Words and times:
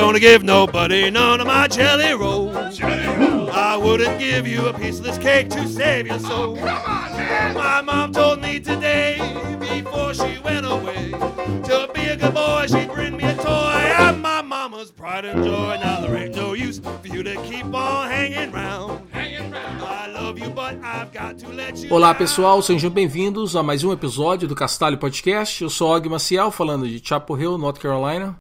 gonna 0.00 0.18
give 0.18 0.42
nobody 0.42 1.10
none 1.10 1.40
of 1.42 1.46
my 1.46 1.68
jelly 1.68 2.14
rolls. 2.14 2.80
I 2.80 3.76
wouldn't 3.76 4.18
give 4.18 4.46
you 4.46 4.66
a 4.66 4.72
piece 4.72 4.98
of 4.98 5.04
this 5.04 5.18
cake 5.18 5.50
to 5.50 5.68
save 5.68 6.06
your 6.06 6.18
soul. 6.18 6.56
My 6.56 7.82
mom 7.84 8.10
told 8.12 8.40
me 8.40 8.60
today, 8.60 9.18
before 9.60 10.14
she 10.14 10.38
went 10.42 10.64
away, 10.64 11.10
to 11.10 11.90
be 11.92 12.06
a 12.06 12.16
good 12.16 12.32
boy, 12.32 12.66
she'd 12.66 12.90
bring 12.90 13.18
me 13.18 13.24
a 13.24 13.34
toy. 13.34 13.94
I'm 13.98 14.22
my 14.22 14.40
mama's 14.40 14.90
pride 14.90 15.26
and 15.26 15.44
joy. 15.44 15.78
Now 15.82 16.00
there 16.00 16.16
ain't 16.16 16.34
no 16.34 16.54
use 16.54 16.78
for 16.78 17.06
you 17.06 17.22
to 17.22 17.34
keep 17.42 17.66
on 17.66 18.08
hanging 18.08 18.52
round. 18.52 19.02
I 19.12 20.08
love 20.08 20.38
you, 20.38 20.48
but 20.48 20.82
I've 20.82 21.12
got 21.12 21.38
to 21.40 21.48
let 21.48 21.76
you 21.76 21.90
Olá 21.92 22.14
pessoal, 22.14 22.62
sejam 22.62 22.90
bem-vindos 22.90 23.54
a 23.54 23.62
mais 23.62 23.84
um 23.84 23.92
episódio 23.92 24.48
do 24.48 24.54
Castalho 24.54 24.96
Podcast. 24.96 25.62
Eu 25.62 25.68
sou 25.68 25.94
Og 25.94 26.08
Maciel, 26.08 26.50
falando 26.50 26.88
de 26.88 27.06
Chapel 27.06 27.38
Hill, 27.38 27.58
North 27.58 27.78
Carolina. 27.78 28.36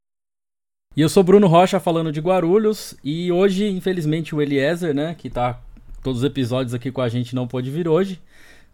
E 0.99 1.01
eu 1.01 1.07
sou 1.07 1.23
Bruno 1.23 1.47
Rocha 1.47 1.79
falando 1.79 2.11
de 2.11 2.19
Guarulhos 2.19 2.93
e 3.01 3.31
hoje, 3.31 3.65
infelizmente, 3.69 4.35
o 4.35 4.41
Eliezer, 4.41 4.93
né, 4.93 5.15
que 5.17 5.29
tá 5.29 5.57
todos 6.03 6.19
os 6.19 6.25
episódios 6.25 6.73
aqui 6.73 6.91
com 6.91 6.99
a 6.99 7.07
gente 7.07 7.33
não 7.33 7.47
pôde 7.47 7.71
vir 7.71 7.87
hoje, 7.87 8.21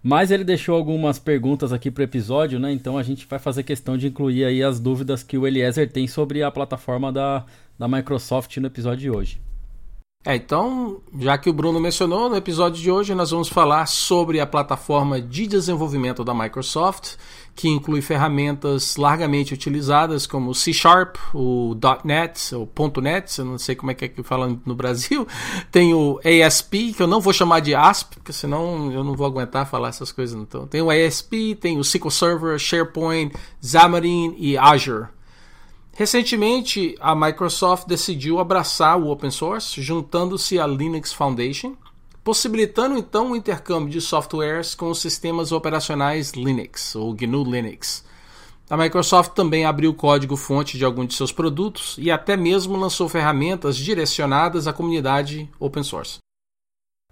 mas 0.01 0.31
ele 0.31 0.43
deixou 0.43 0.75
algumas 0.75 1.19
perguntas 1.19 1.71
aqui 1.71 1.91
pro 1.91 2.01
episódio, 2.01 2.59
né? 2.59 2.71
Então 2.71 2.97
a 2.97 3.03
gente 3.03 3.27
vai 3.27 3.37
fazer 3.37 3.61
questão 3.61 3.95
de 3.95 4.07
incluir 4.07 4.43
aí 4.43 4.63
as 4.63 4.79
dúvidas 4.79 5.21
que 5.21 5.37
o 5.37 5.45
Eliezer 5.45 5.87
tem 5.87 6.07
sobre 6.07 6.41
a 6.41 6.49
plataforma 6.49 7.13
da, 7.13 7.45
da 7.77 7.87
Microsoft 7.87 8.57
no 8.57 8.65
episódio 8.65 9.01
de 9.01 9.11
hoje. 9.11 9.39
É, 10.25 10.35
então, 10.35 11.01
já 11.19 11.37
que 11.37 11.51
o 11.51 11.53
Bruno 11.53 11.79
mencionou, 11.79 12.27
no 12.27 12.35
episódio 12.35 12.81
de 12.81 12.89
hoje 12.89 13.13
nós 13.13 13.29
vamos 13.29 13.49
falar 13.49 13.85
sobre 13.85 14.39
a 14.39 14.47
plataforma 14.47 15.21
de 15.21 15.45
desenvolvimento 15.45 16.23
da 16.23 16.33
Microsoft, 16.33 17.17
que 17.55 17.69
inclui 17.69 18.01
ferramentas 18.01 18.97
largamente 18.97 19.53
utilizadas 19.53 20.27
como 20.27 20.53
C 20.53 20.73
Sharp, 20.73 21.15
o 21.33 21.73
.NET, 22.03 22.53
o 22.53 22.69
.NET, 23.01 23.39
eu 23.39 23.45
não 23.45 23.57
sei 23.57 23.75
como 23.75 23.91
é 23.91 23.93
que 23.93 24.05
é 24.05 24.07
que 24.09 24.21
fala 24.21 24.59
no 24.65 24.75
Brasil, 24.75 25.25
tem 25.71 25.93
o 25.93 26.19
ASP, 26.19 26.93
que 26.93 27.01
eu 27.01 27.07
não 27.07 27.21
vou 27.21 27.31
chamar 27.31 27.61
de 27.61 27.73
ASP, 27.73 28.15
porque 28.15 28.33
senão 28.33 28.91
eu 28.91 29.03
não 29.03 29.15
vou 29.15 29.25
aguentar 29.25 29.69
falar 29.69 29.89
essas 29.89 30.11
coisas. 30.11 30.39
Então, 30.39 30.67
tem 30.67 30.81
o 30.81 30.91
ASP, 30.91 31.55
tem 31.55 31.77
o 31.77 31.81
SQL 31.81 32.11
Server, 32.11 32.59
SharePoint, 32.59 33.33
Xamarin 33.63 34.35
e 34.37 34.57
Azure. 34.57 35.07
Recentemente, 35.93 36.93
a 36.99 37.15
Microsoft 37.15 37.87
decidiu 37.87 38.37
abraçar 38.37 38.99
o 38.99 39.09
open 39.09 39.31
source, 39.31 39.81
juntando-se 39.81 40.59
à 40.59 40.67
Linux 40.67 41.13
Foundation, 41.13 41.77
possibilitando 42.25 42.97
então 42.97 43.31
o 43.31 43.35
intercâmbio 43.35 43.87
de 43.87 44.01
softwares 44.01 44.73
com 44.73 44.89
os 44.89 44.99
sistemas 44.99 45.51
operacionais 45.51 46.31
Linux, 46.31 46.95
ou 46.95 47.13
GNU 47.13 47.43
Linux. 47.43 48.03
A 48.67 48.75
Microsoft 48.75 49.33
também 49.33 49.63
abriu 49.63 49.93
código-fonte 49.93 50.75
de 50.75 50.83
alguns 50.83 51.09
de 51.09 51.13
seus 51.13 51.31
produtos 51.31 51.95
e 51.99 52.09
até 52.09 52.35
mesmo 52.35 52.75
lançou 52.77 53.07
ferramentas 53.07 53.77
direcionadas 53.77 54.65
à 54.65 54.73
comunidade 54.73 55.47
open 55.59 55.83
source. 55.83 56.17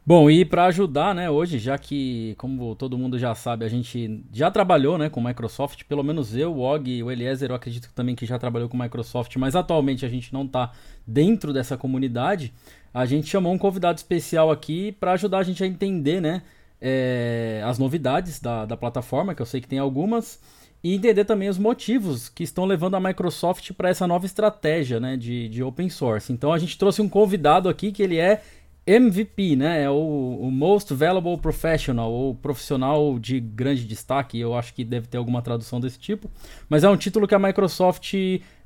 Bom, 0.05 0.29
e 0.31 0.43
para 0.43 0.65
ajudar, 0.65 1.13
né, 1.13 1.29
hoje, 1.29 1.59
já 1.59 1.77
que, 1.77 2.33
como 2.37 2.75
todo 2.75 2.97
mundo 2.97 3.17
já 3.17 3.33
sabe, 3.35 3.63
a 3.63 3.69
gente 3.69 4.25
já 4.33 4.49
trabalhou, 4.49 4.97
né, 4.97 5.09
com 5.09 5.23
Microsoft, 5.23 5.83
pelo 5.83 6.03
menos 6.03 6.35
eu, 6.35 6.53
o 6.53 6.59
Og 6.59 6.89
e 6.89 7.03
o 7.03 7.09
Eliezer, 7.09 7.51
eu 7.51 7.55
acredito 7.55 7.89
também 7.93 8.15
que 8.15 8.25
já 8.25 8.37
trabalhou 8.37 8.67
com 8.67 8.75
Microsoft, 8.75 9.37
mas 9.37 9.55
atualmente 9.55 10.05
a 10.05 10.09
gente 10.09 10.33
não 10.33 10.43
está 10.43 10.71
dentro 11.07 11.53
dessa 11.53 11.77
comunidade, 11.77 12.51
a 12.93 13.05
gente 13.05 13.27
chamou 13.27 13.51
um 13.53 13.57
convidado 13.57 13.97
especial 13.97 14.51
aqui 14.51 14.91
para 14.91 15.13
ajudar 15.13 15.39
a 15.39 15.43
gente 15.43 15.63
a 15.63 15.67
entender, 15.67 16.21
né, 16.21 16.43
é, 16.79 17.61
as 17.65 17.79
novidades 17.79 18.39
da, 18.39 18.65
da 18.65 18.77
plataforma, 18.77 19.33
que 19.33 19.41
eu 19.41 19.45
sei 19.45 19.59
que 19.59 19.67
tem 19.67 19.79
algumas, 19.79 20.39
e 20.83 20.93
entender 20.93 21.23
também 21.23 21.47
os 21.47 21.57
motivos 21.57 22.27
que 22.27 22.43
estão 22.43 22.65
levando 22.65 22.95
a 22.95 22.99
Microsoft 22.99 23.71
para 23.71 23.89
essa 23.89 24.05
nova 24.05 24.25
estratégia, 24.25 24.99
né, 24.99 25.15
de, 25.15 25.47
de 25.47 25.63
open 25.63 25.89
source. 25.89 26.31
Então 26.31 26.51
a 26.51 26.59
gente 26.59 26.77
trouxe 26.77 27.01
um 27.01 27.07
convidado 27.07 27.69
aqui 27.69 27.91
que 27.91 28.03
ele 28.03 28.17
é 28.17 28.43
MVP, 28.85 29.55
né? 29.55 29.83
É 29.83 29.89
o, 29.89 29.93
o, 30.41 30.51
Most 30.51 30.93
Valuable 30.93 31.37
Professional, 31.37 32.11
ou 32.11 32.35
profissional 32.35 33.17
de 33.17 33.39
grande 33.39 33.85
destaque. 33.85 34.37
Eu 34.37 34.53
acho 34.53 34.73
que 34.73 34.83
deve 34.83 35.07
ter 35.07 35.17
alguma 35.17 35.41
tradução 35.41 35.79
desse 35.79 35.97
tipo. 35.97 36.29
Mas 36.67 36.83
é 36.83 36.89
um 36.89 36.97
título 36.97 37.25
que 37.25 37.33
a 37.33 37.39
Microsoft 37.39 38.13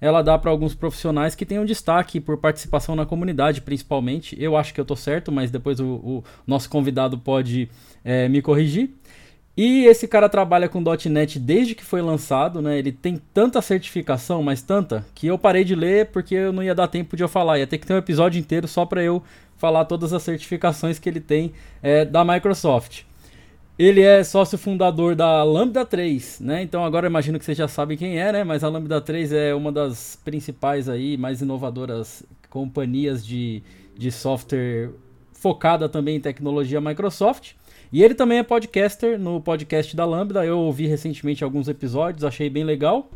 ela 0.01 0.23
dá 0.23 0.37
para 0.37 0.49
alguns 0.49 0.73
profissionais 0.73 1.35
que 1.35 1.45
têm 1.45 1.59
um 1.59 1.65
destaque 1.65 2.19
por 2.19 2.37
participação 2.37 2.95
na 2.95 3.05
comunidade, 3.05 3.61
principalmente. 3.61 4.35
Eu 4.41 4.57
acho 4.57 4.73
que 4.73 4.81
eu 4.81 4.85
tô 4.85 4.95
certo, 4.95 5.31
mas 5.31 5.51
depois 5.51 5.79
o, 5.79 5.85
o 5.87 6.23
nosso 6.47 6.67
convidado 6.67 7.19
pode 7.19 7.69
é, 8.03 8.27
me 8.27 8.41
corrigir. 8.41 8.89
E 9.57 9.85
esse 9.85 10.07
cara 10.07 10.29
trabalha 10.29 10.69
com 10.69 10.83
.NET 11.09 11.39
desde 11.39 11.73
que 11.73 11.83
foi 11.83 11.99
lançado, 11.99 12.61
né? 12.61 12.77
Ele 12.77 12.91
tem 12.91 13.19
tanta 13.33 13.59
certificação, 13.59 14.43
mas 14.43 14.61
tanta, 14.61 15.03
que 15.15 15.25
eu 15.25 15.35
parei 15.35 15.63
de 15.63 15.73
ler 15.73 16.11
porque 16.11 16.35
eu 16.35 16.53
não 16.53 16.61
ia 16.61 16.75
dar 16.75 16.87
tempo 16.87 17.17
de 17.17 17.23
eu 17.23 17.27
falar. 17.27 17.57
Ia 17.57 17.65
ter 17.65 17.79
que 17.79 17.87
ter 17.87 17.95
um 17.95 17.97
episódio 17.97 18.39
inteiro 18.39 18.67
só 18.67 18.85
para 18.85 19.01
eu 19.01 19.23
falar 19.57 19.85
todas 19.85 20.13
as 20.13 20.23
certificações 20.23 20.99
que 20.99 21.09
ele 21.09 21.19
tem 21.19 21.53
é, 21.81 22.05
da 22.05 22.23
Microsoft. 22.23 23.03
Ele 23.77 24.01
é 24.01 24.23
sócio 24.23 24.57
fundador 24.57 25.15
da 25.15 25.43
Lambda 25.43 25.85
3, 25.85 26.39
né? 26.39 26.63
Então 26.63 26.83
agora 26.83 27.05
imagino 27.05 27.37
que 27.37 27.45
vocês 27.45 27.57
já 27.57 27.67
sabem 27.67 27.95
quem 27.95 28.19
é, 28.19 28.31
né? 28.31 28.43
Mas 28.43 28.63
a 28.63 28.69
Lambda 28.69 28.99
3 28.99 29.31
é 29.31 29.53
uma 29.53 29.71
das 29.71 30.19
principais 30.25 30.89
aí, 30.89 31.15
mais 31.15 31.41
inovadoras 31.41 32.23
companhias 32.49 33.23
de, 33.23 33.61
de 33.95 34.11
software 34.11 34.89
focada 35.31 35.87
também 35.87 36.15
em 36.15 36.19
tecnologia 36.19 36.81
Microsoft. 36.81 37.51
E 37.93 38.03
ele 38.03 38.15
também 38.15 38.39
é 38.39 38.43
podcaster 38.43 39.19
no 39.19 39.39
podcast 39.39 39.95
da 39.95 40.05
Lambda. 40.05 40.43
Eu 40.43 40.57
ouvi 40.57 40.87
recentemente 40.87 41.43
alguns 41.43 41.67
episódios, 41.67 42.23
achei 42.23 42.49
bem 42.49 42.63
legal. 42.63 43.09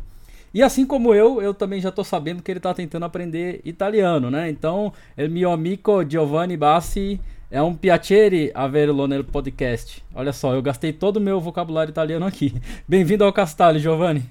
E 0.54 0.62
assim 0.62 0.84
como 0.84 1.14
eu, 1.14 1.40
eu 1.40 1.54
também 1.54 1.80
já 1.80 1.88
estou 1.88 2.04
sabendo 2.04 2.42
que 2.42 2.50
ele 2.50 2.58
está 2.58 2.74
tentando 2.74 3.06
aprender 3.06 3.62
italiano, 3.64 4.30
né? 4.30 4.50
Então, 4.50 4.92
il 5.16 5.30
mio 5.30 5.50
amico 5.50 6.04
Giovanni 6.06 6.58
Bassi 6.58 7.18
é 7.50 7.62
um 7.62 7.74
piacere 7.74 8.52
averlo 8.54 9.06
nel 9.06 9.24
podcast. 9.24 10.04
Olha 10.14 10.30
só, 10.30 10.54
eu 10.54 10.60
gastei 10.60 10.92
todo 10.92 11.16
o 11.16 11.20
meu 11.20 11.40
vocabulário 11.40 11.90
italiano 11.90 12.26
aqui. 12.26 12.52
Bem-vindo 12.86 13.24
ao 13.24 13.32
Castalho, 13.32 13.78
Giovanni. 13.78 14.28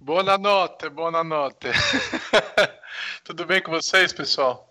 Boa 0.00 0.38
noite, 0.38 0.88
boa 0.88 1.22
noite. 1.22 1.68
Tudo 3.22 3.44
bem 3.44 3.62
com 3.62 3.70
vocês, 3.70 4.10
pessoal? 4.10 4.68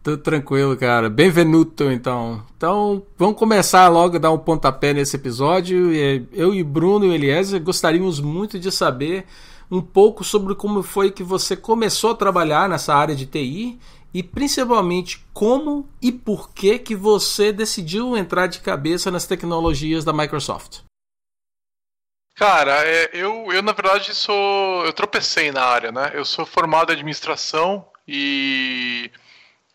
Tudo 0.00 0.22
tranquilo, 0.22 0.76
cara. 0.76 1.10
Bem-vindo, 1.10 1.74
então. 1.90 2.46
Então, 2.56 3.04
vamos 3.18 3.36
começar 3.36 3.88
logo 3.88 4.14
a 4.14 4.20
dar 4.20 4.30
um 4.30 4.38
pontapé 4.38 4.92
nesse 4.94 5.16
episódio. 5.16 5.92
Eu 6.32 6.54
e 6.54 6.62
Bruno 6.62 7.04
e 7.06 7.14
Eliezer 7.14 7.60
gostaríamos 7.60 8.20
muito 8.20 8.60
de 8.60 8.70
saber 8.70 9.26
um 9.70 9.80
pouco 9.80 10.24
sobre 10.24 10.54
como 10.54 10.82
foi 10.82 11.10
que 11.10 11.22
você 11.22 11.56
começou 11.56 12.10
a 12.10 12.16
trabalhar 12.16 12.68
nessa 12.68 12.94
área 12.94 13.14
de 13.14 13.26
TI 13.26 13.78
e 14.12 14.22
principalmente 14.22 15.24
como 15.32 15.88
e 16.02 16.10
por 16.10 16.52
que 16.52 16.78
que 16.78 16.96
você 16.96 17.52
decidiu 17.52 18.16
entrar 18.16 18.48
de 18.48 18.60
cabeça 18.60 19.10
nas 19.10 19.26
tecnologias 19.26 20.04
da 20.04 20.12
Microsoft. 20.12 20.80
Cara, 22.34 22.84
é, 22.86 23.10
eu, 23.12 23.52
eu 23.52 23.62
na 23.62 23.72
verdade 23.72 24.14
sou. 24.14 24.84
Eu 24.84 24.92
tropecei 24.92 25.52
na 25.52 25.62
área, 25.62 25.92
né? 25.92 26.10
Eu 26.14 26.24
sou 26.24 26.46
formado 26.46 26.90
em 26.90 26.94
administração 26.94 27.86
e 28.08 29.10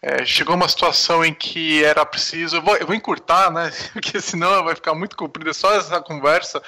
é, 0.07 0.23
chegou 0.23 0.53
uma 0.53 0.69
situação 0.69 1.25
em 1.25 1.33
que 1.33 1.83
era 1.83 2.05
preciso. 2.05 2.57
Eu 2.57 2.61
vou, 2.61 2.77
eu 2.77 2.85
vou, 2.85 2.95
encurtar, 2.95 3.49
né? 3.51 3.71
Porque 3.91 4.21
senão 4.21 4.63
vai 4.63 4.75
ficar 4.75 4.93
muito 4.93 5.17
comprida 5.17 5.51
só 5.51 5.73
essa 5.73 5.99
conversa. 5.99 6.61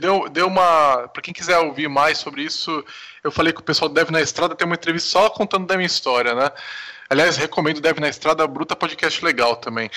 Deu, 0.00 0.28
deu 0.28 0.48
uma. 0.48 1.06
Para 1.06 1.22
quem 1.22 1.32
quiser 1.32 1.56
ouvir 1.58 1.88
mais 1.88 2.18
sobre 2.18 2.42
isso, 2.42 2.84
eu 3.22 3.30
falei 3.30 3.52
que 3.52 3.60
o 3.60 3.62
pessoal 3.64 3.88
do 3.88 3.94
Dev 3.94 4.10
na 4.10 4.20
Estrada 4.20 4.56
tem 4.56 4.66
uma 4.66 4.74
entrevista 4.74 5.08
só 5.08 5.30
contando 5.30 5.68
da 5.68 5.76
minha 5.76 5.86
história, 5.86 6.34
né? 6.34 6.50
Aliás, 7.08 7.36
recomendo 7.36 7.78
o 7.78 7.80
Dev 7.80 8.00
na 8.00 8.08
Estrada, 8.08 8.44
bruta 8.44 8.74
podcast 8.74 9.24
legal 9.24 9.54
também. 9.54 9.88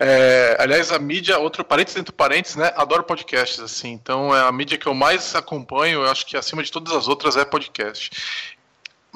É, 0.00 0.56
aliás, 0.58 0.90
a 0.92 0.98
mídia, 0.98 1.38
outro 1.38 1.62
parênteses 1.62 1.96
dentro 1.96 2.14
parênteses, 2.14 2.56
né? 2.56 2.72
Adoro 2.74 3.04
podcasts, 3.04 3.60
assim. 3.60 3.92
Então, 3.92 4.34
é 4.34 4.40
a 4.40 4.50
mídia 4.50 4.78
que 4.78 4.86
eu 4.86 4.94
mais 4.94 5.34
acompanho, 5.34 6.00
eu 6.02 6.10
acho 6.10 6.24
que 6.24 6.38
acima 6.38 6.62
de 6.62 6.72
todas 6.72 6.94
as 6.94 7.06
outras 7.06 7.36
é 7.36 7.44
podcast. 7.44 8.56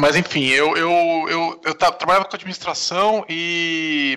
Mas 0.01 0.15
enfim, 0.15 0.47
eu, 0.47 0.77
eu, 0.77 1.27
eu, 1.29 1.61
eu 1.65 1.75
trabalhava 1.75 2.25
com 2.25 2.37
administração 2.37 3.27
e 3.29 4.17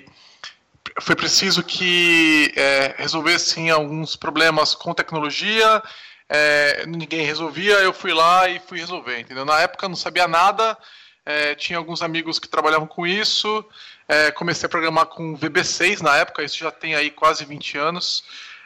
foi 1.00 1.16
preciso 1.16 1.60
que 1.64 2.52
é, 2.56 2.94
resolvessem 2.96 3.68
alguns 3.68 4.14
problemas 4.14 4.76
com 4.76 4.94
tecnologia. 4.94 5.82
É, 6.28 6.86
ninguém 6.86 7.26
resolvia, 7.26 7.74
eu 7.80 7.92
fui 7.92 8.12
lá 8.12 8.48
e 8.48 8.60
fui 8.60 8.78
resolver, 8.78 9.18
entendeu? 9.18 9.44
Na 9.44 9.60
época 9.60 9.88
não 9.88 9.96
sabia 9.96 10.28
nada, 10.28 10.78
é, 11.26 11.56
tinha 11.56 11.78
alguns 11.78 12.00
amigos 12.00 12.38
que 12.38 12.46
trabalhavam 12.46 12.86
com 12.86 13.04
isso. 13.04 13.64
É, 14.06 14.30
comecei 14.30 14.66
a 14.66 14.70
programar 14.70 15.06
com 15.06 15.36
VB6 15.36 16.00
na 16.00 16.16
época, 16.16 16.44
isso 16.44 16.58
já 16.58 16.70
tem 16.70 16.94
aí 16.94 17.10
quase 17.10 17.44
20 17.44 17.76
anos. 17.76 18.22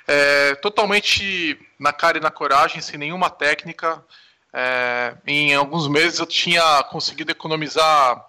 É, 0.06 0.54
totalmente 0.56 1.58
na 1.78 1.94
cara 1.94 2.18
e 2.18 2.20
na 2.20 2.30
coragem, 2.30 2.82
sem 2.82 2.98
nenhuma 2.98 3.30
técnica. 3.30 4.04
É, 4.58 5.14
em 5.26 5.54
alguns 5.54 5.86
meses 5.86 6.18
eu 6.18 6.24
tinha 6.24 6.82
conseguido 6.84 7.30
economizar 7.30 8.24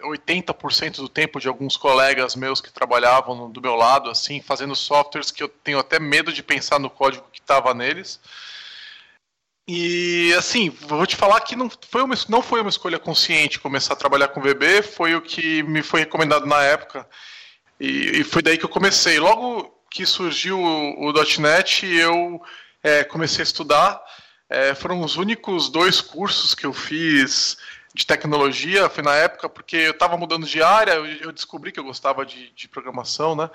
80% 0.00 0.96
do 0.96 1.08
tempo 1.08 1.38
de 1.38 1.46
alguns 1.46 1.76
colegas 1.76 2.34
meus 2.34 2.60
que 2.60 2.72
trabalhavam 2.72 3.48
do 3.48 3.60
meu 3.60 3.76
lado, 3.76 4.10
assim, 4.10 4.42
fazendo 4.42 4.74
softwares 4.74 5.30
que 5.30 5.40
eu 5.40 5.48
tenho 5.48 5.78
até 5.78 6.00
medo 6.00 6.32
de 6.32 6.42
pensar 6.42 6.80
no 6.80 6.90
código 6.90 7.24
que 7.32 7.38
estava 7.38 7.72
neles. 7.72 8.18
E 9.68 10.34
assim, 10.36 10.68
vou 10.68 11.06
te 11.06 11.14
falar 11.14 11.40
que 11.42 11.54
não 11.54 11.70
foi, 11.88 12.02
uma, 12.02 12.16
não 12.28 12.42
foi 12.42 12.60
uma 12.60 12.70
escolha 12.70 12.98
consciente 12.98 13.60
começar 13.60 13.92
a 13.92 13.96
trabalhar 13.96 14.28
com 14.28 14.40
VB, 14.40 14.82
foi 14.82 15.14
o 15.14 15.22
que 15.22 15.62
me 15.62 15.80
foi 15.80 16.00
recomendado 16.00 16.44
na 16.44 16.60
época. 16.60 17.08
E, 17.78 18.18
e 18.20 18.24
foi 18.24 18.42
daí 18.42 18.58
que 18.58 18.64
eu 18.64 18.68
comecei. 18.68 19.20
Logo 19.20 19.72
que 19.88 20.04
surgiu 20.04 20.58
o, 20.58 21.08
o 21.08 21.12
.NET, 21.38 21.86
eu 21.86 22.42
é, 22.82 23.04
comecei 23.04 23.42
a 23.42 23.44
estudar. 23.44 24.02
É, 24.54 24.74
foram 24.74 25.00
os 25.00 25.16
únicos 25.16 25.70
dois 25.70 26.02
cursos 26.02 26.54
que 26.54 26.66
eu 26.66 26.74
fiz 26.74 27.56
de 27.94 28.06
tecnologia, 28.06 28.86
foi 28.90 29.02
na 29.02 29.14
época, 29.14 29.48
porque 29.48 29.76
eu 29.76 29.92
estava 29.92 30.14
mudando 30.14 30.46
de 30.46 30.62
área, 30.62 30.92
eu, 30.92 31.32
descobri 31.32 31.72
que 31.72 31.80
eu 31.80 31.84
gostava 31.84 32.26
de, 32.26 32.50
de 32.50 32.68
programação, 32.68 33.34
né? 33.34 33.48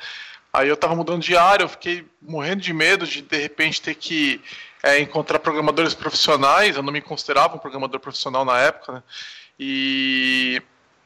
Aí 0.52 0.68
eu 0.68 0.74
estava 0.74 0.96
mudando 0.96 1.22
de 1.22 1.38
área, 1.38 1.64
eu 1.64 1.70
fiquei 1.70 2.04
morrendo 2.20 2.64
de 2.64 2.74
medo 2.74 3.06
de 3.06 3.22
de 3.22 3.38
repente 3.38 3.80
ter 3.80 3.94
que 3.94 4.42
é, 4.82 5.00
encontrar 5.00 5.38
programadores 5.38 5.94
profissionais. 5.94 6.76
Eu 6.76 6.82
não 6.82 6.92
me 6.92 7.02
considerava 7.02 7.56
um 7.56 7.60
programador 7.60 8.00
profissional 8.00 8.44
na 8.44 8.60
época, 8.60 8.94
né? 8.94 9.04
E 9.60 10.60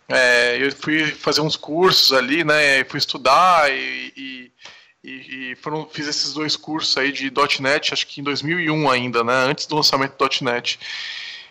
é, 0.08 0.58
eu 0.58 0.72
fui 0.72 1.06
fazer 1.08 1.42
uns 1.42 1.58
cursos 1.58 2.14
ali, 2.14 2.46
né? 2.46 2.82
Fui 2.86 2.98
estudar 2.98 3.70
e, 3.70 4.14
e, 4.16 4.52
e, 5.03 5.56
foram, 5.56 5.88
fiz 5.88 6.07
esses 6.07 6.33
dois 6.33 6.56
cursos 6.56 6.95
aí 6.98 7.12
de 7.12 7.31
.NET, 7.59 7.94
acho 7.94 8.06
que 8.07 8.21
em 8.21 8.24
2001 8.24 8.89
ainda, 8.89 9.24
né? 9.24 9.33
Antes 9.33 9.65
do 9.65 9.75
lançamento 9.75 10.15
do 10.18 10.45
.NET. 10.45 10.80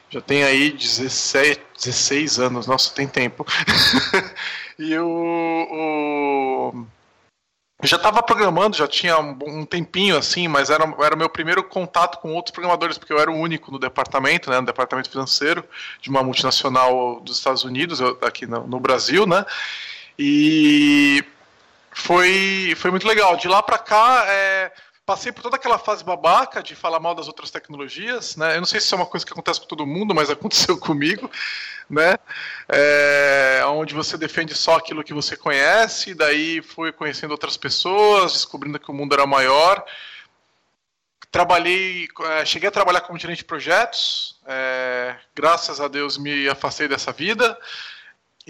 Já 0.08 0.20
tem 0.20 0.42
aí 0.42 0.72
17, 0.72 1.60
16 1.76 2.38
anos, 2.40 2.66
nossa, 2.66 2.92
tem 2.92 3.06
tempo. 3.06 3.46
e 4.78 4.96
o, 4.98 6.72
o 6.74 6.86
eu 7.82 7.88
já 7.88 7.96
estava 7.96 8.22
programando, 8.22 8.76
já 8.76 8.86
tinha 8.86 9.18
um, 9.18 9.38
um, 9.46 9.64
tempinho 9.64 10.18
assim, 10.18 10.46
mas 10.48 10.68
era, 10.68 10.84
era 11.02 11.16
meu 11.16 11.30
primeiro 11.30 11.64
contato 11.64 12.18
com 12.18 12.34
outros 12.34 12.52
programadores, 12.52 12.98
porque 12.98 13.12
eu 13.12 13.18
era 13.18 13.30
o 13.30 13.34
único 13.34 13.72
no 13.72 13.78
departamento, 13.78 14.50
né, 14.50 14.60
no 14.60 14.66
departamento 14.66 15.08
financeiro 15.08 15.64
de 16.00 16.10
uma 16.10 16.22
multinacional 16.22 17.20
dos 17.20 17.38
Estados 17.38 17.64
Unidos, 17.64 18.00
aqui 18.20 18.46
no, 18.46 18.66
no 18.66 18.78
Brasil, 18.78 19.26
né, 19.26 19.46
e 20.18 21.24
foi, 22.00 22.74
foi 22.76 22.90
muito 22.90 23.06
legal. 23.06 23.36
De 23.36 23.46
lá 23.46 23.62
para 23.62 23.78
cá, 23.78 24.24
é, 24.26 24.72
passei 25.04 25.30
por 25.30 25.42
toda 25.42 25.56
aquela 25.56 25.78
fase 25.78 26.02
babaca 26.02 26.62
de 26.62 26.74
falar 26.74 26.98
mal 26.98 27.14
das 27.14 27.28
outras 27.28 27.50
tecnologias, 27.50 28.36
né? 28.36 28.56
Eu 28.56 28.60
não 28.60 28.66
sei 28.66 28.80
se 28.80 28.86
isso 28.86 28.94
é 28.94 28.98
uma 28.98 29.06
coisa 29.06 29.24
que 29.24 29.32
acontece 29.32 29.60
com 29.60 29.66
todo 29.66 29.86
mundo, 29.86 30.14
mas 30.14 30.30
aconteceu 30.30 30.78
comigo, 30.78 31.30
né? 31.88 32.16
É, 32.68 33.62
onde 33.66 33.94
você 33.94 34.16
defende 34.16 34.54
só 34.54 34.76
aquilo 34.76 35.04
que 35.04 35.14
você 35.14 35.36
conhece, 35.36 36.14
daí 36.14 36.62
foi 36.62 36.92
conhecendo 36.92 37.32
outras 37.32 37.56
pessoas, 37.56 38.32
descobrindo 38.32 38.78
que 38.78 38.90
o 38.90 38.94
mundo 38.94 39.14
era 39.14 39.26
maior. 39.26 39.84
Trabalhei, 41.30 42.08
é, 42.38 42.44
cheguei 42.44 42.68
a 42.68 42.72
trabalhar 42.72 43.02
como 43.02 43.18
gerente 43.18 43.38
de 43.38 43.44
projetos, 43.44 44.40
é, 44.46 45.14
graças 45.34 45.80
a 45.80 45.86
Deus 45.86 46.18
me 46.18 46.48
afastei 46.48 46.88
dessa 46.88 47.12
vida 47.12 47.56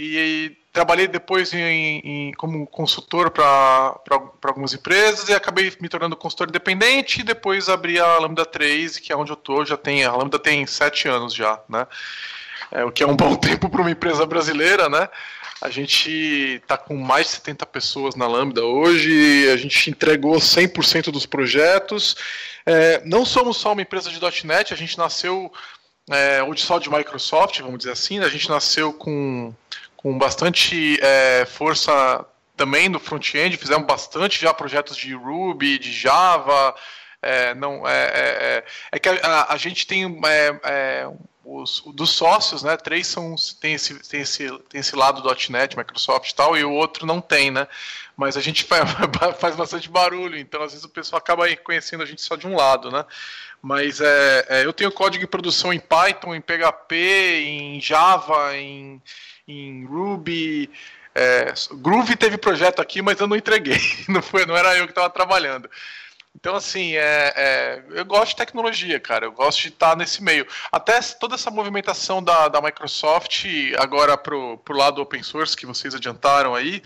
e 0.02 0.56
trabalhei 0.73 1.06
depois 1.06 1.52
em, 1.52 1.99
em 1.99 2.32
como 2.32 2.67
consultor 2.67 3.31
para 3.31 4.00
algumas 4.44 4.73
empresas 4.73 5.29
e 5.29 5.35
acabei 5.35 5.73
me 5.81 5.88
tornando 5.88 6.17
consultor 6.17 6.49
independente 6.49 7.20
e 7.20 7.25
depois 7.25 7.69
abri 7.69 7.99
a 7.99 8.19
Lambda 8.19 8.47
3, 8.47 8.99
que 8.99 9.12
é 9.12 9.17
onde 9.17 9.31
eu 9.31 9.35
estou, 9.35 9.64
já 9.64 9.76
tem, 9.76 10.05
a 10.05 10.12
Lambda 10.12 10.38
tem 10.38 10.67
sete 10.67 11.08
anos 11.08 11.35
já, 11.35 11.61
né? 11.69 11.87
É, 12.70 12.85
o 12.85 12.93
que 12.93 13.02
é 13.02 13.06
um 13.06 13.17
bom 13.17 13.35
tempo 13.37 13.69
para 13.69 13.81
uma 13.81 13.91
empresa 13.91 14.25
brasileira, 14.25 14.88
né? 14.88 15.08
A 15.61 15.69
gente 15.69 16.11
está 16.62 16.79
com 16.79 16.96
mais 16.96 17.26
de 17.26 17.32
70 17.32 17.67
pessoas 17.67 18.14
na 18.14 18.26
Lambda 18.26 18.64
hoje, 18.64 19.50
a 19.50 19.56
gente 19.56 19.91
entregou 19.91 20.37
100% 20.37 21.11
dos 21.11 21.26
projetos. 21.26 22.17
É, 22.64 23.03
não 23.05 23.26
somos 23.26 23.58
só 23.58 23.73
uma 23.73 23.82
empresa 23.82 24.08
de 24.08 24.46
.NET, 24.46 24.73
a 24.73 24.76
gente 24.76 24.96
nasceu 24.96 25.53
é, 26.11 26.43
de 26.43 26.61
só 26.61 26.79
de 26.79 26.91
Microsoft, 26.91 27.61
vamos 27.61 27.79
dizer 27.79 27.93
assim, 27.93 28.19
né? 28.19 28.26
a 28.26 28.31
gente 28.31 28.49
nasceu 28.49 28.93
com 28.93 29.55
com 30.02 30.17
bastante 30.17 30.99
é, 31.02 31.44
força 31.44 32.25
também 32.56 32.88
no 32.88 32.99
front-end, 32.99 33.56
fizemos 33.58 33.87
bastante 33.87 34.41
já 34.41 34.55
projetos 34.55 34.97
de 34.97 35.14
Ruby, 35.14 35.79
de 35.79 35.93
Java. 35.93 36.75
É, 37.20 37.55
não, 37.55 37.87
é, 37.87 38.05
é, 38.05 38.08
é, 38.14 38.64
é 38.93 38.99
que 38.99 39.08
a, 39.11 39.52
a, 39.52 39.56
gente 39.58 39.87
tem 39.87 40.19
é, 40.64 41.06
os 41.44 41.82
dos 41.94 42.12
sócios, 42.12 42.62
né? 42.62 42.79
Três 42.79 43.08
são 43.08 43.35
tem 43.61 43.75
esse, 43.75 43.94
tem 44.08 44.23
esse, 44.23 44.49
tem 44.70 44.81
esse 44.81 44.97
lado 44.97 45.20
do 45.20 45.29
.NET, 45.50 45.76
Microsoft 45.76 46.31
e 46.31 46.35
tal, 46.35 46.56
e 46.56 46.64
o 46.64 46.73
outro 46.73 47.05
não 47.05 47.20
tem, 47.20 47.50
né? 47.50 47.69
Mas 48.17 48.38
a 48.38 48.41
gente 48.41 48.64
faz, 48.64 48.88
faz 49.38 49.55
bastante 49.55 49.91
barulho, 49.91 50.38
então 50.38 50.62
às 50.62 50.73
vezes 50.73 50.85
o 50.87 50.88
pessoal 50.88 51.19
acaba 51.19 51.44
conhecendo 51.56 52.03
a 52.03 52.06
gente 52.06 52.23
só 52.23 52.37
de 52.37 52.46
um 52.46 52.56
lado, 52.56 52.91
né? 52.91 53.05
Mas 53.61 54.00
é, 54.00 54.46
é, 54.49 54.64
eu 54.64 54.73
tenho 54.73 54.91
código 54.91 55.23
de 55.23 55.31
produção 55.31 55.70
em 55.75 55.79
Python, 55.79 56.35
em 56.35 56.41
PHP, 56.41 56.96
em 57.44 57.81
Java, 57.82 58.56
em 58.56 59.03
em 59.47 59.85
Ruby. 59.85 60.71
É, 61.15 61.53
Groove 61.73 62.17
teve 62.17 62.39
projeto 62.39 62.81
aqui, 62.81 63.03
mas 63.03 63.21
eu 63.21 63.27
não 63.27 63.37
entreguei. 63.37 63.79
Não, 64.09 64.23
foi, 64.23 64.47
não 64.47 64.57
era 64.57 64.77
eu 64.77 64.85
que 64.85 64.93
estava 64.93 65.11
trabalhando. 65.11 65.69
Então, 66.35 66.55
assim, 66.55 66.95
é, 66.95 67.33
é, 67.37 67.85
eu 67.91 68.05
gosto 68.05 68.31
de 68.31 68.37
tecnologia, 68.37 69.01
cara. 69.01 69.27
Eu 69.27 69.33
gosto 69.33 69.63
de 69.63 69.69
estar 69.69 69.97
nesse 69.97 70.23
meio. 70.23 70.47
Até 70.71 71.01
toda 71.01 71.35
essa 71.35 71.51
movimentação 71.51 72.23
da, 72.23 72.49
da 72.49 72.63
Microsoft, 72.63 73.45
agora 73.79 74.17
pro, 74.17 74.59
pro 74.59 74.77
lado 74.77 75.03
open 75.03 75.23
source 75.23 75.57
que 75.57 75.67
vocês 75.67 75.95
adiantaram 75.95 76.55
aí, 76.55 76.83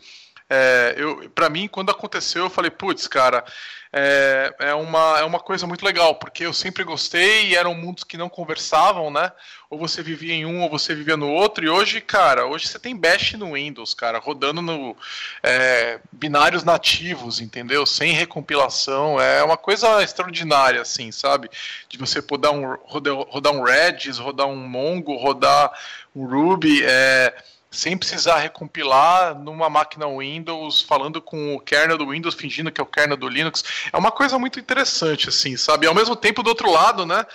é, 0.48 0.94
eu, 0.96 1.30
para 1.30 1.48
mim, 1.48 1.66
quando 1.66 1.90
aconteceu, 1.90 2.44
eu 2.44 2.50
falei, 2.50 2.70
putz, 2.70 3.06
cara, 3.06 3.44
é, 3.90 4.52
é, 4.58 4.74
uma, 4.74 5.18
é 5.20 5.24
uma 5.24 5.38
coisa 5.38 5.66
muito 5.66 5.84
legal, 5.84 6.16
porque 6.16 6.44
eu 6.44 6.52
sempre 6.52 6.84
gostei 6.84 7.48
e 7.48 7.56
eram 7.56 7.74
mundos 7.74 8.04
que 8.04 8.16
não 8.16 8.28
conversavam, 8.28 9.10
né? 9.10 9.32
Ou 9.70 9.78
você 9.78 10.02
vivia 10.02 10.34
em 10.34 10.44
um 10.44 10.62
ou 10.62 10.68
você 10.68 10.94
vivia 10.94 11.16
no 11.16 11.30
outro, 11.30 11.64
e 11.64 11.68
hoje, 11.68 12.00
cara, 12.00 12.44
hoje 12.44 12.66
você 12.66 12.78
tem 12.78 12.96
Bash 12.96 13.34
no 13.34 13.54
Windows, 13.54 13.94
cara, 13.94 14.18
rodando 14.18 14.60
no 14.60 14.96
é, 15.42 15.98
binários 16.12 16.62
nativos, 16.62 17.40
entendeu? 17.40 17.86
Sem 17.86 18.12
recompilação, 18.12 19.20
é 19.20 19.42
uma 19.42 19.56
coisa 19.56 20.02
extraordinária, 20.02 20.82
assim, 20.82 21.10
sabe? 21.10 21.48
De 21.88 21.96
você 21.96 22.20
poder 22.20 22.48
um, 22.48 22.76
rodar, 22.82 23.14
rodar 23.14 23.52
um 23.54 23.62
Redis, 23.62 24.18
rodar 24.18 24.46
um 24.46 24.56
Mongo, 24.56 25.16
rodar 25.16 25.72
um 26.14 26.26
Ruby, 26.26 26.82
é 26.84 27.32
sem 27.74 27.96
precisar 27.98 28.38
recompilar 28.38 29.38
numa 29.38 29.68
máquina 29.68 30.06
Windows, 30.06 30.80
falando 30.80 31.20
com 31.20 31.54
o 31.54 31.60
kernel 31.60 31.98
do 31.98 32.10
Windows, 32.10 32.34
fingindo 32.34 32.70
que 32.70 32.80
é 32.80 32.84
o 32.84 32.86
kernel 32.86 33.16
do 33.16 33.28
Linux. 33.28 33.64
É 33.92 33.98
uma 33.98 34.12
coisa 34.12 34.38
muito 34.38 34.60
interessante, 34.60 35.28
assim, 35.28 35.56
sabe? 35.56 35.84
E 35.84 35.88
ao 35.88 35.94
mesmo 35.94 36.14
tempo, 36.14 36.42
do 36.42 36.48
outro 36.48 36.70
lado, 36.70 37.04
né? 37.04 37.26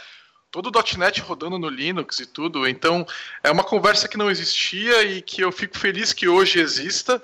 Todo 0.49 0.67
o 0.67 0.97
.NET 0.97 1.21
rodando 1.21 1.59
no 1.59 1.69
Linux 1.69 2.19
e 2.19 2.25
tudo. 2.25 2.67
Então, 2.67 3.05
é 3.43 3.51
uma 3.51 3.63
conversa 3.63 4.07
que 4.07 4.17
não 4.17 4.31
existia 4.31 5.03
e 5.03 5.21
que 5.21 5.41
eu 5.41 5.51
fico 5.51 5.77
feliz 5.77 6.13
que 6.13 6.27
hoje 6.27 6.59
exista. 6.59 7.21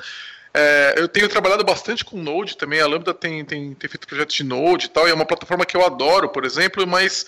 É, 0.54 0.94
eu 0.98 1.08
tenho 1.08 1.28
trabalhado 1.28 1.64
bastante 1.64 2.06
com 2.06 2.22
Node 2.22 2.56
também. 2.56 2.80
A 2.82 2.88
Lambda 2.88 3.14
tem, 3.14 3.44
tem, 3.44 3.74
tem 3.74 3.90
feito 3.90 4.08
projetos 4.08 4.36
de 4.36 4.44
Node 4.44 4.86
e 4.86 4.90
tal. 4.90 5.08
E 5.08 5.12
é 5.12 5.14
uma 5.14 5.26
plataforma 5.26 5.66
que 5.66 5.76
eu 5.76 5.86
adoro, 5.86 6.30
por 6.30 6.46
exemplo, 6.46 6.86
mas 6.86 7.26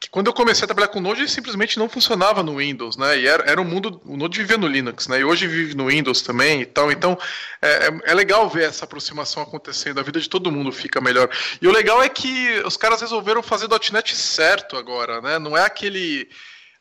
que 0.00 0.08
quando 0.08 0.28
eu 0.28 0.32
comecei 0.32 0.64
a 0.64 0.66
trabalhar 0.66 0.88
com 0.88 0.98
Node, 0.98 1.20
ele 1.20 1.28
simplesmente 1.28 1.78
não 1.78 1.86
funcionava 1.86 2.42
no 2.42 2.56
Windows, 2.56 2.96
né? 2.96 3.18
E 3.18 3.26
era, 3.26 3.44
era 3.44 3.60
um 3.60 3.64
mundo. 3.64 4.00
O 4.06 4.16
Node 4.16 4.38
vivia 4.38 4.56
no 4.56 4.66
Linux, 4.66 5.06
né? 5.06 5.20
E 5.20 5.24
hoje 5.24 5.46
vive 5.46 5.74
no 5.74 5.88
Windows 5.88 6.22
também 6.22 6.62
e 6.62 6.66
tal. 6.66 6.90
Então 6.90 7.18
é, 7.60 7.88
é, 7.88 8.00
é 8.04 8.14
legal 8.14 8.48
ver 8.48 8.64
essa 8.64 8.86
aproximação 8.86 9.42
acontecendo. 9.42 10.00
A 10.00 10.02
vida 10.02 10.18
de 10.18 10.28
todo 10.28 10.50
mundo 10.50 10.72
fica 10.72 11.02
melhor. 11.02 11.28
E 11.60 11.68
o 11.68 11.70
legal 11.70 12.02
é 12.02 12.08
que 12.08 12.62
os 12.64 12.78
caras 12.78 13.02
resolveram 13.02 13.42
fazer 13.42 13.68
.NET 13.92 14.16
certo 14.16 14.78
agora, 14.78 15.20
né? 15.20 15.38
Não 15.38 15.54
é 15.54 15.66
aquele 15.66 16.26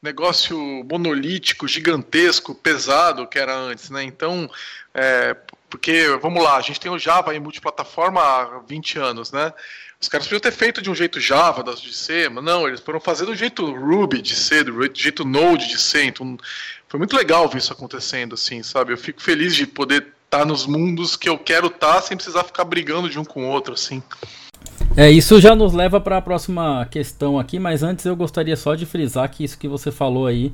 negócio 0.02 0.58
monolítico, 0.90 1.68
gigantesco, 1.68 2.56
pesado 2.56 3.28
que 3.28 3.38
era 3.38 3.54
antes, 3.54 3.90
né? 3.90 4.02
Então, 4.02 4.50
é, 4.94 5.36
porque, 5.70 6.08
vamos 6.22 6.42
lá, 6.42 6.56
a 6.56 6.62
gente 6.62 6.80
tem 6.80 6.90
o 6.90 6.98
Java 6.98 7.36
em 7.36 7.40
multiplataforma 7.40 8.22
há 8.22 8.60
20 8.66 8.98
anos, 8.98 9.32
né? 9.34 9.54
Os 10.02 10.08
caras 10.08 10.28
podiam 10.28 10.40
ter 10.40 10.54
feito 10.54 10.82
de 10.82 10.90
um 10.90 10.96
jeito 10.96 11.20
Java, 11.20 11.62
de 11.62 11.94
C, 11.94 12.30
mas 12.30 12.42
não, 12.42 12.66
eles 12.66 12.80
foram 12.80 13.02
fazer 13.02 13.26
do 13.26 13.36
jeito 13.36 13.70
Ruby 13.70 14.22
de 14.22 14.34
C, 14.34 14.64
do 14.64 14.90
jeito 14.94 15.26
Node 15.26 15.68
de 15.68 15.78
C. 15.78 16.06
Então, 16.06 16.38
foi 16.88 16.98
muito 16.98 17.18
legal 17.18 17.50
ver 17.50 17.58
isso 17.58 17.74
acontecendo, 17.74 18.34
assim, 18.34 18.64
sabe? 18.64 18.94
Eu 18.94 18.98
fico 18.98 19.22
feliz 19.22 19.54
de 19.54 19.68
poder 19.68 20.08
estar 20.24 20.40
tá 20.40 20.46
nos 20.46 20.66
mundos 20.66 21.18
que 21.18 21.28
eu 21.28 21.38
quero 21.38 21.68
estar 21.68 21.96
tá, 21.96 22.02
sem 22.02 22.16
precisar 22.16 22.46
ficar 22.46 22.64
brigando 22.64 23.10
de 23.10 23.20
um 23.20 23.26
com 23.26 23.44
o 23.44 23.50
outro, 23.50 23.74
assim. 23.74 24.02
É, 24.96 25.12
isso 25.12 25.42
já 25.42 25.54
nos 25.54 25.74
leva 25.74 26.00
para 26.00 26.18
a 26.18 26.22
próxima 26.22 26.88
questão 26.90 27.38
aqui, 27.38 27.60
mas 27.60 27.84
antes 27.84 28.06
eu 28.06 28.16
gostaria 28.16 28.56
só 28.56 28.76
de 28.76 28.86
frisar 28.86 29.30
que 29.30 29.44
isso 29.44 29.60
que 29.60 29.68
você 29.68 29.92
falou 29.92 30.28
aí, 30.28 30.54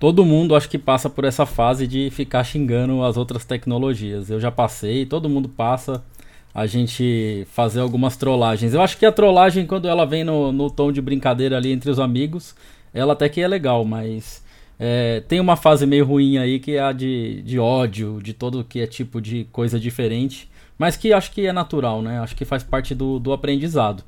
todo 0.00 0.24
mundo 0.24 0.56
acho 0.56 0.68
que 0.68 0.78
passa 0.78 1.10
por 1.10 1.24
essa 1.24 1.44
fase 1.44 1.86
de 1.86 2.10
ficar 2.10 2.42
xingando 2.42 3.04
as 3.04 3.18
outras 3.18 3.44
tecnologias. 3.44 4.30
Eu 4.30 4.40
já 4.40 4.50
passei, 4.50 5.04
todo 5.04 5.28
mundo 5.28 5.46
passa 5.46 6.02
a 6.54 6.66
gente 6.66 7.46
fazer 7.52 7.80
algumas 7.80 8.16
trollagens. 8.16 8.74
Eu 8.74 8.82
acho 8.82 8.96
que 8.96 9.06
a 9.06 9.12
trollagem, 9.12 9.66
quando 9.66 9.88
ela 9.88 10.04
vem 10.04 10.24
no, 10.24 10.52
no 10.52 10.70
tom 10.70 10.90
de 10.90 11.00
brincadeira 11.00 11.56
ali 11.56 11.70
entre 11.70 11.90
os 11.90 12.00
amigos, 12.00 12.54
ela 12.92 13.12
até 13.12 13.28
que 13.28 13.40
é 13.40 13.48
legal, 13.48 13.84
mas 13.84 14.42
é, 14.78 15.20
tem 15.26 15.40
uma 15.40 15.56
fase 15.56 15.86
meio 15.86 16.04
ruim 16.04 16.38
aí 16.38 16.58
que 16.58 16.76
é 16.76 16.80
a 16.80 16.92
de, 16.92 17.42
de 17.42 17.58
ódio, 17.58 18.20
de 18.22 18.32
todo 18.32 18.64
que 18.64 18.80
é 18.80 18.86
tipo 18.86 19.20
de 19.20 19.44
coisa 19.52 19.78
diferente, 19.78 20.48
mas 20.78 20.96
que 20.96 21.12
acho 21.12 21.32
que 21.32 21.46
é 21.46 21.52
natural, 21.52 22.00
né? 22.00 22.20
Acho 22.20 22.36
que 22.36 22.44
faz 22.44 22.62
parte 22.62 22.94
do, 22.94 23.18
do 23.18 23.32
aprendizado. 23.32 24.04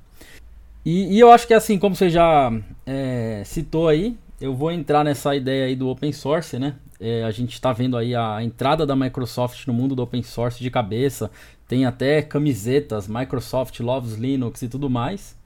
E, 0.84 1.16
e, 1.16 1.20
eu 1.20 1.30
acho 1.30 1.46
que 1.46 1.52
assim, 1.52 1.78
como 1.78 1.94
você 1.94 2.08
já 2.08 2.50
é, 2.86 3.42
citou 3.44 3.88
aí, 3.88 4.16
eu 4.40 4.54
vou 4.54 4.72
entrar 4.72 5.04
nessa 5.04 5.34
ideia 5.36 5.66
aí 5.66 5.76
do 5.76 5.88
open 5.88 6.12
source, 6.12 6.58
né? 6.58 6.76
É, 6.98 7.24
a 7.24 7.30
gente 7.30 7.52
está 7.54 7.72
vendo 7.72 7.96
aí 7.96 8.14
a 8.14 8.42
entrada 8.42 8.86
da 8.86 8.94
Microsoft 8.96 9.66
no 9.66 9.72
mundo 9.72 9.94
do 9.94 10.02
open 10.02 10.22
source 10.22 10.62
de 10.62 10.70
cabeça. 10.70 11.30
Tem 11.70 11.86
até 11.86 12.20
camisetas, 12.20 13.06
Microsoft 13.06 13.78
Loves 13.78 14.14
Linux 14.14 14.60
e 14.60 14.68
tudo 14.68 14.90
mais. 14.90 15.36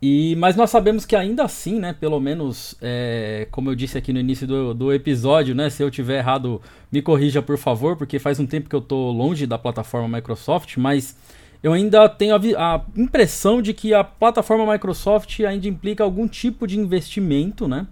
E, 0.00 0.34
mas 0.36 0.56
nós 0.56 0.70
sabemos 0.70 1.04
que 1.04 1.14
ainda 1.14 1.44
assim, 1.44 1.78
né, 1.78 1.92
pelo 1.92 2.18
menos, 2.18 2.74
é, 2.80 3.46
como 3.50 3.68
eu 3.68 3.74
disse 3.74 3.98
aqui 3.98 4.14
no 4.14 4.18
início 4.18 4.46
do, 4.46 4.72
do 4.72 4.90
episódio, 4.94 5.54
né, 5.54 5.68
se 5.68 5.82
eu 5.82 5.90
tiver 5.90 6.20
errado, 6.20 6.62
me 6.90 7.02
corrija 7.02 7.42
por 7.42 7.58
favor, 7.58 7.98
porque 7.98 8.18
faz 8.18 8.40
um 8.40 8.46
tempo 8.46 8.70
que 8.70 8.74
eu 8.74 8.80
estou 8.80 9.12
longe 9.12 9.46
da 9.46 9.58
plataforma 9.58 10.16
Microsoft, 10.16 10.78
mas 10.78 11.14
eu 11.62 11.74
ainda 11.74 12.08
tenho 12.08 12.34
a, 12.34 12.38
a, 12.56 12.80
impressão 12.96 13.60
de 13.60 13.74
que 13.74 13.92
a 13.92 14.02
plataforma 14.02 14.72
Microsoft 14.72 15.38
ainda 15.40 15.68
implica 15.68 16.02
algum 16.02 16.26
tipo 16.26 16.66
de 16.66 16.78
investimento, 16.78 17.68
né? 17.68 17.86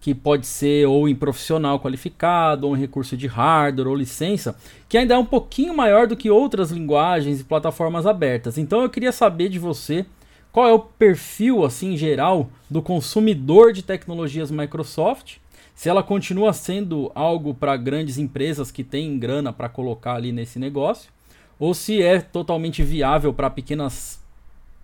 Que 0.00 0.14
pode 0.14 0.46
ser 0.46 0.86
ou 0.86 1.08
em 1.08 1.14
profissional 1.14 1.78
qualificado, 1.78 2.66
ou 2.66 2.76
em 2.76 2.80
recurso 2.80 3.16
de 3.16 3.26
hardware 3.26 3.88
ou 3.88 3.94
licença, 3.94 4.56
que 4.88 4.96
ainda 4.96 5.14
é 5.14 5.18
um 5.18 5.24
pouquinho 5.24 5.76
maior 5.76 6.06
do 6.06 6.16
que 6.16 6.30
outras 6.30 6.70
linguagens 6.70 7.40
e 7.40 7.44
plataformas 7.44 8.06
abertas. 8.06 8.56
Então 8.56 8.82
eu 8.82 8.88
queria 8.88 9.12
saber 9.12 9.48
de 9.48 9.58
você 9.58 10.06
qual 10.50 10.68
é 10.68 10.72
o 10.72 10.78
perfil, 10.78 11.64
assim, 11.64 11.96
geral 11.96 12.50
do 12.68 12.82
consumidor 12.82 13.72
de 13.72 13.82
tecnologias 13.82 14.50
Microsoft. 14.50 15.36
Se 15.74 15.88
ela 15.88 16.02
continua 16.02 16.52
sendo 16.52 17.10
algo 17.14 17.54
para 17.54 17.76
grandes 17.76 18.18
empresas 18.18 18.70
que 18.70 18.84
têm 18.84 19.18
grana 19.18 19.52
para 19.52 19.68
colocar 19.68 20.14
ali 20.14 20.32
nesse 20.32 20.58
negócio 20.58 21.10
ou 21.58 21.74
se 21.74 22.02
é 22.02 22.20
totalmente 22.20 22.82
viável 22.82 23.34
para 23.34 23.50
pequenas 23.50 24.19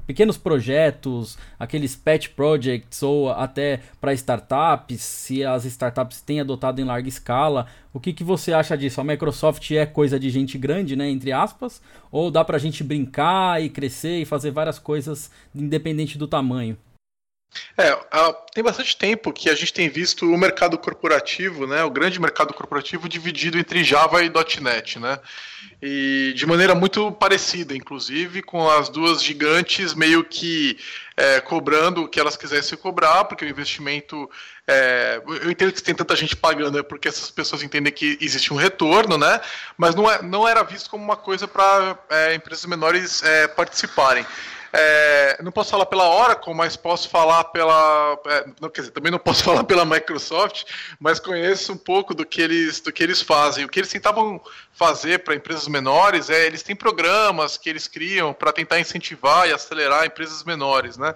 pequenos 0.07 0.39
projetos, 0.39 1.37
aqueles 1.59 1.97
pet 1.97 2.31
projects 2.31 3.03
ou 3.03 3.31
até 3.31 3.81
para 4.01 4.15
startups, 4.15 5.03
se 5.03 5.45
as 5.45 5.65
startups 5.65 6.21
têm 6.21 6.41
adotado 6.41 6.81
em 6.81 6.85
larga 6.85 7.09
escala. 7.09 7.67
O 7.93 7.99
que, 7.99 8.13
que 8.13 8.23
você 8.23 8.53
acha 8.53 8.77
disso? 8.77 9.01
A 9.01 9.05
Microsoft 9.05 9.71
é 9.73 9.85
coisa 9.85 10.19
de 10.19 10.31
gente 10.31 10.57
grande, 10.57 10.95
né, 10.95 11.09
entre 11.11 11.33
aspas, 11.33 11.81
ou 12.11 12.31
dá 12.31 12.45
para 12.45 12.57
a 12.57 12.61
gente 12.61 12.85
brincar 12.85 13.63
e 13.63 13.69
crescer 13.69 14.21
e 14.21 14.25
fazer 14.25 14.51
várias 14.51 14.79
coisas 14.79 15.31
independente 15.55 16.17
do 16.17 16.29
tamanho? 16.29 16.77
É, 17.76 17.95
tem 18.55 18.65
bastante 18.65 18.97
tempo 18.97 19.33
que 19.33 19.50
a 19.50 19.55
gente 19.55 19.73
tem 19.73 19.88
visto 19.88 20.31
o 20.31 20.38
mercado 20.38 20.79
corporativo, 20.79 21.67
né, 21.67 21.85
o 21.85 21.91
grande 21.91 22.21
mercado 22.21 22.55
corporativo 22.55 23.09
dividido 23.09 23.59
entre 23.59 23.85
Java 23.85 24.23
e 24.23 24.31
.NET, 24.61 24.99
né, 24.99 25.19
e 25.81 26.33
de 26.35 26.47
maneira 26.47 26.75
muito 26.75 27.12
parecida, 27.12 27.76
inclusive, 27.76 28.43
com 28.43 28.69
as 28.69 28.88
duas 28.88 29.23
gigantes 29.23 29.95
meio 29.95 30.25
que 30.25 30.79
é, 31.17 31.41
cobrando 31.41 32.03
o 32.03 32.09
que 32.09 32.19
elas 32.21 32.37
quisessem 32.37 32.79
cobrar, 32.79 33.25
porque 33.25 33.45
o 33.45 33.49
investimento, 33.49 34.31
é, 34.67 35.21
eu 35.43 35.50
entendo 35.50 35.73
que 35.73 35.83
tem 35.83 35.95
tanta 35.95 36.17
gente 36.17 36.35
pagando, 36.35 36.79
é 36.79 36.83
porque 36.83 37.09
essas 37.09 37.31
pessoas 37.31 37.62
entendem 37.62 37.93
que 37.93 38.19
existe 38.21 38.53
um 38.53 38.57
retorno, 38.57 39.19
né, 39.19 39.41
mas 39.76 39.95
não, 39.95 40.11
é, 40.11 40.23
não 40.23 40.49
era 40.49 40.62
visto 40.62 40.88
como 40.88 41.05
uma 41.05 41.17
coisa 41.17 41.47
para 41.47 41.99
é, 42.09 42.35
empresas 42.35 42.65
menores 42.65 43.23
é, 43.23 43.47
participarem. 43.49 44.25
É, 44.78 45.38
não 45.42 45.50
posso 45.50 45.71
falar 45.71 45.87
pela 45.87 46.09
Oracle, 46.09 46.52
mas 46.52 46.76
posso 46.76 47.09
falar 47.09 47.45
pela. 47.45 48.18
É, 48.26 48.47
não, 48.61 48.68
quer 48.68 48.83
dizer, 48.83 48.92
também 48.92 49.11
não 49.11 49.18
posso 49.18 49.42
falar 49.45 49.64
pela 49.64 49.87
Microsoft, 49.87 50.64
mas 51.00 51.18
conheço 51.18 51.73
um 51.73 51.78
pouco 51.78 52.14
do 52.14 52.26
que 52.26 52.42
eles, 52.42 52.80
do 52.80 52.92
que 52.92 53.02
eles 53.02 53.23
fazem. 53.23 53.64
O 53.64 53.68
que 53.68 53.80
eles 53.80 53.90
tentavam 53.90 54.38
fazer 54.73 55.21
para 55.21 55.35
empresas 55.35 55.66
menores 55.66 56.28
é 56.28 56.45
eles 56.45 56.62
têm 56.62 56.76
programas 56.76 57.56
que 57.56 57.71
eles 57.71 57.88
criam 57.88 58.35
para 58.35 58.52
tentar 58.52 58.78
incentivar 58.78 59.49
e 59.49 59.52
acelerar 59.52 60.04
empresas 60.04 60.45
menores, 60.45 60.99
né? 60.99 61.14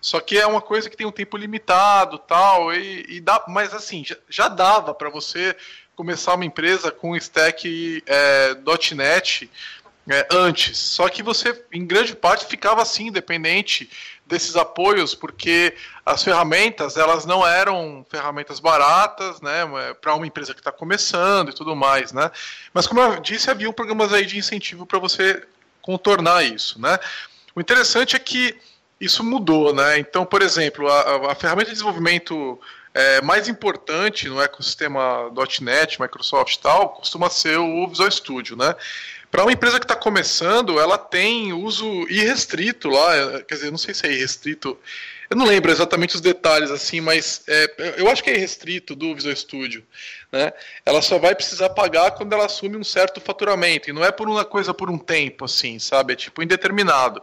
Só 0.00 0.18
que 0.18 0.38
é 0.38 0.46
uma 0.46 0.62
coisa 0.62 0.88
que 0.88 0.96
tem 0.96 1.06
um 1.06 1.12
tempo 1.12 1.36
limitado, 1.36 2.18
tal, 2.18 2.72
e, 2.72 3.04
e 3.08 3.20
dá, 3.20 3.44
mas 3.46 3.74
assim 3.74 4.02
já, 4.04 4.16
já 4.28 4.48
dava 4.48 4.94
para 4.94 5.10
você 5.10 5.54
começar 5.94 6.34
uma 6.34 6.44
empresa 6.44 6.90
com 6.90 7.14
stack 7.14 8.02
é, 8.06 8.56
.NET 8.94 9.50
é, 10.10 10.26
antes. 10.30 10.78
Só 10.78 11.08
que 11.08 11.22
você, 11.22 11.64
em 11.72 11.86
grande 11.86 12.14
parte, 12.14 12.46
ficava 12.46 12.82
assim, 12.82 13.06
independente 13.06 13.90
desses 14.26 14.56
apoios, 14.56 15.14
porque 15.14 15.74
as 16.06 16.22
ferramentas 16.22 16.96
elas 16.96 17.26
não 17.26 17.46
eram 17.46 18.04
ferramentas 18.08 18.60
baratas, 18.60 19.40
né, 19.40 19.64
para 20.00 20.14
uma 20.14 20.26
empresa 20.26 20.54
que 20.54 20.60
está 20.60 20.72
começando 20.72 21.50
e 21.50 21.54
tudo 21.54 21.76
mais, 21.76 22.12
né. 22.12 22.30
Mas 22.72 22.86
como 22.86 23.00
eu 23.00 23.20
disse, 23.20 23.50
havia 23.50 23.70
programas 23.72 24.12
aí 24.12 24.24
de 24.24 24.38
incentivo 24.38 24.86
para 24.86 24.98
você 24.98 25.42
contornar 25.82 26.44
isso, 26.44 26.80
né. 26.80 26.98
O 27.54 27.60
interessante 27.60 28.16
é 28.16 28.18
que 28.18 28.56
isso 28.98 29.22
mudou, 29.22 29.74
né. 29.74 29.98
Então, 29.98 30.24
por 30.24 30.40
exemplo, 30.40 30.88
a, 30.88 31.32
a 31.32 31.34
ferramenta 31.34 31.66
de 31.66 31.72
desenvolvimento 31.72 32.58
é, 32.94 33.20
mais 33.22 33.48
importante 33.48 34.28
no 34.28 34.40
ecossistema 34.40 35.30
.NET, 35.60 36.00
Microsoft 36.00 36.54
e 36.54 36.60
tal, 36.60 36.90
costuma 36.90 37.28
ser 37.28 37.58
o 37.58 37.86
Visual 37.88 38.10
Studio, 38.10 38.56
né? 38.56 38.74
Para 39.32 39.44
uma 39.44 39.52
empresa 39.52 39.78
que 39.80 39.86
está 39.86 39.96
começando, 39.96 40.78
ela 40.78 40.98
tem 40.98 41.54
uso 41.54 41.86
irrestrito 42.10 42.90
lá, 42.90 43.40
quer 43.48 43.54
dizer, 43.54 43.70
não 43.70 43.78
sei 43.78 43.94
se 43.94 44.06
é 44.06 44.12
irrestrito, 44.12 44.78
eu 45.30 45.36
não 45.38 45.46
lembro 45.46 45.72
exatamente 45.72 46.14
os 46.14 46.20
detalhes 46.20 46.70
assim, 46.70 47.00
mas 47.00 47.42
é, 47.48 47.94
eu 47.96 48.10
acho 48.10 48.22
que 48.22 48.28
é 48.28 48.36
irrestrito 48.36 48.94
do 48.94 49.14
Visual 49.14 49.34
Studio, 49.34 49.82
né? 50.30 50.52
Ela 50.84 51.00
só 51.00 51.18
vai 51.18 51.34
precisar 51.34 51.70
pagar 51.70 52.10
quando 52.10 52.34
ela 52.34 52.44
assume 52.44 52.76
um 52.76 52.84
certo 52.84 53.22
faturamento 53.22 53.88
e 53.88 53.92
não 53.94 54.04
é 54.04 54.12
por 54.12 54.28
uma 54.28 54.44
coisa 54.44 54.74
por 54.74 54.90
um 54.90 54.98
tempo 54.98 55.46
assim, 55.46 55.78
sabe? 55.78 56.12
É 56.12 56.16
tipo 56.16 56.42
indeterminado. 56.42 57.22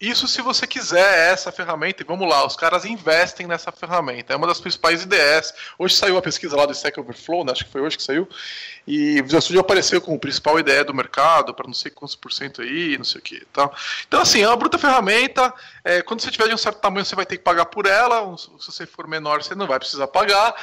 Isso 0.00 0.26
se 0.26 0.40
você 0.40 0.66
quiser 0.66 1.30
essa 1.30 1.52
ferramenta, 1.52 2.02
e 2.02 2.06
vamos 2.06 2.26
lá, 2.26 2.46
os 2.46 2.56
caras 2.56 2.86
investem 2.86 3.46
nessa 3.46 3.70
ferramenta. 3.70 4.32
É 4.32 4.36
uma 4.36 4.46
das 4.46 4.58
principais 4.58 5.02
IDEs. 5.02 5.52
Hoje 5.78 5.94
saiu 5.94 6.16
a 6.16 6.22
pesquisa 6.22 6.56
lá 6.56 6.64
do 6.64 6.72
Stack 6.72 6.98
Overflow, 6.98 7.44
né? 7.44 7.52
acho 7.52 7.66
que 7.66 7.70
foi 7.70 7.82
hoje 7.82 7.98
que 7.98 8.02
saiu, 8.02 8.26
e 8.86 9.20
o 9.20 9.24
Visual 9.24 9.42
Studio 9.42 9.60
apareceu 9.60 10.00
como 10.00 10.18
principal 10.18 10.58
ideia 10.58 10.82
do 10.82 10.94
mercado, 10.94 11.52
para 11.52 11.66
não 11.66 11.74
sei 11.74 11.90
quantos 11.90 12.16
por 12.16 12.32
cento 12.32 12.62
aí, 12.62 12.96
não 12.96 13.04
sei 13.04 13.20
o 13.20 13.22
que. 13.22 13.44
Tá? 13.52 13.70
Então, 14.08 14.22
assim, 14.22 14.40
é 14.40 14.48
uma 14.48 14.56
bruta 14.56 14.78
ferramenta. 14.78 15.52
É, 15.84 16.00
quando 16.00 16.22
você 16.22 16.30
tiver 16.30 16.48
de 16.48 16.54
um 16.54 16.58
certo 16.58 16.80
tamanho, 16.80 17.04
você 17.04 17.14
vai 17.14 17.26
ter 17.26 17.36
que 17.36 17.44
pagar 17.44 17.66
por 17.66 17.84
ela. 17.84 18.34
Se 18.38 18.48
você 18.48 18.86
for 18.86 19.06
menor, 19.06 19.42
você 19.42 19.54
não 19.54 19.66
vai 19.66 19.78
precisar 19.78 20.08
pagar. 20.08 20.54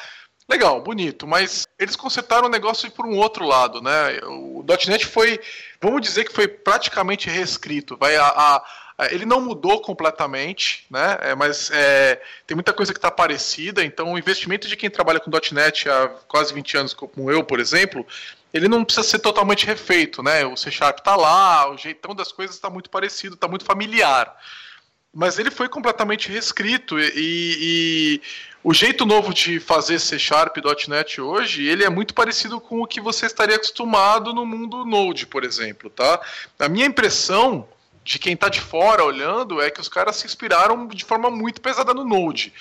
Legal, 0.50 0.82
bonito, 0.82 1.28
mas 1.28 1.68
eles 1.78 1.96
consertaram 1.96 2.48
o 2.48 2.50
negócio 2.50 2.90
por 2.90 3.06
um 3.06 3.18
outro 3.18 3.46
lado, 3.46 3.82
né? 3.82 4.18
O 4.24 4.66
.NET 4.88 5.06
foi, 5.06 5.40
vamos 5.80 6.02
dizer 6.02 6.24
que 6.24 6.34
foi 6.34 6.48
praticamente 6.48 7.30
reescrito. 7.30 7.98
Vai 7.98 8.16
a, 8.16 8.26
a 8.26 8.64
é, 8.64 8.87
ele 9.12 9.26
não 9.26 9.40
mudou 9.40 9.80
completamente, 9.80 10.86
né? 10.90 11.18
É, 11.22 11.36
mas 11.36 11.70
é, 11.72 12.20
tem 12.48 12.56
muita 12.56 12.74
coisa 12.74 12.92
que 12.92 12.98
está 12.98 13.12
parecida. 13.12 13.84
Então, 13.84 14.14
o 14.14 14.18
investimento 14.18 14.68
de 14.68 14.76
quem 14.76 14.90
trabalha 14.90 15.20
com 15.20 15.30
.NET 15.52 15.88
há 15.88 16.10
quase 16.28 16.52
20 16.54 16.78
anos, 16.78 16.94
como 16.94 17.30
eu, 17.30 17.44
por 17.44 17.60
exemplo, 17.60 18.06
ele 18.52 18.68
não 18.68 18.84
precisa 18.84 19.08
ser 19.08 19.20
totalmente 19.20 19.68
refeito, 19.68 20.24
né? 20.24 20.46
O 20.46 20.58
C 20.58 20.70
está 20.70 21.16
lá, 21.16 21.70
o 21.70 21.78
jeitão 21.78 22.16
das 22.16 22.32
coisas 22.32 22.56
está 22.56 22.72
muito 22.72 22.90
parecido, 22.90 23.36
está 23.36 23.48
muito 23.48 23.66
familiar. 23.66 24.36
Mas 25.14 25.38
ele 25.38 25.52
foi 25.52 25.70
completamente 25.70 26.30
reescrito 26.30 27.00
e, 27.00 27.12
e 27.16 28.22
o 28.64 28.74
jeito 28.74 29.06
novo 29.06 29.32
de 29.32 29.60
fazer 29.60 30.00
C 30.00 30.18
Sharp 30.18 30.58
.NET 30.88 31.22
hoje, 31.22 31.68
ele 31.68 31.84
é 31.84 31.90
muito 31.90 32.16
parecido 32.16 32.60
com 32.60 32.82
o 32.82 32.88
que 32.88 33.00
você 33.00 33.28
estaria 33.28 33.56
acostumado 33.56 34.34
no 34.34 34.46
mundo 34.46 34.84
Node, 34.84 35.28
por 35.28 35.44
exemplo, 35.44 35.90
tá? 35.90 36.20
A 36.58 36.68
minha 36.68 36.86
impressão 36.86 37.68
de 38.08 38.18
quem 38.18 38.34
está 38.34 38.48
de 38.48 38.62
fora 38.62 39.04
olhando 39.04 39.62
é 39.62 39.70
que 39.70 39.82
os 39.82 39.90
caras 39.90 40.16
se 40.16 40.26
inspiraram 40.26 40.88
de 40.88 41.04
forma 41.04 41.30
muito 41.30 41.60
pesada 41.60 41.94
no 41.94 42.06
Node. 42.06 42.54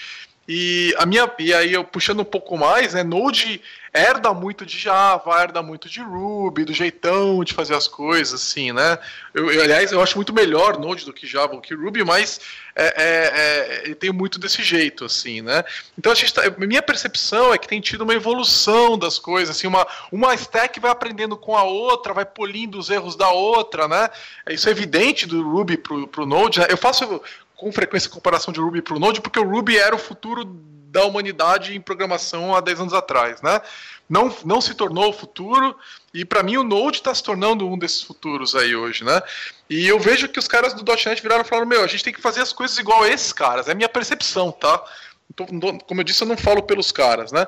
E 0.49 0.95
a 0.99 1.05
minha 1.05 1.31
e 1.39 1.53
aí 1.53 1.73
eu 1.73 1.83
puxando 1.83 2.21
um 2.21 2.25
pouco 2.25 2.57
mais, 2.57 2.95
né, 2.95 3.03
Node 3.03 3.61
herda 3.93 4.35
muito 4.35 4.67
de 4.67 4.79
Java, 4.79 5.41
herda 5.41 5.63
muito 5.63 5.89
de 5.89 6.01
Ruby, 6.01 6.65
do 6.65 6.73
jeitão 6.73 7.43
de 7.43 7.55
fazer 7.55 7.75
as 7.75 7.89
coisas, 7.89 8.43
assim, 8.43 8.71
né? 8.71 8.99
Eu, 9.33 9.51
eu 9.51 9.63
aliás, 9.63 9.91
eu 9.91 10.03
acho 10.03 10.17
muito 10.17 10.35
melhor 10.35 10.79
Node 10.79 11.05
do 11.05 11.13
que 11.13 11.27
Java 11.27 11.55
ou 11.55 11.61
que 11.61 11.75
Ruby, 11.75 12.05
mas 12.05 12.41
é, 12.75 12.85
é, 12.85 13.03
é, 13.07 13.83
ele 13.85 13.95
tem 13.95 14.13
muito 14.13 14.39
desse 14.39 14.63
jeito, 14.63 15.07
assim, 15.07 15.41
né? 15.41 15.65
Então 15.99 16.13
a 16.13 16.15
gente 16.15 16.35
tá, 16.35 16.43
minha 16.59 16.83
percepção 16.83 17.55
é 17.55 17.59
que 17.59 17.67
tem 17.67 17.81
tido 17.81 18.03
uma 18.03 18.15
evolução 18.15 18.99
das 18.99 19.19
coisas, 19.19 19.57
assim, 19.57 19.67
uma, 19.67 19.87
uma 20.13 20.35
stack 20.35 20.79
vai 20.79 20.91
aprendendo 20.91 21.37
com 21.37 21.57
a 21.57 21.65
outra, 21.65 22.13
vai 22.13 22.27
polindo 22.27 22.79
os 22.79 22.91
erros 22.91 23.17
da 23.17 23.31
outra, 23.31 23.89
né? 23.89 24.11
Isso 24.51 24.69
é 24.69 24.73
evidente 24.73 25.27
do 25.27 25.43
Ruby 25.43 25.79
pro, 25.79 26.07
pro 26.07 26.27
Node. 26.27 26.61
Né? 26.61 26.67
Eu 26.69 26.77
faço 26.77 27.23
com 27.57 27.73
frequência 27.73 28.11
comparação 28.11 28.53
de 28.53 28.61
Ruby 28.61 28.83
para 28.83 28.95
o 28.95 28.99
Node, 28.99 29.21
porque 29.21 29.39
o 29.39 29.49
Ruby 29.49 29.79
era 29.79 29.95
o 29.95 29.99
futuro 29.99 30.45
da 30.45 31.05
humanidade 31.05 31.77
em 31.77 31.81
programação 31.81 32.55
há 32.55 32.61
10 32.61 32.81
anos 32.81 32.95
atrás, 32.95 33.43
né? 33.43 33.61
Não, 34.09 34.35
não 34.45 34.61
se 34.61 34.75
tornou 34.75 35.11
o 35.11 35.13
futuro, 35.13 35.77
e 36.15 36.25
para 36.25 36.43
mim 36.43 36.57
o 36.57 36.63
Node 36.63 36.99
está 36.99 37.15
se 37.15 37.23
tornando 37.23 37.69
um 37.69 37.77
desses 37.77 38.03
futuros 38.03 38.55
aí 38.55 38.77
hoje, 38.77 39.05
né? 39.05 39.21
E 39.69 39.87
eu 39.87 39.99
vejo 39.99 40.29
que 40.29 40.39
os 40.39 40.47
caras 40.47 40.75
do 40.75 40.85
.NET 40.85 41.21
viraram 41.21 41.43
e 41.43 41.49
falaram, 41.49 41.67
meu, 41.67 41.83
a 41.83 41.87
gente 41.87 42.05
tem 42.05 42.13
que 42.13 42.21
fazer 42.21 42.41
as 42.41 42.53
coisas 42.53 42.79
igual 42.79 43.03
a 43.03 43.09
esses 43.09 43.33
caras, 43.33 43.69
é 43.69 43.75
minha 43.75 43.89
percepção, 43.89 44.53
tá? 44.53 44.85
Então, 45.31 45.47
como 45.79 46.01
eu 46.01 46.05
disse, 46.05 46.23
eu 46.23 46.29
não 46.29 46.37
falo 46.37 46.63
pelos 46.63 46.93
caras, 46.93 47.33
né? 47.33 47.47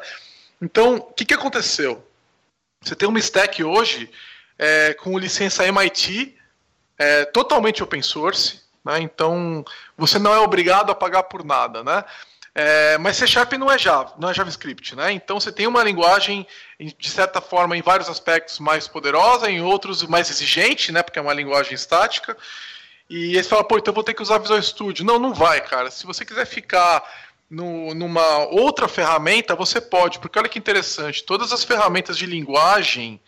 Então, 0.60 0.96
o 0.96 1.12
que, 1.12 1.24
que 1.24 1.34
aconteceu? 1.34 2.04
Você 2.82 2.96
tem 2.96 3.08
uma 3.08 3.18
stack 3.18 3.62
hoje 3.62 4.10
é, 4.58 4.94
com 4.94 5.16
licença 5.18 5.66
MIT, 5.66 6.36
é, 6.98 7.24
totalmente 7.26 7.82
open 7.82 8.02
source, 8.02 8.60
Né? 8.88 9.00
Então, 9.02 9.62
você 9.98 10.18
não 10.18 10.32
é 10.32 10.38
obrigado 10.38 10.90
a 10.90 10.94
pagar 10.94 11.24
por 11.24 11.44
nada. 11.44 11.84
Né? 11.84 12.02
É, 12.54 12.96
mas 12.96 13.18
C 13.18 13.26
Sharp 13.26 13.52
não 13.52 13.70
é 13.70 13.78
Java, 13.78 14.14
não 14.18 14.30
é 14.30 14.34
JavaScript, 14.34 14.96
né? 14.96 15.12
Então 15.12 15.38
você 15.38 15.52
tem 15.52 15.66
uma 15.66 15.84
linguagem, 15.84 16.46
de 16.80 17.08
certa 17.08 17.40
forma, 17.40 17.76
em 17.76 17.82
vários 17.82 18.08
aspectos 18.08 18.58
mais 18.58 18.88
poderosa, 18.88 19.50
em 19.50 19.60
outros 19.60 20.02
mais 20.04 20.30
exigente, 20.30 20.90
né? 20.90 21.02
Porque 21.02 21.18
é 21.18 21.22
uma 21.22 21.34
linguagem 21.34 21.74
estática. 21.74 22.36
E 23.08 23.34
você 23.34 23.44
fala, 23.44 23.62
pô, 23.62 23.78
então 23.78 23.94
vou 23.94 24.02
ter 24.02 24.14
que 24.14 24.22
usar 24.22 24.38
Visual 24.38 24.60
Studio. 24.60 25.04
Não, 25.04 25.18
não 25.18 25.32
vai, 25.32 25.60
cara. 25.60 25.90
Se 25.90 26.04
você 26.04 26.24
quiser 26.24 26.46
ficar 26.46 27.04
no, 27.48 27.94
numa 27.94 28.38
outra 28.46 28.88
ferramenta, 28.88 29.54
você 29.54 29.80
pode, 29.80 30.18
porque 30.18 30.38
olha 30.38 30.48
que 30.48 30.58
interessante, 30.58 31.22
todas 31.24 31.52
as 31.52 31.62
ferramentas 31.62 32.18
de 32.18 32.26
linguagem 32.26 33.20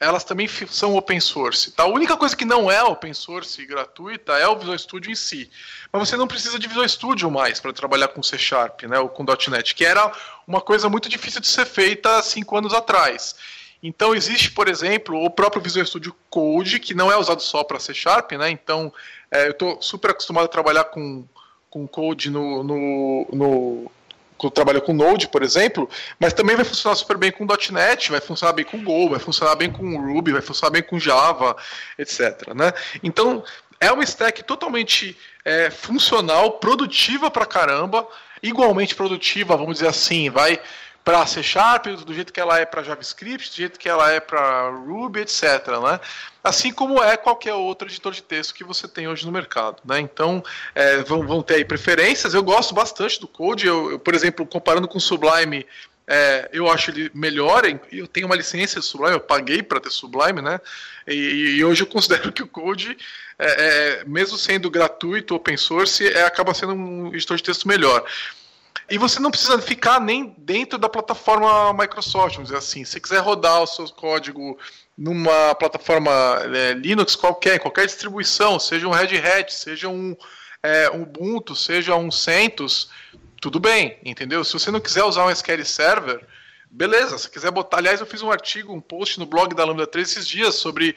elas 0.00 0.22
também 0.22 0.48
são 0.68 0.96
open 0.96 1.18
source. 1.18 1.72
Tá? 1.72 1.82
A 1.82 1.86
única 1.86 2.16
coisa 2.16 2.36
que 2.36 2.44
não 2.44 2.70
é 2.70 2.82
open 2.82 3.12
source 3.12 3.64
gratuita 3.66 4.32
é 4.34 4.46
o 4.46 4.56
Visual 4.56 4.78
Studio 4.78 5.10
em 5.10 5.14
si. 5.14 5.50
Mas 5.92 6.08
você 6.08 6.16
não 6.16 6.28
precisa 6.28 6.58
de 6.58 6.68
Visual 6.68 6.88
Studio 6.88 7.30
mais 7.30 7.58
para 7.58 7.72
trabalhar 7.72 8.08
com 8.08 8.22
C 8.22 8.38
Sharp, 8.38 8.82
né, 8.84 8.98
ou 8.98 9.08
com 9.08 9.24
.NET, 9.24 9.74
que 9.74 9.84
era 9.84 10.12
uma 10.46 10.60
coisa 10.60 10.88
muito 10.88 11.08
difícil 11.08 11.40
de 11.40 11.48
ser 11.48 11.66
feita 11.66 12.22
cinco 12.22 12.56
anos 12.56 12.72
atrás. 12.72 13.34
Então 13.82 14.14
existe, 14.14 14.52
por 14.52 14.68
exemplo, 14.68 15.22
o 15.22 15.30
próprio 15.30 15.62
Visual 15.62 15.86
Studio 15.86 16.14
Code, 16.30 16.78
que 16.78 16.94
não 16.94 17.10
é 17.10 17.16
usado 17.16 17.42
só 17.42 17.64
para 17.64 17.80
C 17.80 17.92
Sharp, 17.92 18.32
né? 18.32 18.50
Então 18.50 18.92
é, 19.30 19.46
eu 19.46 19.50
estou 19.50 19.82
super 19.82 20.12
acostumado 20.12 20.44
a 20.44 20.48
trabalhar 20.48 20.84
com, 20.84 21.24
com 21.70 21.86
code 21.88 22.30
no, 22.30 22.62
no 22.62 23.92
trabalha 24.52 24.80
com 24.80 24.92
Node, 24.92 25.28
por 25.28 25.42
exemplo, 25.42 25.88
mas 26.18 26.32
também 26.32 26.54
vai 26.54 26.64
funcionar 26.64 26.94
super 26.94 27.16
bem 27.16 27.32
com 27.32 27.46
.NET, 27.72 28.10
vai 28.10 28.20
funcionar 28.20 28.52
bem 28.52 28.64
com 28.64 28.82
Go, 28.82 29.10
vai 29.10 29.18
funcionar 29.18 29.56
bem 29.56 29.70
com 29.70 29.96
Ruby, 29.96 30.32
vai 30.32 30.42
funcionar 30.42 30.70
bem 30.70 30.82
com 30.82 30.98
Java, 30.98 31.56
etc. 31.98 32.54
Né? 32.54 32.72
Então, 33.02 33.42
é 33.80 33.90
uma 33.90 34.04
stack 34.04 34.42
totalmente 34.44 35.16
é, 35.44 35.70
funcional, 35.70 36.52
produtiva 36.52 37.30
pra 37.30 37.46
caramba, 37.46 38.06
igualmente 38.42 38.94
produtiva, 38.94 39.56
vamos 39.56 39.74
dizer 39.74 39.88
assim, 39.88 40.30
vai 40.30 40.60
para 41.08 41.24
C 41.24 41.42
Sharp, 41.42 41.86
do 41.86 42.12
jeito 42.12 42.30
que 42.30 42.38
ela 42.38 42.58
é 42.58 42.66
para 42.66 42.82
JavaScript, 42.82 43.48
do 43.48 43.56
jeito 43.56 43.78
que 43.78 43.88
ela 43.88 44.12
é 44.12 44.20
para 44.20 44.68
Ruby, 44.68 45.20
etc. 45.20 45.42
Né? 45.82 45.98
Assim 46.44 46.70
como 46.70 47.02
é 47.02 47.16
qualquer 47.16 47.54
outro 47.54 47.88
editor 47.88 48.12
de 48.12 48.22
texto 48.22 48.52
que 48.52 48.62
você 48.62 48.86
tem 48.86 49.08
hoje 49.08 49.24
no 49.24 49.32
mercado. 49.32 49.78
Né? 49.86 50.00
Então, 50.00 50.44
é, 50.74 50.98
vão, 50.98 51.26
vão, 51.26 51.42
ter 51.42 51.54
aí 51.54 51.64
preferências. 51.64 52.34
Eu 52.34 52.42
gosto 52.42 52.74
bastante 52.74 53.18
do 53.18 53.26
Code. 53.26 53.66
Eu, 53.66 53.92
eu 53.92 53.98
por 53.98 54.14
exemplo, 54.14 54.44
comparando 54.44 54.86
com 54.86 54.98
o 54.98 55.00
Sublime, 55.00 55.64
é, 56.06 56.50
eu 56.52 56.70
acho 56.70 56.90
ele 56.90 57.10
melhor. 57.14 57.62
Eu 57.90 58.06
tenho 58.06 58.26
uma 58.26 58.36
licença 58.36 58.78
de 58.78 58.84
Sublime, 58.84 59.14
eu 59.14 59.20
paguei 59.20 59.62
para 59.62 59.80
ter 59.80 59.88
Sublime, 59.88 60.42
né? 60.42 60.60
E, 61.06 61.56
e, 61.56 61.64
hoje 61.64 61.84
eu 61.84 61.86
considero 61.86 62.30
que 62.30 62.42
o 62.42 62.46
Code, 62.46 62.98
é, 63.38 64.00
é 64.00 64.04
mesmo 64.04 64.36
sendo 64.36 64.70
gratuito, 64.70 65.34
open 65.34 65.56
source, 65.56 66.06
é, 66.06 66.24
acaba 66.24 66.52
sendo 66.52 66.74
um 66.74 67.14
editor 67.14 67.38
de 67.38 67.44
texto 67.44 67.66
melhor. 67.66 68.04
E 68.90 68.96
você 68.96 69.20
não 69.20 69.30
precisa 69.30 69.60
ficar 69.60 70.00
nem 70.00 70.34
dentro 70.38 70.78
da 70.78 70.88
plataforma 70.88 71.72
Microsoft, 71.74 72.36
vamos 72.36 72.48
dizer 72.48 72.58
assim. 72.58 72.84
Se 72.84 72.98
quiser 72.98 73.18
rodar 73.18 73.62
o 73.62 73.66
seu 73.66 73.86
código 73.90 74.58
numa 74.96 75.54
plataforma 75.54 76.10
é, 76.54 76.72
Linux 76.72 77.14
qualquer, 77.14 77.58
qualquer 77.60 77.86
distribuição, 77.86 78.58
seja 78.58 78.88
um 78.88 78.90
Red 78.90 79.18
Hat, 79.18 79.52
seja 79.52 79.88
um, 79.88 80.16
é, 80.62 80.90
um 80.90 81.02
Ubuntu, 81.02 81.54
seja 81.54 81.94
um 81.94 82.10
CentOS, 82.10 82.88
tudo 83.40 83.60
bem, 83.60 83.98
entendeu? 84.04 84.42
Se 84.42 84.54
você 84.54 84.70
não 84.70 84.80
quiser 84.80 85.04
usar 85.04 85.24
um 85.26 85.30
SQL 85.30 85.64
Server, 85.64 86.26
Beleza, 86.70 87.16
se 87.16 87.30
quiser 87.30 87.50
botar. 87.50 87.78
Aliás, 87.78 88.00
eu 88.00 88.06
fiz 88.06 88.22
um 88.22 88.30
artigo, 88.30 88.72
um 88.72 88.80
post 88.80 89.18
no 89.18 89.24
blog 89.24 89.54
da 89.54 89.64
Lambda 89.64 89.86
3 89.86 90.10
esses 90.10 90.28
dias 90.28 90.54
sobre 90.56 90.94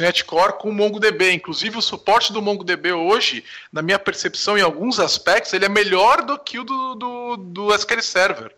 .NET 0.00 0.24
Core 0.24 0.54
com 0.54 0.70
o 0.70 0.72
MongoDB. 0.72 1.32
Inclusive, 1.32 1.76
o 1.76 1.82
suporte 1.82 2.32
do 2.32 2.40
MongoDB 2.40 2.92
hoje, 2.92 3.44
na 3.70 3.82
minha 3.82 3.98
percepção, 3.98 4.56
em 4.56 4.62
alguns 4.62 4.98
aspectos, 4.98 5.52
ele 5.52 5.66
é 5.66 5.68
melhor 5.68 6.22
do 6.22 6.38
que 6.38 6.58
o 6.58 6.64
do, 6.64 6.94
do, 6.94 7.36
do 7.36 7.74
SQL 7.74 8.02
Server. 8.02 8.54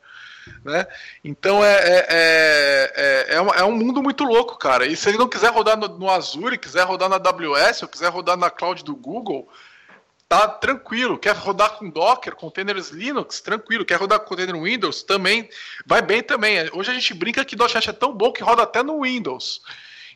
Né? 0.65 0.87
Então 1.25 1.65
é, 1.65 1.75
é, 1.75 2.07
é, 2.09 3.35
é, 3.35 3.37
é, 3.37 3.65
um 3.65 3.73
mundo 3.73 4.03
muito 4.03 4.25
louco, 4.25 4.57
cara. 4.57 4.87
E 4.87 4.97
se 4.97 5.09
ele 5.09 5.19
não 5.19 5.29
quiser 5.29 5.51
rodar 5.51 5.77
no, 5.77 5.89
no 5.89 6.11
Azure, 6.11 6.59
quiser 6.59 6.85
rodar 6.85 7.09
na 7.09 7.17
AWS, 7.17 7.83
ou 7.83 7.89
quiser 7.89 8.11
rodar 8.11 8.37
na 8.37 8.51
cloud 8.51 8.85
do 8.85 8.95
Google, 8.95 9.49
tá 10.29 10.49
tranquilo. 10.49 11.19
Quer 11.19 11.37
rodar 11.37 11.79
com 11.79 11.89
Docker, 11.89 12.35
containers 12.35 12.91
Linux, 12.91 13.41
tranquilo. 13.41 13.85
Quer 13.85 13.97
rodar 13.97 14.21
com 14.21 14.27
container 14.27 14.61
Windows, 14.61 15.03
também 15.03 15.49
vai 15.87 16.03
bem 16.03 16.23
também. 16.23 16.69
Hoje 16.73 16.91
a 16.91 16.95
gente 16.95 17.15
brinca 17.15 17.45
que 17.45 17.57
.NET 17.57 17.91
é 17.91 17.93
tão 17.93 18.13
bom 18.13 18.33
que 18.33 18.43
roda 18.43 18.63
até 18.63 18.83
no 18.83 19.03
Windows, 19.03 19.63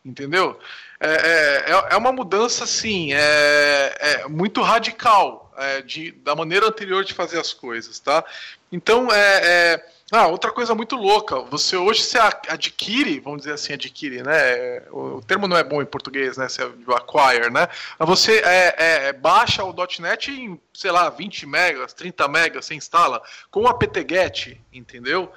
entendeu? 0.04 0.58
É, 1.00 1.10
é, 1.10 1.72
é, 1.72 1.94
é 1.94 1.96
uma 1.96 2.12
mudança, 2.12 2.64
assim, 2.64 3.12
é, 3.12 3.96
é 4.00 4.28
muito 4.28 4.60
radical 4.62 5.52
é, 5.56 5.82
de, 5.82 6.10
da 6.12 6.34
maneira 6.34 6.66
anterior 6.66 7.04
de 7.04 7.14
fazer 7.14 7.38
as 7.38 7.52
coisas, 7.52 8.00
tá? 8.00 8.24
Então, 8.72 9.12
é, 9.12 9.40
é 9.74 9.86
ah, 10.10 10.26
outra 10.26 10.50
coisa 10.50 10.74
muito 10.74 10.96
louca, 10.96 11.38
você 11.40 11.76
hoje 11.76 12.02
se 12.02 12.16
adquire, 12.18 13.20
vamos 13.20 13.40
dizer 13.40 13.52
assim, 13.52 13.74
adquire, 13.74 14.22
né? 14.22 14.82
O 14.90 15.20
termo 15.20 15.46
não 15.46 15.56
é 15.56 15.62
bom 15.62 15.82
em 15.82 15.86
português, 15.86 16.38
né? 16.38 16.48
Você 16.48 16.62
acquire, 16.62 17.50
né? 17.50 17.68
Mas 17.98 18.08
você 18.08 18.38
é, 18.38 18.74
é, 18.78 19.08
é 19.08 19.12
baixa 19.12 19.62
o 19.62 19.74
.NET 20.00 20.30
em, 20.30 20.58
sei 20.72 20.90
lá, 20.90 21.10
20 21.10 21.46
megas, 21.46 21.92
30 21.92 22.26
megas, 22.26 22.64
você 22.64 22.74
instala 22.74 23.22
com 23.50 23.64
o 23.64 23.68
apt-get, 23.68 24.58
entendeu? 24.72 25.30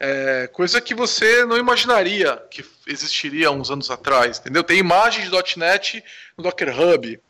É, 0.00 0.48
coisa 0.48 0.80
que 0.80 0.94
você 0.94 1.44
não 1.44 1.56
imaginaria 1.56 2.36
que 2.50 2.64
existiria 2.84 3.52
uns 3.52 3.70
anos 3.70 3.92
atrás, 3.92 4.40
entendeu? 4.40 4.64
Tem 4.64 4.78
imagens 4.78 5.30
de 5.30 5.58
.NET 5.58 6.02
no 6.36 6.42
Docker 6.42 6.78
Hub. 6.78 7.20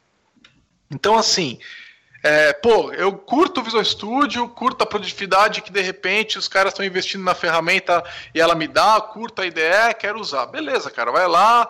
Então, 0.91 1.19
assim, 1.19 1.59
é, 2.27 2.53
pô, 2.55 2.93
eu 2.93 3.13
curto 3.13 3.61
o 3.61 3.63
Visual 3.63 3.85
Studio, 3.85 4.49
curto 4.49 4.83
a 4.83 4.87
produtividade 4.87 5.63
que 5.63 5.71
de 5.71 5.81
repente 5.81 6.37
os 6.37 6.49
caras 6.49 6.73
estão 6.73 6.85
investindo 6.85 7.23
na 7.23 7.37
ferramenta 7.37 8.03
e 8.35 8.41
ela 8.41 8.57
me 8.57 8.67
dá, 8.67 9.01
curto 9.01 9.43
a 9.43 9.47
IDE, 9.47 9.95
quero 9.97 10.21
usar. 10.21 10.47
Beleza, 10.47 10.91
cara, 10.91 11.13
vai 11.13 11.29
lá. 11.29 11.69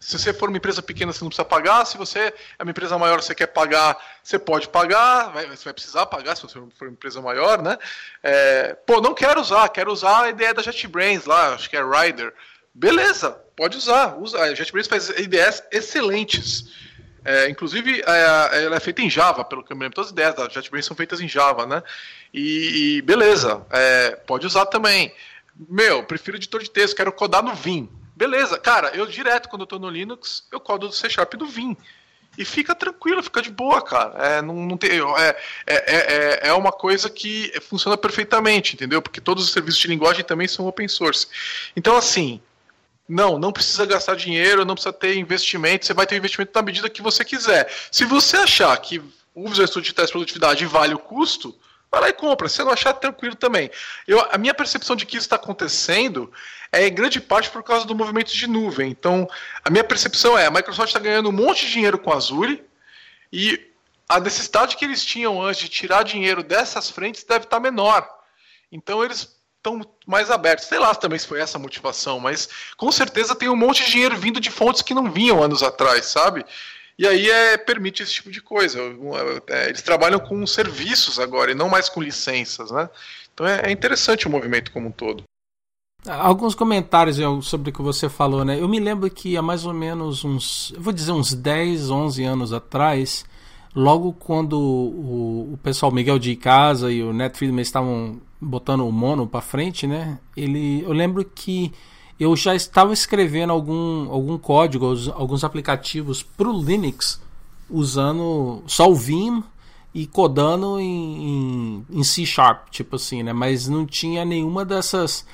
Se 0.00 0.18
você 0.18 0.32
for 0.32 0.48
uma 0.48 0.56
empresa 0.56 0.80
pequena, 0.80 1.12
você 1.12 1.22
não 1.22 1.28
precisa 1.28 1.44
pagar. 1.44 1.84
Se 1.84 1.98
você 1.98 2.32
é 2.58 2.62
uma 2.62 2.70
empresa 2.70 2.96
maior, 2.96 3.20
você 3.20 3.34
quer 3.34 3.48
pagar, 3.48 3.98
você 4.22 4.38
pode 4.38 4.66
pagar. 4.70 5.30
Vai, 5.30 5.44
você 5.44 5.64
vai 5.64 5.74
precisar 5.74 6.06
pagar 6.06 6.36
se 6.36 6.42
você 6.42 6.54
for 6.54 6.88
uma 6.88 6.92
empresa 6.92 7.20
maior, 7.20 7.60
né? 7.60 7.76
É, 8.22 8.78
pô, 8.86 9.02
não 9.02 9.12
quero 9.12 9.38
usar, 9.38 9.68
quero 9.68 9.92
usar 9.92 10.22
a 10.22 10.30
ideia 10.30 10.54
da 10.54 10.62
JetBrains 10.62 11.26
lá, 11.26 11.52
acho 11.52 11.68
que 11.68 11.76
é 11.76 11.82
Rider. 11.82 12.32
Beleza, 12.72 13.32
pode 13.54 13.76
usar. 13.76 14.16
Usa. 14.16 14.40
A 14.40 14.54
JetBrains 14.54 14.86
faz 14.86 15.10
ideias 15.10 15.62
excelentes. 15.70 16.87
É, 17.28 17.50
inclusive, 17.50 18.02
é, 18.06 18.64
ela 18.64 18.76
é 18.76 18.80
feita 18.80 19.02
em 19.02 19.10
Java, 19.10 19.44
pelo 19.44 19.62
que 19.62 19.70
eu 19.70 19.76
me 19.76 19.82
lembro. 19.82 19.96
Todas 19.96 20.08
as 20.08 20.12
ideias 20.12 20.34
da 20.34 20.48
JetBrains 20.48 20.86
são 20.86 20.96
feitas 20.96 21.20
em 21.20 21.28
Java, 21.28 21.66
né? 21.66 21.82
E, 22.32 22.96
e 22.96 23.02
beleza, 23.02 23.66
é, 23.70 24.12
pode 24.26 24.46
usar 24.46 24.64
também. 24.64 25.12
Meu, 25.68 26.02
prefiro 26.04 26.38
editor 26.38 26.62
de 26.62 26.70
texto, 26.70 26.96
quero 26.96 27.12
codar 27.12 27.42
no 27.42 27.54
Vim. 27.54 27.86
Beleza, 28.16 28.58
cara, 28.58 28.92
eu 28.94 29.04
direto, 29.06 29.50
quando 29.50 29.62
eu 29.62 29.66
tô 29.66 29.78
no 29.78 29.90
Linux, 29.90 30.46
eu 30.50 30.58
codo 30.58 30.88
do 30.88 30.94
C 30.94 31.10
Sharp 31.10 31.34
do 31.34 31.44
Vim. 31.44 31.76
E 32.38 32.46
fica 32.46 32.74
tranquilo, 32.74 33.22
fica 33.22 33.42
de 33.42 33.50
boa, 33.50 33.82
cara. 33.82 34.14
É, 34.24 34.40
não, 34.40 34.54
não 34.54 34.78
tem, 34.78 34.92
é, 34.92 35.36
é, 35.66 35.76
é, 35.76 36.48
é 36.48 36.52
uma 36.54 36.72
coisa 36.72 37.10
que 37.10 37.52
funciona 37.60 37.98
perfeitamente, 37.98 38.74
entendeu? 38.74 39.02
Porque 39.02 39.20
todos 39.20 39.44
os 39.44 39.52
serviços 39.52 39.82
de 39.82 39.88
linguagem 39.88 40.24
também 40.24 40.48
são 40.48 40.66
open 40.66 40.88
source. 40.88 41.26
Então, 41.76 41.94
assim, 41.94 42.40
não, 43.08 43.38
não 43.38 43.50
precisa 43.50 43.86
gastar 43.86 44.16
dinheiro, 44.16 44.64
não 44.64 44.74
precisa 44.74 44.92
ter 44.92 45.16
investimento, 45.16 45.86
você 45.86 45.94
vai 45.94 46.06
ter 46.06 46.16
investimento 46.16 46.52
na 46.54 46.62
medida 46.62 46.90
que 46.90 47.00
você 47.00 47.24
quiser. 47.24 47.72
Se 47.90 48.04
você 48.04 48.36
achar 48.36 48.76
que 48.76 49.00
o 49.34 49.48
Visual 49.48 49.66
Studio 49.66 49.94
de 49.94 50.12
produtividade 50.12 50.66
vale 50.66 50.94
o 50.94 50.98
custo, 50.98 51.58
vai 51.90 52.02
lá 52.02 52.08
e 52.10 52.12
compra. 52.12 52.48
Se 52.48 52.62
não 52.62 52.70
achar, 52.70 52.92
tranquilo 52.92 53.34
também. 53.34 53.70
Eu, 54.06 54.20
a 54.30 54.36
minha 54.36 54.52
percepção 54.52 54.94
de 54.94 55.06
que 55.06 55.16
isso 55.16 55.24
está 55.24 55.36
acontecendo 55.36 56.30
é 56.70 56.86
em 56.86 56.92
grande 56.92 57.20
parte 57.20 57.48
por 57.48 57.62
causa 57.62 57.86
do 57.86 57.94
movimento 57.94 58.30
de 58.30 58.46
nuvem. 58.46 58.90
Então, 58.90 59.26
a 59.64 59.70
minha 59.70 59.84
percepção 59.84 60.36
é 60.36 60.46
a 60.46 60.50
Microsoft 60.50 60.88
está 60.88 60.98
ganhando 60.98 61.30
um 61.30 61.32
monte 61.32 61.64
de 61.64 61.72
dinheiro 61.72 61.98
com 61.98 62.12
a 62.12 62.16
Azure 62.16 62.62
e 63.32 63.72
a 64.06 64.20
necessidade 64.20 64.76
que 64.76 64.84
eles 64.84 65.04
tinham 65.04 65.40
antes 65.42 65.62
de 65.62 65.68
tirar 65.68 66.02
dinheiro 66.02 66.42
dessas 66.42 66.90
frentes 66.90 67.24
deve 67.24 67.44
estar 67.44 67.56
tá 67.56 67.60
menor. 67.60 68.06
Então, 68.70 69.02
eles 69.02 69.37
estão 69.58 69.80
mais 70.06 70.30
abertos. 70.30 70.66
Sei 70.66 70.78
lá 70.78 70.94
também 70.94 71.18
se 71.18 71.26
foi 71.26 71.40
essa 71.40 71.58
a 71.58 71.60
motivação, 71.60 72.18
mas 72.18 72.48
com 72.76 72.90
certeza 72.90 73.34
tem 73.34 73.48
um 73.48 73.56
monte 73.56 73.84
de 73.84 73.90
dinheiro 73.90 74.16
vindo 74.16 74.40
de 74.40 74.50
fontes 74.50 74.82
que 74.82 74.94
não 74.94 75.10
vinham 75.10 75.42
anos 75.42 75.62
atrás, 75.62 76.06
sabe? 76.06 76.44
E 76.98 77.06
aí 77.06 77.30
é, 77.30 77.56
permite 77.56 78.02
esse 78.02 78.14
tipo 78.14 78.30
de 78.30 78.40
coisa. 78.40 78.80
É, 79.48 79.68
eles 79.68 79.82
trabalham 79.82 80.18
com 80.18 80.44
serviços 80.46 81.20
agora 81.20 81.52
e 81.52 81.54
não 81.54 81.68
mais 81.68 81.88
com 81.88 82.02
licenças, 82.02 82.70
né? 82.70 82.88
Então 83.32 83.46
é, 83.46 83.62
é 83.66 83.70
interessante 83.70 84.26
o 84.26 84.30
movimento 84.30 84.72
como 84.72 84.88
um 84.88 84.92
todo. 84.92 85.22
Alguns 86.06 86.54
comentários 86.54 87.18
sobre 87.44 87.70
o 87.70 87.72
que 87.72 87.82
você 87.82 88.08
falou, 88.08 88.44
né? 88.44 88.58
Eu 88.60 88.68
me 88.68 88.80
lembro 88.80 89.10
que 89.10 89.36
há 89.36 89.42
mais 89.42 89.64
ou 89.64 89.74
menos 89.74 90.24
uns, 90.24 90.72
vou 90.78 90.92
dizer 90.92 91.12
uns 91.12 91.34
10, 91.34 91.90
11 91.90 92.24
anos 92.24 92.52
atrás, 92.52 93.24
logo 93.74 94.12
quando 94.12 94.58
o, 94.58 95.52
o 95.54 95.58
pessoal 95.62 95.92
Miguel 95.92 96.18
de 96.18 96.34
Casa 96.36 96.90
e 96.92 97.02
o 97.02 97.12
Net 97.12 97.36
Friedman 97.36 97.62
estavam 97.62 98.20
botando 98.40 98.86
o 98.86 98.92
mono 98.92 99.26
para 99.26 99.40
frente, 99.40 99.86
né? 99.86 100.18
Ele, 100.36 100.82
eu 100.82 100.92
lembro 100.92 101.24
que 101.24 101.72
eu 102.18 102.34
já 102.36 102.54
estava 102.54 102.92
escrevendo 102.92 103.52
algum, 103.52 104.10
algum 104.10 104.38
código, 104.38 104.86
alguns 105.14 105.44
aplicativos 105.44 106.22
para 106.22 106.48
o 106.48 106.62
Linux 106.62 107.20
usando 107.70 108.62
só 108.66 108.90
o 108.90 108.94
Vim 108.94 109.42
e 109.94 110.06
codando 110.06 110.78
em, 110.78 111.26
em, 111.26 111.86
em, 111.90 112.04
C 112.04 112.24
Sharp, 112.26 112.68
tipo 112.70 112.96
assim, 112.96 113.22
né? 113.22 113.32
Mas 113.32 113.68
não 113.68 113.86
tinha 113.86 114.24
nenhuma 114.24 114.64
dessas 114.64 115.24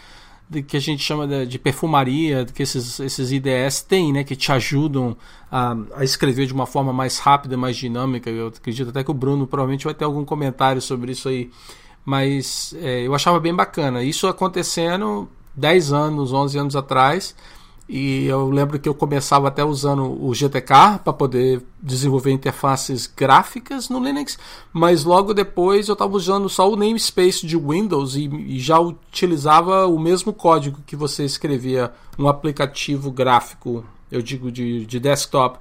de, 0.49 0.63
que 0.63 0.77
a 0.77 0.81
gente 0.81 1.03
chama 1.03 1.27
de, 1.27 1.47
de, 1.47 1.59
perfumaria, 1.59 2.45
que 2.45 2.63
esses, 2.63 3.01
esses 3.01 3.33
IDS 3.33 3.83
têm, 3.83 4.13
né? 4.13 4.25
Que 4.25 4.37
te 4.37 4.53
ajudam 4.53 5.17
a, 5.51 5.77
a, 5.97 6.05
escrever 6.05 6.47
de 6.47 6.53
uma 6.53 6.67
forma 6.67 6.93
mais 6.93 7.19
rápida, 7.19 7.57
mais 7.57 7.77
dinâmica. 7.77 8.31
Eu 8.31 8.49
acredito 8.49 8.91
até 8.91 9.03
que 9.03 9.11
o 9.11 9.15
Bruno 9.15 9.47
provavelmente 9.47 9.85
vai 9.85 9.95
ter 9.95 10.05
algum 10.05 10.25
comentário 10.25 10.81
sobre 10.81 11.13
isso 11.13 11.29
aí. 11.29 11.51
Mas 12.05 12.75
é, 12.79 13.07
eu 13.07 13.15
achava 13.15 13.41
bem 13.41 13.55
bacana. 13.55 14.03
Isso 14.03 14.27
acontecendo 14.27 15.29
10 15.55 15.93
anos, 15.93 16.33
11 16.33 16.59
anos 16.59 16.77
atrás 16.77 17.35
e 17.87 18.25
eu 18.27 18.49
lembro 18.49 18.79
que 18.79 18.89
eu 18.89 18.95
começava 18.95 19.49
até 19.49 19.63
usando 19.63 20.25
o 20.25 20.35
GTK 20.35 21.01
para 21.05 21.13
poder 21.13 21.63
desenvolver 21.83 22.31
interfaces 22.31 23.07
gráficas 23.07 23.91
no 23.91 24.03
Linux, 24.03 24.39
mas 24.73 25.05
logo 25.05 25.35
depois 25.35 25.89
eu 25.89 25.93
estava 25.93 26.17
usando 26.17 26.49
só 26.49 26.71
o 26.71 26.77
namespace 26.77 27.47
de 27.47 27.59
Windows 27.59 28.17
e, 28.17 28.27
e, 28.27 28.59
já 28.59 28.79
utilizava 28.79 29.87
o 29.87 29.99
mesmo 29.99 30.33
código 30.33 30.81
que 30.87 30.97
você 30.97 31.25
escrevia 31.25 31.93
um 32.19 32.27
aplicativo 32.27 33.11
gráfico, 33.11 33.85
eu 34.11 34.23
digo 34.23 34.51
de, 34.51 34.87
de 34.87 34.99
desktop, 34.99 35.59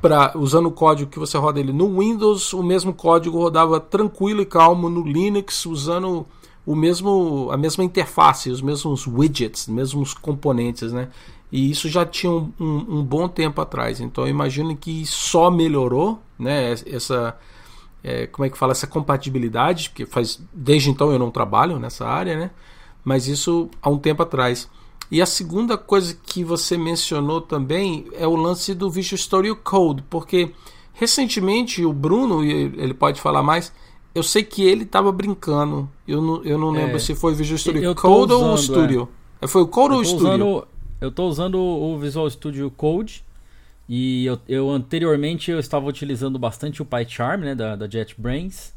pra, 0.00 0.32
usando 0.36 0.66
o 0.66 0.72
código 0.72 1.10
que 1.10 1.18
você 1.18 1.36
roda 1.36 1.58
ele 1.58 1.72
no 1.72 1.98
Windows, 1.98 2.52
o 2.52 2.62
mesmo 2.62 2.94
código 2.94 3.38
rodava 3.38 3.80
tranquilo 3.80 4.40
e 4.40 4.46
calmo 4.46 4.88
no 4.88 5.02
Linux, 5.02 5.66
usando 5.66 6.24
o 6.66 6.74
mesmo, 6.74 7.48
a 7.52 7.56
mesma 7.56 7.84
interface, 7.84 8.50
os 8.50 8.60
mesmos 8.60 9.06
widgets, 9.06 9.62
os 9.62 9.68
mesmos 9.68 10.14
componentes, 10.14 10.92
né? 10.92 11.08
E 11.50 11.70
isso 11.70 11.88
já 11.88 12.04
tinha 12.04 12.32
um, 12.32 12.52
um, 12.58 12.98
um, 12.98 13.02
bom 13.04 13.28
tempo 13.28 13.60
atrás. 13.60 14.00
Então 14.00 14.24
eu 14.24 14.30
imagino 14.30 14.76
que 14.76 15.06
só 15.06 15.50
melhorou, 15.50 16.20
né? 16.38 16.74
Essa 16.86 17.36
é, 18.02 18.26
como 18.26 18.46
é 18.46 18.50
que 18.50 18.58
fala 18.58 18.72
essa 18.72 18.86
compatibilidade, 18.86 19.90
porque 19.90 20.06
faz 20.06 20.40
desde 20.52 20.90
então 20.90 21.10
eu 21.10 21.18
não 21.18 21.30
trabalho 21.30 21.78
nessa 21.78 22.06
área, 22.06 22.36
né? 22.36 22.50
Mas 23.04 23.26
isso 23.26 23.68
há 23.80 23.88
um 23.88 23.98
tempo 23.98 24.22
atrás. 24.22 24.68
E 25.10 25.22
a 25.22 25.26
segunda 25.26 25.76
coisa 25.76 26.16
que 26.24 26.42
você 26.42 26.76
mencionou 26.76 27.40
também 27.40 28.06
é 28.12 28.26
o 28.26 28.34
lance 28.34 28.74
do 28.74 28.90
Visual 28.90 29.18
Studio 29.18 29.56
Code, 29.56 30.02
porque 30.10 30.52
recentemente 30.92 31.84
o 31.84 31.92
Bruno, 31.92 32.42
ele 32.44 32.94
pode 32.94 33.20
falar 33.20 33.42
mais, 33.42 33.72
eu 34.14 34.22
sei 34.22 34.42
que 34.42 34.62
ele 34.62 34.82
estava 34.82 35.12
brincando. 35.12 35.88
Eu 36.06 36.20
não, 36.20 36.44
eu 36.44 36.58
não 36.58 36.70
lembro 36.70 36.96
é, 36.96 36.98
se 36.98 37.14
foi 37.14 37.34
Visual 37.34 37.58
Studio 37.58 37.94
Code 37.94 38.32
ou 38.32 38.52
o 38.52 38.58
Studio. 38.58 39.08
É. 39.40 39.46
Foi 39.46 39.62
o 39.62 39.66
Code 39.68 39.94
ou 39.94 40.00
o 40.00 40.04
Studio? 40.04 40.64
Eu 41.06 41.10
estou 41.10 41.28
usando 41.28 41.60
o 41.60 41.96
Visual 41.98 42.28
Studio 42.28 42.68
Code 42.68 43.22
e 43.88 44.26
eu, 44.26 44.40
eu, 44.48 44.70
anteriormente 44.70 45.52
eu 45.52 45.60
estava 45.60 45.86
utilizando 45.86 46.36
bastante 46.36 46.82
o 46.82 46.84
PyCharm, 46.84 47.42
né, 47.42 47.54
da, 47.54 47.76
da 47.76 47.88
JetBrains. 47.88 48.74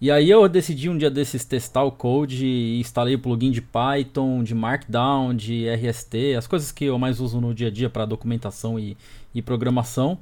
E 0.00 0.10
aí 0.10 0.30
eu 0.30 0.48
decidi 0.48 0.88
um 0.88 0.96
dia 0.96 1.10
desses 1.10 1.44
testar 1.44 1.84
o 1.84 1.92
code 1.92 2.46
e 2.46 2.80
instalei 2.80 3.14
o 3.14 3.18
plugin 3.18 3.50
de 3.50 3.60
Python, 3.60 4.42
de 4.42 4.54
Markdown, 4.54 5.34
de 5.34 5.68
RST, 5.68 6.34
as 6.36 6.46
coisas 6.46 6.72
que 6.72 6.86
eu 6.86 6.98
mais 6.98 7.20
uso 7.20 7.42
no 7.42 7.54
dia 7.54 7.68
a 7.68 7.70
dia 7.70 7.90
para 7.90 8.06
documentação 8.06 8.78
e, 8.78 8.96
e, 9.34 9.42
programação. 9.42 10.18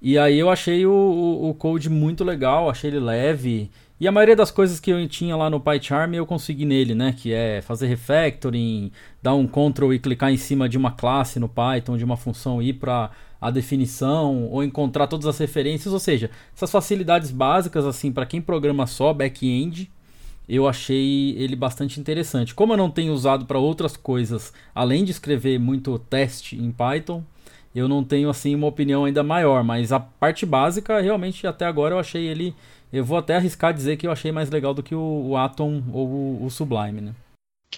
E 0.00 0.16
aí 0.16 0.38
eu 0.38 0.50
achei 0.50 0.86
o, 0.86 0.92
o, 0.92 1.50
o, 1.50 1.54
code 1.54 1.90
muito 1.90 2.22
legal, 2.22 2.70
achei 2.70 2.90
ele 2.90 3.00
leve. 3.00 3.68
E 4.02 4.08
a 4.08 4.10
maioria 4.10 4.34
das 4.34 4.50
coisas 4.50 4.80
que 4.80 4.90
eu 4.90 5.08
tinha 5.08 5.36
lá 5.36 5.48
no 5.48 5.60
PyCharm 5.60 6.12
eu 6.14 6.26
consegui 6.26 6.64
nele, 6.64 6.92
né? 6.92 7.14
Que 7.16 7.32
é 7.32 7.62
fazer 7.62 7.86
refactoring, 7.86 8.90
dar 9.22 9.32
um 9.36 9.46
Ctrl 9.46 9.92
e 9.92 9.98
clicar 10.00 10.32
em 10.32 10.36
cima 10.36 10.68
de 10.68 10.76
uma 10.76 10.90
classe 10.90 11.38
no 11.38 11.48
Python, 11.48 11.96
de 11.96 12.04
uma 12.04 12.16
função 12.16 12.60
ir 12.60 12.72
para 12.72 13.12
a 13.40 13.48
definição, 13.48 14.48
ou 14.48 14.64
encontrar 14.64 15.06
todas 15.06 15.26
as 15.26 15.38
referências. 15.38 15.94
Ou 15.94 16.00
seja, 16.00 16.32
essas 16.52 16.72
facilidades 16.72 17.30
básicas, 17.30 17.86
assim, 17.86 18.10
para 18.10 18.26
quem 18.26 18.40
programa 18.40 18.88
só 18.88 19.14
back-end, 19.14 19.88
eu 20.48 20.66
achei 20.66 21.36
ele 21.38 21.54
bastante 21.54 22.00
interessante. 22.00 22.56
Como 22.56 22.72
eu 22.72 22.76
não 22.76 22.90
tenho 22.90 23.12
usado 23.12 23.46
para 23.46 23.60
outras 23.60 23.96
coisas, 23.96 24.52
além 24.74 25.04
de 25.04 25.12
escrever 25.12 25.60
muito 25.60 25.96
teste 25.96 26.56
em 26.56 26.72
Python, 26.72 27.22
eu 27.72 27.86
não 27.86 28.02
tenho 28.02 28.28
assim 28.28 28.52
uma 28.52 28.66
opinião 28.66 29.04
ainda 29.04 29.22
maior, 29.22 29.62
mas 29.62 29.92
a 29.92 30.00
parte 30.00 30.44
básica 30.44 31.00
realmente 31.00 31.46
até 31.46 31.64
agora 31.64 31.94
eu 31.94 32.00
achei 32.00 32.26
ele 32.26 32.52
eu 32.92 33.04
vou 33.04 33.18
até 33.18 33.36
arriscar 33.36 33.72
dizer 33.72 33.96
que 33.96 34.06
eu 34.06 34.12
achei 34.12 34.30
mais 34.30 34.50
legal 34.50 34.74
do 34.74 34.82
que 34.82 34.94
o, 34.94 35.28
o 35.28 35.36
Atom 35.36 35.82
ou 35.92 36.06
o, 36.06 36.44
o, 36.46 36.50
Sublime, 36.50 37.00
né? 37.00 37.14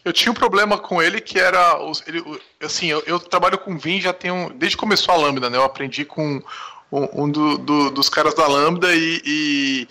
Eu 0.05 0.13
tinha 0.13 0.33
um 0.33 0.35
problema 0.35 0.77
com 0.77 1.01
ele 1.01 1.21
que 1.21 1.39
era. 1.39 1.79
Ele, 2.07 2.23
assim, 2.61 2.87
eu, 2.87 3.03
eu, 3.07 3.21
trabalho 3.21 3.59
com 3.59 3.79
Vim 3.79 4.01
já 4.01 4.13
tenho. 4.13 4.51
Desde 4.51 4.77
que 4.77 4.81
começou 4.81 5.15
a 5.15 5.17
Lambda, 5.17 5.49
né? 5.49 5.57
Eu 5.57 5.63
aprendi 5.63 6.05
com 6.05 6.43
um, 6.91 7.23
um 7.25 7.31
do, 7.31 7.59
do, 7.59 7.91
dos 7.91 8.09
caras 8.09 8.35
da 8.35 8.47
Lambda 8.47 8.95
e, 8.95 9.87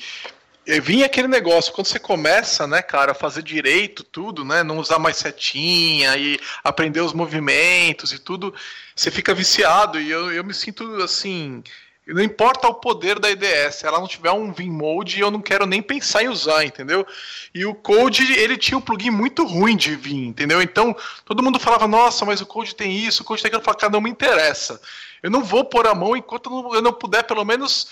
e 0.66 0.80
vinha 0.82 1.06
aquele 1.06 1.28
negócio, 1.28 1.74
quando 1.74 1.88
você 1.88 2.00
começa, 2.00 2.66
né, 2.66 2.82
cara, 2.82 3.12
a 3.12 3.16
fazer 3.16 3.44
direito 3.44 4.04
tudo, 4.04 4.46
né, 4.46 4.64
não 4.64 4.78
usar 4.78 4.98
mais 4.98 5.18
setinha 5.18 6.16
e 6.16 6.40
aprender 6.64 7.02
os 7.02 7.14
movimentos 7.14 8.14
e 8.14 8.20
tudo, 8.20 8.54
você 8.96 9.12
fica 9.12 9.34
viciado 9.34 10.00
e 10.00 10.10
eu, 10.10 10.32
eu 10.32 10.44
me 10.44 10.54
sinto 10.54 10.84
assim, 11.04 11.62
não 12.08 12.22
importa 12.22 12.68
o 12.68 12.74
poder 12.74 13.18
da 13.18 13.30
IDS, 13.32 13.76
se 13.76 13.88
ela 13.88 14.00
não 14.00 14.08
tiver 14.08 14.32
um 14.32 14.52
Vim-Mode, 14.52 15.22
eu 15.22 15.32
não 15.32 15.42
quero 15.42 15.66
nem 15.66 15.82
pensar 15.82 16.22
em 16.24 16.28
usar, 16.28 16.66
entendeu? 16.66 17.08
E 17.56 17.66
o 17.66 17.74
Code, 17.74 18.34
ele 18.34 18.58
tinha 18.58 18.78
um 18.78 18.82
plugin 18.82 19.10
muito 19.10 19.46
ruim 19.46 19.78
de 19.78 19.96
Vim, 19.96 20.28
entendeu? 20.28 20.62
Então, 20.62 20.94
todo 21.24 21.42
mundo 21.42 21.60
falava, 21.60 21.88
nossa, 21.88 22.26
mas 22.26 22.42
o 22.42 22.46
Code 22.46 22.76
tem 22.76 22.94
isso, 22.98 23.24
o 23.24 23.26
Code 23.26 23.42
tem 23.42 23.48
aquilo. 23.48 23.62
Eu 23.62 23.66
falava, 23.66 23.80
cara, 23.80 23.94
não 23.94 24.02
me 24.02 24.10
interessa. 24.10 24.82
Eu 25.22 25.32
não 25.32 25.42
vou 25.42 25.64
pôr 25.64 25.88
a 25.88 25.96
mão 25.96 26.18
enquanto 26.18 26.74
eu 26.74 26.82
não 26.82 26.92
puder, 26.92 27.24
pelo 27.24 27.46
menos, 27.46 27.88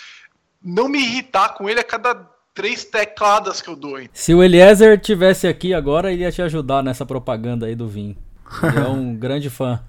não 0.62 0.90
me 0.90 1.00
irritar 1.00 1.54
com 1.54 1.70
ele 1.70 1.80
a 1.80 1.84
cada 1.84 2.30
três 2.54 2.84
tecladas 2.84 3.62
que 3.62 3.70
eu 3.70 3.78
dou. 3.78 3.98
Se 4.12 4.34
o 4.34 4.44
Eliezer 4.44 5.00
tivesse 5.00 5.48
aqui 5.48 5.74
agora, 5.74 6.12
ele 6.12 6.24
ia 6.24 6.32
te 6.32 6.42
ajudar 6.42 6.84
nessa 6.84 7.06
propaganda 7.06 7.66
aí 7.66 7.76
do 7.76 7.88
Vim. 7.88 8.18
Ele 8.62 8.78
é 8.78 8.90
um 8.90 9.16
grande 9.16 9.50
fã. 9.50 9.82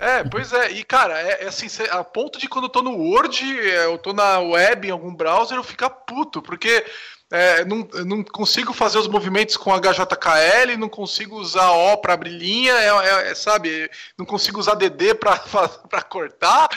É, 0.00 0.24
pois 0.24 0.50
é, 0.54 0.70
e 0.70 0.82
cara, 0.82 1.20
é, 1.20 1.44
é 1.44 1.48
assim, 1.48 1.66
a 1.90 2.02
ponto 2.02 2.38
de 2.38 2.48
quando 2.48 2.64
eu 2.64 2.70
tô 2.70 2.80
no 2.80 2.96
Word, 2.96 3.44
é, 3.60 3.84
eu 3.84 3.98
tô 3.98 4.14
na 4.14 4.38
web, 4.38 4.88
em 4.88 4.90
algum 4.90 5.14
browser, 5.14 5.58
eu 5.58 5.62
ficar 5.62 5.90
puto, 5.90 6.40
porque 6.40 6.82
é, 7.30 7.64
não, 7.66 7.86
não 8.06 8.24
consigo 8.24 8.72
fazer 8.72 8.98
os 8.98 9.06
movimentos 9.06 9.58
com 9.58 9.70
HJKL, 9.72 10.76
não 10.78 10.88
consigo 10.88 11.36
usar 11.36 11.70
O 11.70 11.98
para 11.98 12.14
abrir 12.14 12.30
linha, 12.30 12.72
é, 12.72 12.88
é, 12.88 13.30
é, 13.30 13.34
sabe? 13.34 13.90
Não 14.18 14.24
consigo 14.24 14.58
usar 14.58 14.74
DD 14.74 15.14
para 15.14 15.38
cortar. 16.08 16.68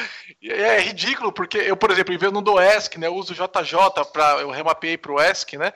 É 0.43 0.79
ridículo, 0.79 1.31
porque 1.31 1.57
eu, 1.57 1.77
por 1.77 1.91
exemplo, 1.91 2.13
em 2.13 2.17
vez 2.17 2.31
do 2.31 2.61
ESC, 2.61 2.99
né, 2.99 3.07
eu 3.07 3.15
uso 3.15 3.33
JJ 3.33 4.05
para 4.11 4.41
eu 4.41 4.51
remapeei 4.51 4.97
para 4.97 5.11
o 5.13 5.21
ESC, 5.21 5.57
né? 5.57 5.73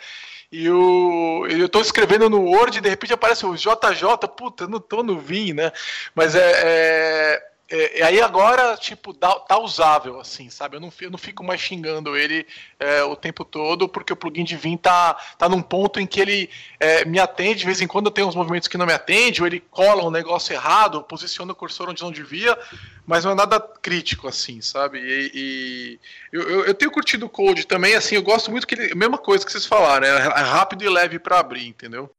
E 0.51 0.69
o, 0.69 1.45
eu 1.47 1.67
tô 1.67 1.81
escrevendo 1.81 2.29
no 2.29 2.41
Word 2.41 2.77
e 2.77 2.81
de 2.81 2.89
repente 2.89 3.13
aparece 3.13 3.45
o 3.45 3.55
JJ, 3.55 4.27
puta, 4.37 4.67
não 4.67 4.79
tô 4.79 5.03
no 5.03 5.19
Vim, 5.19 5.53
né? 5.53 5.71
Mas 6.15 6.35
é, 6.35 6.51
é 6.63 7.47
é, 7.69 8.01
aí 8.03 8.21
agora, 8.21 8.77
tipo, 8.77 9.13
tá, 9.13 9.35
tá, 9.41 9.59
usável, 9.59 10.21
assim, 10.21 10.49
sabe? 10.49 10.77
Eu 10.77 10.79
não, 10.79 10.91
eu 11.01 11.11
não 11.11 11.17
fico 11.17 11.43
mais 11.43 11.59
xingando 11.59 12.15
ele 12.15 12.47
é, 12.79 13.03
o 13.03 13.13
tempo 13.13 13.43
todo, 13.43 13.89
porque 13.89 14.13
o 14.13 14.15
plugin 14.15 14.45
de 14.45 14.55
Vim 14.55 14.77
tá, 14.77 15.15
tá 15.37 15.49
num 15.49 15.61
ponto 15.61 15.99
em 15.99 16.07
que 16.07 16.21
ele 16.21 16.49
é, 16.79 17.03
me 17.03 17.19
atende, 17.19 17.59
de 17.59 17.65
vez 17.65 17.81
em 17.81 17.87
quando 17.87 18.05
eu 18.05 18.11
tenho 18.11 18.27
uns 18.27 18.35
movimentos 18.35 18.69
que 18.69 18.77
não 18.77 18.85
me 18.85 18.93
atende, 18.93 19.41
ou 19.41 19.47
ele 19.47 19.59
cola 19.59 20.05
um 20.05 20.11
negócio 20.11 20.53
errado, 20.53 21.03
posiciona 21.03 21.51
o 21.51 21.55
cursor 21.55 21.89
onde 21.89 22.01
não 22.01 22.11
devia, 22.11 22.57
mas 23.05 23.25
não 23.25 23.31
é 23.31 23.35
nada 23.35 23.59
crítico, 23.59 24.29
assim, 24.29 24.61
sabe? 24.61 24.99
E, 24.99 25.31
e 25.33 25.99
eu, 26.31 26.43
eu, 26.43 26.65
eu, 26.67 26.73
tenho 26.73 26.89
curtido 26.89 27.25
o 27.25 27.29
Code 27.29 27.67
também, 27.67 27.95
assim, 27.95 28.15
eu 28.15 28.23
gosto 28.23 28.49
muito 28.49 28.65
que 28.65 28.75
ele. 28.75 28.95
Mesma 28.95 29.17
coisa 29.17 29.45
que 29.45 29.51
vocês 29.51 29.65
falaram, 29.65 30.07
é, 30.07 30.09
é 30.09 30.41
rápido 30.41 30.85
e 30.85 30.89
leve 30.89 31.19
para 31.19 31.39
abrir, 31.39 31.67
entendeu? 31.67 32.09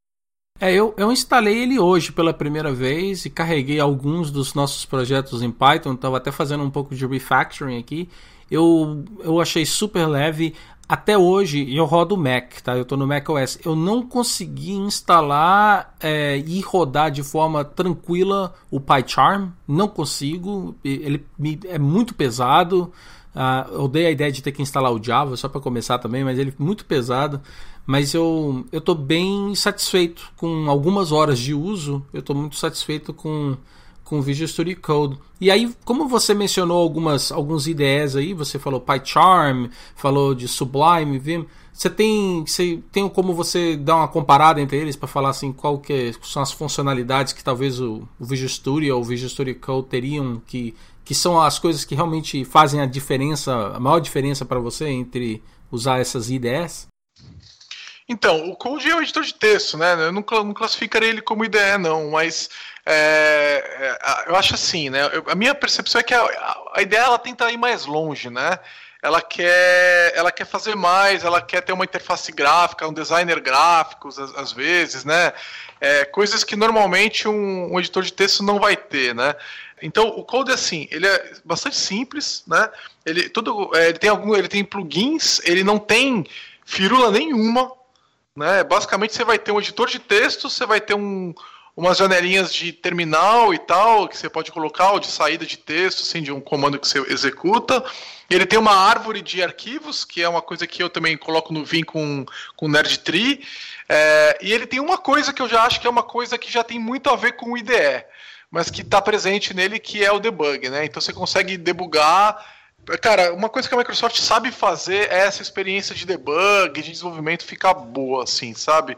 É, 0.60 0.72
eu, 0.72 0.92
eu 0.96 1.12
instalei 1.12 1.62
ele 1.62 1.78
hoje 1.78 2.10
pela 2.10 2.34
primeira 2.34 2.72
vez 2.72 3.24
e 3.24 3.30
carreguei 3.30 3.78
alguns 3.78 4.30
dos 4.30 4.54
nossos 4.54 4.84
projetos 4.84 5.40
em 5.40 5.52
Python. 5.52 5.94
Estava 5.94 6.16
até 6.16 6.32
fazendo 6.32 6.64
um 6.64 6.70
pouco 6.70 6.94
de 6.94 7.06
refactoring 7.06 7.78
aqui. 7.78 8.08
Eu, 8.50 9.04
eu 9.20 9.40
achei 9.40 9.64
super 9.64 10.06
leve. 10.06 10.54
Até 10.88 11.16
hoje 11.16 11.72
eu 11.72 11.84
rodo 11.84 12.16
Mac, 12.16 12.60
tá? 12.62 12.74
Eu 12.74 12.82
estou 12.82 12.98
no 12.98 13.06
Mac 13.06 13.28
OS. 13.28 13.58
Eu 13.64 13.76
não 13.76 14.02
consegui 14.02 14.72
instalar 14.72 15.94
é, 16.00 16.38
e 16.38 16.60
rodar 16.60 17.10
de 17.10 17.22
forma 17.22 17.64
tranquila 17.64 18.52
o 18.68 18.80
PyCharm. 18.80 19.50
Não 19.66 19.86
consigo. 19.86 20.74
Ele 20.82 21.24
me, 21.38 21.60
é 21.66 21.78
muito 21.78 22.14
pesado. 22.14 22.92
Uh, 23.32 23.74
eu 23.74 23.86
dei 23.86 24.06
a 24.06 24.10
ideia 24.10 24.32
de 24.32 24.42
ter 24.42 24.50
que 24.50 24.62
instalar 24.62 24.90
o 24.90 25.00
Java 25.00 25.36
só 25.36 25.48
para 25.48 25.60
começar 25.60 25.98
também, 25.98 26.24
mas 26.24 26.38
ele 26.38 26.50
é 26.50 26.60
muito 26.60 26.84
pesado 26.84 27.40
mas 27.88 28.12
eu 28.12 28.66
eu 28.70 28.82
tô 28.82 28.94
bem 28.94 29.54
satisfeito 29.54 30.30
com 30.36 30.68
algumas 30.68 31.10
horas 31.10 31.38
de 31.38 31.54
uso. 31.54 32.04
Eu 32.12 32.20
estou 32.20 32.36
muito 32.36 32.54
satisfeito 32.56 33.14
com 33.14 33.56
com 34.04 34.20
Visual 34.20 34.46
Studio 34.46 34.78
Code. 34.78 35.18
E 35.40 35.50
aí, 35.50 35.74
como 35.86 36.06
você 36.06 36.34
mencionou 36.34 36.82
algumas 36.82 37.32
alguns 37.32 37.66
IDEs 37.66 38.14
aí, 38.14 38.34
você 38.34 38.58
falou 38.58 38.78
PyCharm, 38.78 39.68
falou 39.96 40.34
de 40.34 40.46
Sublime, 40.46 41.18
Vim, 41.18 41.46
você 41.72 41.88
tem 41.88 42.44
você 42.46 42.78
tem 42.92 43.08
como 43.08 43.32
você 43.32 43.74
dar 43.74 43.96
uma 43.96 44.08
comparada 44.08 44.60
entre 44.60 44.76
eles 44.76 44.94
para 44.94 45.08
falar 45.08 45.30
assim 45.30 45.50
qual 45.50 45.78
que 45.78 46.12
são 46.22 46.42
as 46.42 46.52
funcionalidades 46.52 47.32
que 47.32 47.42
talvez 47.42 47.80
o, 47.80 48.06
o 48.20 48.24
Visual 48.26 48.50
Studio 48.50 48.94
ou 48.96 49.00
o 49.00 49.04
Visual 49.04 49.30
Studio 49.30 49.58
Code 49.58 49.88
teriam 49.88 50.42
que 50.46 50.74
que 51.06 51.14
são 51.14 51.40
as 51.40 51.58
coisas 51.58 51.86
que 51.86 51.94
realmente 51.94 52.44
fazem 52.44 52.82
a 52.82 52.86
diferença, 52.86 53.72
a 53.74 53.80
maior 53.80 53.98
diferença 53.98 54.44
para 54.44 54.60
você 54.60 54.88
entre 54.88 55.42
usar 55.72 56.00
essas 56.00 56.28
IDEs? 56.28 56.86
Então, 58.08 58.48
o 58.48 58.56
Code 58.56 58.90
é 58.90 58.96
o 58.96 59.02
editor 59.02 59.22
de 59.22 59.34
texto, 59.34 59.76
né? 59.76 59.92
Eu 59.92 60.12
não, 60.12 60.24
não 60.44 60.54
classificaria 60.54 61.10
ele 61.10 61.20
como 61.20 61.44
IDE, 61.44 61.76
não, 61.78 62.10
mas 62.10 62.48
é, 62.86 63.98
é, 64.00 64.30
eu 64.30 64.34
acho 64.34 64.54
assim, 64.54 64.88
né? 64.88 65.10
Eu, 65.12 65.24
a 65.28 65.34
minha 65.34 65.54
percepção 65.54 66.00
é 66.00 66.04
que 66.04 66.14
a, 66.14 66.22
a, 66.74 66.80
ideia 66.80 67.02
ela 67.02 67.18
tenta 67.18 67.52
ir 67.52 67.58
mais 67.58 67.84
longe, 67.84 68.30
né? 68.30 68.58
Ela 69.02 69.20
quer, 69.20 70.12
ela 70.16 70.32
quer 70.32 70.46
fazer 70.46 70.74
mais, 70.74 71.22
ela 71.22 71.42
quer 71.42 71.60
ter 71.60 71.72
uma 71.74 71.84
interface 71.84 72.32
gráfica, 72.32 72.88
um 72.88 72.92
designer 72.94 73.40
gráfico, 73.40 74.08
às, 74.08 74.18
às 74.18 74.52
vezes, 74.52 75.04
né? 75.04 75.34
É, 75.78 76.06
coisas 76.06 76.42
que 76.42 76.56
normalmente 76.56 77.28
um, 77.28 77.74
um, 77.74 77.78
editor 77.78 78.02
de 78.02 78.12
texto 78.12 78.42
não 78.42 78.58
vai 78.58 78.74
ter, 78.74 79.14
né? 79.14 79.34
Então 79.82 80.08
o 80.08 80.24
code 80.24 80.50
é 80.50 80.54
assim, 80.54 80.88
ele 80.90 81.06
é 81.06 81.32
bastante 81.44 81.76
simples, 81.76 82.42
né? 82.46 82.70
Ele 83.04 83.28
tudo, 83.28 83.70
é, 83.74 83.90
ele 83.90 83.98
tem 83.98 84.08
algum, 84.08 84.34
ele 84.34 84.48
tem 84.48 84.64
plugins, 84.64 85.40
ele 85.44 85.62
não 85.62 85.78
tem 85.78 86.26
firula 86.64 87.10
nenhuma, 87.10 87.70
né? 88.38 88.62
Basicamente 88.62 89.14
você 89.14 89.24
vai 89.24 89.38
ter 89.38 89.52
um 89.52 89.58
editor 89.58 89.88
de 89.88 89.98
texto, 89.98 90.48
você 90.48 90.64
vai 90.64 90.80
ter 90.80 90.94
um 90.94 91.34
umas 91.76 91.96
janelinhas 91.96 92.52
de 92.52 92.72
terminal 92.72 93.54
e 93.54 93.58
tal, 93.58 94.08
que 94.08 94.18
você 94.18 94.28
pode 94.28 94.50
colocar, 94.50 94.90
ou 94.90 94.98
de 94.98 95.06
saída 95.06 95.46
de 95.46 95.56
texto, 95.56 96.00
assim, 96.00 96.20
de 96.20 96.32
um 96.32 96.40
comando 96.40 96.76
que 96.76 96.88
você 96.88 96.98
executa. 97.08 97.84
Ele 98.28 98.44
tem 98.44 98.58
uma 98.58 98.74
árvore 98.74 99.22
de 99.22 99.40
arquivos, 99.40 100.04
que 100.04 100.20
é 100.20 100.28
uma 100.28 100.42
coisa 100.42 100.66
que 100.66 100.82
eu 100.82 100.90
também 100.90 101.16
coloco 101.16 101.52
no 101.52 101.64
Vim 101.64 101.84
com, 101.84 102.26
com 102.56 102.66
NerdTree. 102.66 103.46
É, 103.88 104.38
e 104.42 104.52
ele 104.52 104.66
tem 104.66 104.80
uma 104.80 104.98
coisa 104.98 105.32
que 105.32 105.40
eu 105.40 105.48
já 105.48 105.62
acho 105.62 105.80
que 105.80 105.86
é 105.86 105.90
uma 105.90 106.02
coisa 106.02 106.36
que 106.36 106.50
já 106.50 106.64
tem 106.64 106.80
muito 106.80 107.08
a 107.10 107.14
ver 107.14 107.36
com 107.36 107.52
o 107.52 107.56
IDE, 107.56 108.04
mas 108.50 108.70
que 108.70 108.82
está 108.82 109.00
presente 109.00 109.54
nele, 109.54 109.78
que 109.78 110.04
é 110.04 110.10
o 110.10 110.18
debug, 110.18 110.68
né? 110.68 110.84
Então 110.84 111.00
você 111.00 111.12
consegue 111.12 111.56
debugar 111.56 112.44
Cara, 112.96 113.34
uma 113.34 113.48
coisa 113.48 113.68
que 113.68 113.74
a 113.74 113.78
Microsoft 113.78 114.18
sabe 114.18 114.50
fazer 114.50 115.10
é 115.10 115.18
essa 115.18 115.42
experiência 115.42 115.94
de 115.94 116.06
debug, 116.06 116.80
de 116.80 116.90
desenvolvimento 116.90 117.44
ficar 117.44 117.74
boa, 117.74 118.24
assim, 118.24 118.54
sabe? 118.54 118.96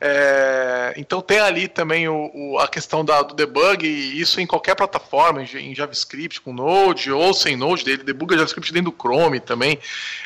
É, 0.00 0.94
então 0.96 1.20
tem 1.20 1.40
ali 1.40 1.66
também 1.66 2.08
o, 2.08 2.30
o, 2.32 2.58
a 2.58 2.68
questão 2.68 3.04
da, 3.04 3.22
do 3.22 3.34
debug, 3.34 3.84
e 3.84 4.20
isso 4.20 4.40
em 4.40 4.46
qualquer 4.46 4.74
plataforma, 4.74 5.42
em, 5.42 5.74
JavaScript, 5.74 6.40
com 6.40 6.52
Node 6.52 7.10
ou 7.12 7.34
sem 7.34 7.56
Node, 7.56 7.88
ele 7.88 8.02
debuga 8.02 8.36
JavaScript 8.36 8.72
dentro 8.72 8.90
do 8.90 8.96
Chrome 8.96 9.40
também, 9.40 9.78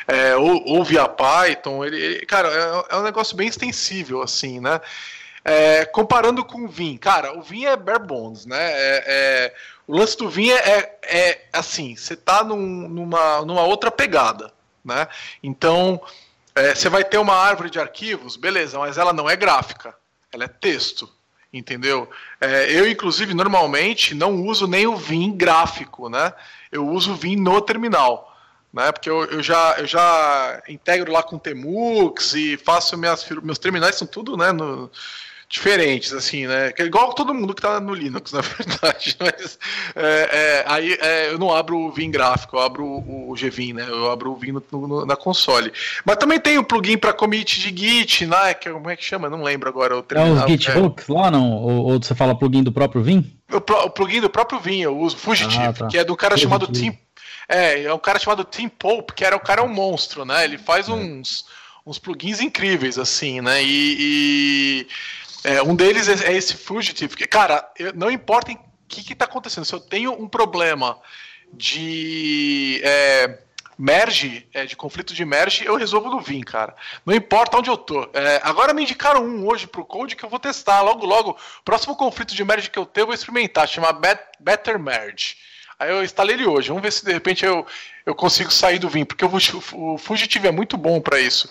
é, 0.07 0.35
ou, 0.35 0.63
ou, 0.67 0.83
via 0.83 1.07
Python. 1.07 1.83
Ele, 1.85 1.97
ele 1.97 2.25
cara, 2.25 2.47
é, 2.49 2.95
é, 2.95 2.97
um 2.97 3.03
negócio 3.03 3.35
bem 3.35 3.47
extensível, 3.47 4.21
assim, 4.21 4.59
né? 4.59 4.79
É, 5.45 5.85
comparando 5.85 6.45
com 6.45 6.63
o 6.63 6.67
Vim, 6.69 6.95
cara, 6.95 7.37
o 7.37 7.41
Vim 7.41 7.65
é 7.65 7.75
bare 7.75 7.99
bones, 7.99 8.45
né? 8.45 9.51
É, 9.83 9.91
é, 9.91 9.93
o 9.93 9.97
lance 9.97 10.17
do 10.17 10.29
Vim 10.29 10.49
é, 10.49 10.97
é 11.03 11.45
assim, 11.51 11.95
você 11.95 12.15
tá 12.15 12.43
num, 12.43 12.87
numa, 12.87 13.41
numa 13.41 13.63
outra 13.63 13.91
pegada, 13.91 14.51
né? 14.83 15.07
Então 15.41 16.01
é, 16.55 16.75
você 16.75 16.89
vai 16.89 17.03
ter 17.03 17.17
uma 17.17 17.35
árvore 17.35 17.69
de 17.69 17.79
arquivos, 17.79 18.35
beleza, 18.35 18.77
mas 18.77 18.97
ela 18.97 19.13
não 19.13 19.29
é 19.29 19.35
gráfica, 19.35 19.95
ela 20.31 20.43
é 20.43 20.47
texto, 20.47 21.09
entendeu? 21.51 22.09
É, 22.39 22.71
eu, 22.71 22.87
inclusive, 22.87 23.33
normalmente 23.33 24.13
não 24.13 24.43
uso 24.43 24.67
nem 24.67 24.87
o 24.87 24.95
Vim 24.95 25.31
gráfico, 25.35 26.09
né? 26.09 26.33
Eu 26.71 26.87
uso 26.87 27.13
o 27.13 27.15
Vim 27.15 27.35
no 27.35 27.61
terminal, 27.61 28.35
né? 28.71 28.91
Porque 28.91 29.09
eu, 29.09 29.25
eu, 29.25 29.43
já, 29.43 29.75
eu 29.77 29.85
já 29.85 30.61
integro 30.67 31.11
lá 31.11 31.23
com 31.23 31.37
Temux 31.37 32.33
e 32.33 32.57
faço 32.57 32.97
minhas, 32.97 33.27
meus 33.41 33.59
terminais 33.59 33.95
são 33.95 34.07
tudo, 34.07 34.37
né? 34.37 34.51
No, 34.51 34.91
diferentes, 35.53 36.11
assim, 36.13 36.47
né? 36.47 36.71
Que 36.71 36.81
é 36.81 36.85
igual 36.85 37.13
todo 37.13 37.31
mundo 37.31 37.53
que 37.53 37.61
tá 37.61 37.79
no 37.79 37.93
Linux, 37.93 38.33
na 38.33 38.41
verdade. 38.41 39.15
Mas 39.19 39.59
é, 39.95 40.29
é, 40.31 40.65
aí 40.67 40.97
é, 40.99 41.29
eu 41.29 41.37
não 41.37 41.53
abro 41.53 41.77
o 41.77 41.91
Vim 41.91 42.09
gráfico, 42.09 42.57
eu 42.57 42.61
abro 42.61 42.83
o, 42.83 43.29
o 43.29 43.35
GVim, 43.35 43.73
né? 43.73 43.85
Eu 43.87 44.09
abro 44.09 44.31
o 44.31 44.35
Vim 44.35 44.51
no, 44.51 44.63
no, 44.71 45.05
na 45.05 45.15
console. 45.15 45.71
Mas 46.03 46.17
também 46.17 46.39
tem 46.39 46.57
o 46.57 46.63
plugin 46.63 46.97
para 46.97 47.13
commit 47.13 47.59
de 47.59 47.77
Git, 47.77 48.25
né? 48.25 48.55
Que, 48.55 48.67
é, 48.67 48.71
como 48.71 48.89
é 48.89 48.95
que 48.95 49.05
chama? 49.05 49.29
Não 49.29 49.43
lembro 49.43 49.69
agora. 49.69 49.95
O 49.95 50.01
terminal, 50.01 50.37
é 50.37 50.39
os 50.39 50.51
Git 50.51 50.71
hooks 50.71 51.07
lá, 51.07 51.29
não? 51.29 51.51
Ou, 51.51 51.85
ou, 51.85 52.01
você 52.01 52.15
fala 52.15 52.35
plugin 52.35 52.63
do 52.63 52.71
próprio 52.71 53.03
Vim? 53.03 53.31
O, 53.51 53.57
o 53.57 53.89
plugin 53.91 54.21
do 54.21 54.31
próprio 54.31 54.59
Vim, 54.59 54.81
eu 54.81 54.97
uso 54.97 55.15
Fugitive, 55.15 55.65
ah, 55.65 55.73
tá. 55.73 55.87
que 55.87 55.99
é 55.99 56.03
do 56.03 56.15
cara 56.15 56.35
chamado 56.35 56.65
Tim. 56.65 56.97
É, 57.47 57.83
é 57.83 57.93
um 57.93 57.99
cara 57.99 58.17
chamado 58.17 58.43
Tim 58.43 58.67
Pope, 58.67 59.13
que 59.13 59.23
era 59.23 59.35
o 59.35 59.39
cara 59.39 59.61
é 59.61 59.63
um 59.63 59.71
monstro, 59.71 60.25
né? 60.25 60.45
Ele 60.45 60.57
faz 60.57 60.89
é. 60.89 60.91
uns, 60.91 61.45
uns 61.85 61.99
plugins 61.99 62.41
incríveis, 62.41 62.97
assim, 62.97 63.39
né? 63.39 63.63
e... 63.63 63.97
e 63.99 64.87
é, 65.43 65.61
um 65.61 65.75
deles 65.75 66.07
é, 66.07 66.31
é 66.31 66.37
esse 66.37 66.55
Fugitive. 66.55 67.15
Que, 67.15 67.27
cara, 67.27 67.69
eu, 67.77 67.93
não 67.93 68.09
importa 68.09 68.51
o 68.51 68.57
que 68.87 69.13
está 69.13 69.25
acontecendo, 69.25 69.65
se 69.65 69.73
eu 69.73 69.79
tenho 69.79 70.11
um 70.13 70.27
problema 70.27 70.97
de 71.51 72.81
é, 72.83 73.39
merge, 73.77 74.47
é, 74.53 74.65
de 74.65 74.75
conflito 74.75 75.13
de 75.13 75.25
merge, 75.25 75.65
eu 75.65 75.75
resolvo 75.75 76.09
no 76.09 76.19
Vim, 76.19 76.41
cara. 76.41 76.75
Não 77.05 77.13
importa 77.13 77.57
onde 77.57 77.69
eu 77.69 77.77
tô. 77.77 78.09
É, 78.13 78.41
agora 78.43 78.73
me 78.73 78.83
indicaram 78.83 79.25
um 79.25 79.47
hoje 79.47 79.67
pro 79.67 79.85
Code 79.85 80.15
que 80.15 80.23
eu 80.23 80.29
vou 80.29 80.39
testar. 80.39 80.81
Logo, 80.81 81.05
logo, 81.05 81.37
próximo 81.63 81.95
conflito 81.95 82.33
de 82.33 82.43
merge 82.43 82.69
que 82.69 82.79
eu 82.79 82.85
tenho, 82.85 83.03
eu 83.03 83.07
vou 83.07 83.15
experimentar, 83.15 83.67
chama 83.67 83.91
Bet 83.91 84.19
Better 84.39 84.79
Merge. 84.79 85.35
Aí 85.79 85.89
eu 85.89 86.03
instalei 86.03 86.35
ele 86.35 86.45
hoje. 86.45 86.69
Vamos 86.69 86.83
ver 86.83 86.91
se 86.91 87.03
de 87.03 87.11
repente 87.11 87.45
eu, 87.45 87.65
eu 88.05 88.15
consigo 88.15 88.51
sair 88.51 88.79
do 88.79 88.89
Vim, 88.89 89.05
porque 89.05 89.25
o, 89.25 89.31
o 89.73 89.97
Fugitive 89.97 90.47
é 90.47 90.51
muito 90.51 90.77
bom 90.77 91.01
para 91.01 91.19
isso. 91.19 91.49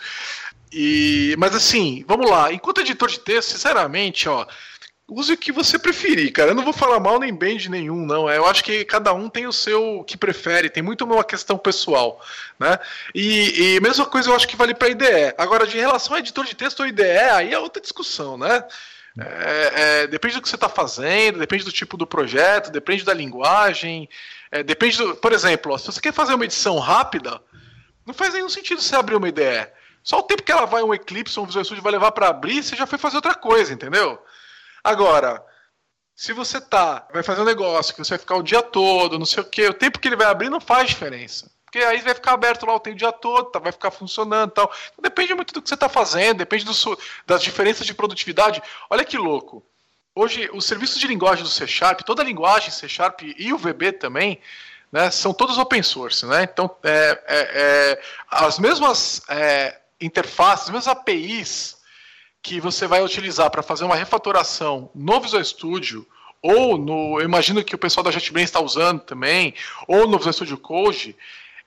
E, 0.72 1.34
mas 1.38 1.54
assim, 1.54 2.04
vamos 2.08 2.30
lá. 2.30 2.52
Enquanto 2.52 2.80
editor 2.80 3.08
de 3.08 3.20
texto, 3.20 3.50
sinceramente, 3.50 4.28
ó, 4.28 4.46
use 5.06 5.32
o 5.32 5.36
que 5.36 5.52
você 5.52 5.78
preferir, 5.78 6.32
cara. 6.32 6.50
Eu 6.50 6.54
não 6.54 6.64
vou 6.64 6.72
falar 6.72 6.98
mal 6.98 7.20
nem 7.20 7.34
bem 7.34 7.56
de 7.56 7.68
nenhum, 7.68 8.06
não. 8.06 8.30
Eu 8.30 8.46
acho 8.46 8.64
que 8.64 8.84
cada 8.84 9.12
um 9.12 9.28
tem 9.28 9.46
o 9.46 9.52
seu 9.52 10.02
que 10.04 10.16
prefere, 10.16 10.70
tem 10.70 10.82
muito 10.82 11.04
uma 11.04 11.22
questão 11.22 11.58
pessoal, 11.58 12.20
né? 12.58 12.78
E, 13.14 13.74
e 13.76 13.80
mesma 13.80 14.06
coisa 14.06 14.30
eu 14.30 14.34
acho 14.34 14.48
que 14.48 14.56
vale 14.56 14.74
para 14.74 14.88
IDE. 14.88 15.34
Agora, 15.36 15.66
de 15.66 15.78
relação 15.78 16.16
a 16.16 16.18
editor 16.18 16.44
de 16.44 16.56
texto 16.56 16.80
ou 16.80 16.86
IDE, 16.86 17.02
aí 17.02 17.52
é 17.52 17.58
outra 17.58 17.82
discussão, 17.82 18.38
né? 18.38 18.64
É, 19.18 19.72
é, 19.74 20.06
depende 20.06 20.36
do 20.36 20.42
que 20.42 20.48
você 20.48 20.54
está 20.54 20.70
fazendo, 20.70 21.38
depende 21.38 21.64
do 21.64 21.72
tipo 21.72 21.98
do 21.98 22.06
projeto, 22.06 22.70
depende 22.70 23.04
da 23.04 23.12
linguagem, 23.12 24.08
é, 24.50 24.62
depende 24.62 24.96
do. 24.96 25.14
Por 25.16 25.32
exemplo, 25.32 25.72
ó, 25.72 25.78
se 25.78 25.86
você 25.86 26.00
quer 26.00 26.14
fazer 26.14 26.32
uma 26.32 26.46
edição 26.46 26.78
rápida, 26.78 27.38
não 28.06 28.14
faz 28.14 28.32
nenhum 28.32 28.48
sentido 28.48 28.80
você 28.80 28.96
abrir 28.96 29.16
uma 29.16 29.28
IDE. 29.28 29.68
Só 30.02 30.18
o 30.18 30.22
tempo 30.22 30.42
que 30.42 30.52
ela 30.52 30.66
vai 30.66 30.82
um 30.82 30.92
Eclipse, 30.92 31.38
um 31.38 31.46
Visual 31.46 31.64
Studio 31.64 31.82
vai 31.82 31.92
levar 31.92 32.12
para 32.12 32.28
abrir, 32.28 32.62
você 32.62 32.74
já 32.74 32.86
foi 32.86 32.98
fazer 32.98 33.16
outra 33.16 33.34
coisa, 33.34 33.72
entendeu? 33.72 34.22
Agora, 34.82 35.44
se 36.14 36.32
você 36.32 36.60
tá, 36.60 37.06
vai 37.12 37.22
fazer 37.22 37.40
um 37.40 37.46
negócio 37.46 37.94
que 37.94 38.04
você 38.04 38.10
vai 38.10 38.18
ficar 38.18 38.36
o 38.36 38.42
dia 38.42 38.62
todo, 38.62 39.18
não 39.18 39.26
sei 39.26 39.42
o 39.42 39.46
quê, 39.46 39.68
o 39.68 39.74
tempo 39.74 39.98
que 39.98 40.08
ele 40.08 40.16
vai 40.16 40.26
abrir 40.26 40.50
não 40.50 40.60
faz 40.60 40.88
diferença. 40.88 41.50
Porque 41.64 41.78
aí 41.78 42.00
vai 42.02 42.14
ficar 42.14 42.32
aberto 42.32 42.66
lá 42.66 42.74
o 42.74 42.80
tempo 42.80 42.96
o 42.96 42.98
dia 42.98 43.12
todo, 43.12 43.50
tá, 43.50 43.58
vai 43.58 43.72
ficar 43.72 43.90
funcionando 43.90 44.50
e 44.50 44.54
tal. 44.54 44.70
Então, 44.92 45.02
depende 45.02 45.34
muito 45.34 45.54
do 45.54 45.62
que 45.62 45.68
você 45.68 45.74
está 45.74 45.88
fazendo, 45.88 46.38
depende 46.38 46.66
do, 46.66 46.72
das 47.26 47.42
diferenças 47.42 47.86
de 47.86 47.94
produtividade. 47.94 48.62
Olha 48.90 49.04
que 49.04 49.16
louco. 49.16 49.64
Hoje, 50.14 50.50
os 50.52 50.66
serviços 50.66 51.00
de 51.00 51.06
linguagem 51.06 51.42
do 51.42 51.48
C 51.48 51.66
Sharp, 51.66 52.02
toda 52.02 52.20
a 52.20 52.24
linguagem 52.26 52.70
C 52.70 52.86
Sharp 52.86 53.22
e 53.22 53.50
o 53.54 53.56
VB 53.56 53.92
também, 53.92 54.38
né, 54.92 55.10
são 55.10 55.32
todos 55.32 55.56
open 55.56 55.82
source. 55.82 56.26
Né? 56.26 56.42
Então, 56.42 56.76
é, 56.82 57.22
é, 57.26 57.38
é, 57.54 58.02
as 58.30 58.58
mesmas 58.58 59.22
é, 59.30 59.80
interfaces, 60.02 60.64
as 60.64 60.70
mesmas 60.70 60.88
APIs 60.88 61.76
que 62.42 62.60
você 62.60 62.86
vai 62.86 63.02
utilizar 63.02 63.50
para 63.50 63.62
fazer 63.62 63.84
uma 63.84 63.94
refatoração 63.94 64.90
no 64.94 65.20
Visual 65.20 65.44
Studio 65.44 66.06
ou 66.42 66.76
no, 66.76 67.20
eu 67.20 67.24
imagino 67.24 67.62
que 67.62 67.74
o 67.74 67.78
pessoal 67.78 68.02
da 68.02 68.10
JetBrains 68.10 68.48
está 68.48 68.60
usando 68.60 69.00
também, 69.00 69.54
ou 69.86 70.08
no 70.08 70.16
Visual 70.16 70.32
Studio 70.32 70.58
Code, 70.58 71.16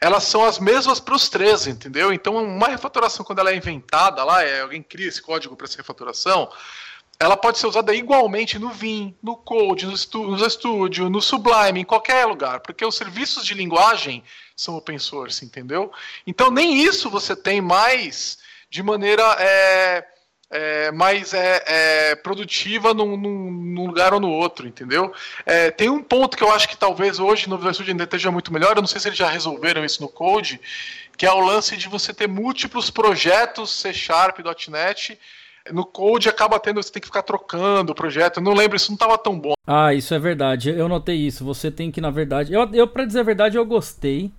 elas 0.01 0.25
são 0.25 0.43
as 0.43 0.59
mesmas 0.59 0.99
para 0.99 1.15
os 1.15 1.29
três, 1.29 1.65
entendeu? 1.65 2.11
Então, 2.11 2.35
uma 2.35 2.67
refatoração, 2.67 3.25
quando 3.25 3.39
ela 3.39 3.51
é 3.51 3.55
inventada 3.55 4.21
lá, 4.23 4.43
é, 4.43 4.61
alguém 4.61 4.83
cria 4.83 5.07
esse 5.07 5.21
código 5.21 5.55
para 5.55 5.65
essa 5.65 5.77
refatoração, 5.77 6.51
ela 7.19 7.37
pode 7.37 7.57
ser 7.57 7.67
usada 7.67 7.93
igualmente 7.93 8.59
no 8.59 8.69
Vim, 8.69 9.15
no 9.21 9.35
Code, 9.35 9.85
no, 9.85 9.93
no 10.27 10.49
Studio, 10.49 11.09
no 11.09 11.21
Sublime, 11.21 11.79
em 11.79 11.85
qualquer 11.85 12.25
lugar, 12.25 12.59
porque 12.59 12.85
os 12.85 12.95
serviços 12.95 13.45
de 13.45 13.53
linguagem 13.53 14.23
são 14.55 14.75
open 14.75 14.99
source, 14.99 15.43
entendeu? 15.43 15.91
Então 16.25 16.51
nem 16.51 16.77
isso 16.77 17.09
você 17.09 17.35
tem 17.35 17.61
mais 17.61 18.37
de 18.69 18.83
maneira 18.83 19.23
é, 19.39 20.05
é, 20.49 20.91
mais 20.91 21.33
é, 21.33 21.63
é, 21.65 22.15
produtiva 22.15 22.93
num, 22.93 23.17
num, 23.17 23.51
num, 23.51 23.87
lugar 23.87 24.13
ou 24.13 24.19
no 24.19 24.29
outro, 24.29 24.67
entendeu? 24.67 25.13
É, 25.45 25.71
tem 25.71 25.89
um 25.89 26.03
ponto 26.03 26.37
que 26.37 26.43
eu 26.43 26.51
acho 26.51 26.67
que 26.67 26.77
talvez 26.77 27.19
hoje 27.19 27.49
no 27.49 27.55
Visual 27.57 27.73
Studio 27.73 27.91
ainda 27.91 28.03
esteja 28.03 28.31
muito 28.31 28.51
melhor, 28.53 28.75
eu 28.75 28.81
não 28.81 28.87
sei 28.87 28.99
se 28.99 29.07
eles 29.07 29.17
já 29.17 29.29
resolveram 29.29 29.83
isso 29.83 30.01
no 30.01 30.09
Code, 30.09 30.59
que 31.17 31.25
é 31.25 31.31
o 31.31 31.39
lance 31.39 31.77
de 31.77 31.87
você 31.87 32.13
ter 32.13 32.27
múltiplos 32.27 32.89
projetos 32.89 33.71
C 33.71 33.93
Sharp, 33.93 34.39
.NET, 34.69 35.17
no 35.71 35.85
Code 35.85 36.29
acaba 36.29 36.59
tendo, 36.59 36.81
você 36.81 36.91
tem 36.91 37.01
que 37.01 37.07
ficar 37.07 37.23
trocando 37.23 37.91
o 37.91 37.95
projeto. 37.95 38.37
Eu 38.37 38.43
não 38.43 38.53
lembro, 38.53 38.75
isso 38.75 38.91
não 38.91 38.95
estava 38.95 39.17
tão 39.17 39.39
bom. 39.39 39.53
Ah, 39.65 39.93
isso 39.93 40.13
é 40.13 40.19
verdade. 40.19 40.69
Eu 40.69 40.87
notei 40.87 41.15
isso. 41.15 41.43
Você 41.43 41.71
tem 41.71 41.91
que, 41.91 41.99
na 41.99 42.09
verdade. 42.09 42.53
Eu, 42.53 42.69
eu 42.73 42.87
para 42.87 43.05
dizer 43.05 43.21
a 43.21 43.23
verdade, 43.23 43.57
eu 43.57 43.65
gostei 43.65 44.31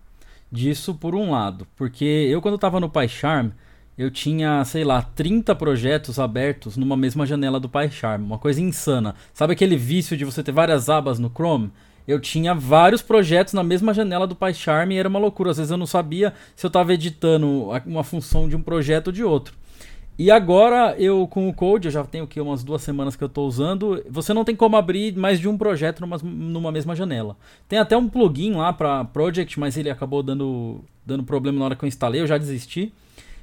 disso 0.51 0.95
por 0.95 1.15
um 1.15 1.33
lado. 1.33 1.67
Porque 1.77 2.05
eu, 2.05 2.41
quando 2.41 2.55
estava 2.55 2.79
no 2.79 2.89
PyCharm, 2.89 3.51
eu 3.99 4.11
tinha, 4.11 4.65
sei 4.65 4.85
lá, 4.85 5.03
30 5.03 5.55
projetos 5.55 6.19
abertos 6.19 6.77
numa 6.77 6.97
mesma 6.97 7.27
janela 7.27 7.59
do 7.59 7.69
PyCharm. 7.69 8.23
Uma 8.23 8.39
coisa 8.39 8.61
insana. 8.61 9.15
Sabe 9.35 9.53
aquele 9.55 9.77
vício 9.77 10.17
de 10.17 10.25
você 10.25 10.43
ter 10.43 10.53
várias 10.53 10.89
abas 10.89 11.19
no 11.19 11.31
Chrome? 11.31 11.73
eu 12.07 12.21
tinha 12.21 12.55
vários 12.55 13.03
projetos 13.03 13.53
na 13.53 13.65
mesma 13.65 13.93
janela 13.93 14.27
do 14.27 14.37
PyCharm 14.37 14.93
e 14.93 14.97
era 14.97 15.09
uma 15.09 15.19
loucura. 15.19 15.51
Às 15.51 15.57
vezes 15.57 15.71
eu 15.71 15.77
não 15.77 15.87
sabia 15.87 16.33
se 16.55 16.65
eu 16.65 16.69
estava 16.69 16.95
editando 16.95 17.71
uma 17.85 18.05
função 18.05 18.49
de 18.49 18.55
um 18.55 18.63
projeto 18.63 19.09
ou 19.09 19.13
de 19.13 19.25
outro. 19.25 19.55
E 20.19 20.31
agora 20.31 20.95
eu 20.99 21.27
com 21.29 21.47
o 21.47 21.53
Code, 21.53 21.89
eu 21.89 21.93
já 21.93 22.03
tenho 22.03 22.25
aqui 22.25 22.41
umas 22.41 22.65
duas 22.65 22.81
semanas 22.81 23.15
que 23.15 23.23
eu 23.23 23.27
estou 23.27 23.47
usando, 23.47 24.03
você 24.09 24.33
não 24.33 24.45
tem 24.45 24.57
como 24.57 24.75
abrir 24.77 25.15
mais 25.15 25.39
de 25.39 25.47
um 25.47 25.59
projeto 25.59 26.01
numa, 26.01 26.17
numa 26.17 26.73
mesma 26.73 26.97
janela. 26.97 27.37
Tem 27.69 27.79
até 27.79 27.95
um 27.97 28.09
plugin 28.09 28.53
lá 28.53 28.73
para 28.73 29.05
Project, 29.05 29.61
mas 29.61 29.77
ele 29.77 29.91
acabou 29.91 30.23
dando, 30.23 30.81
dando 31.05 31.23
problema 31.23 31.59
na 31.59 31.65
hora 31.67 31.77
que 31.77 31.85
eu 31.85 31.89
instalei, 31.89 32.23
eu 32.23 32.27
já 32.27 32.39
desisti. 32.39 32.95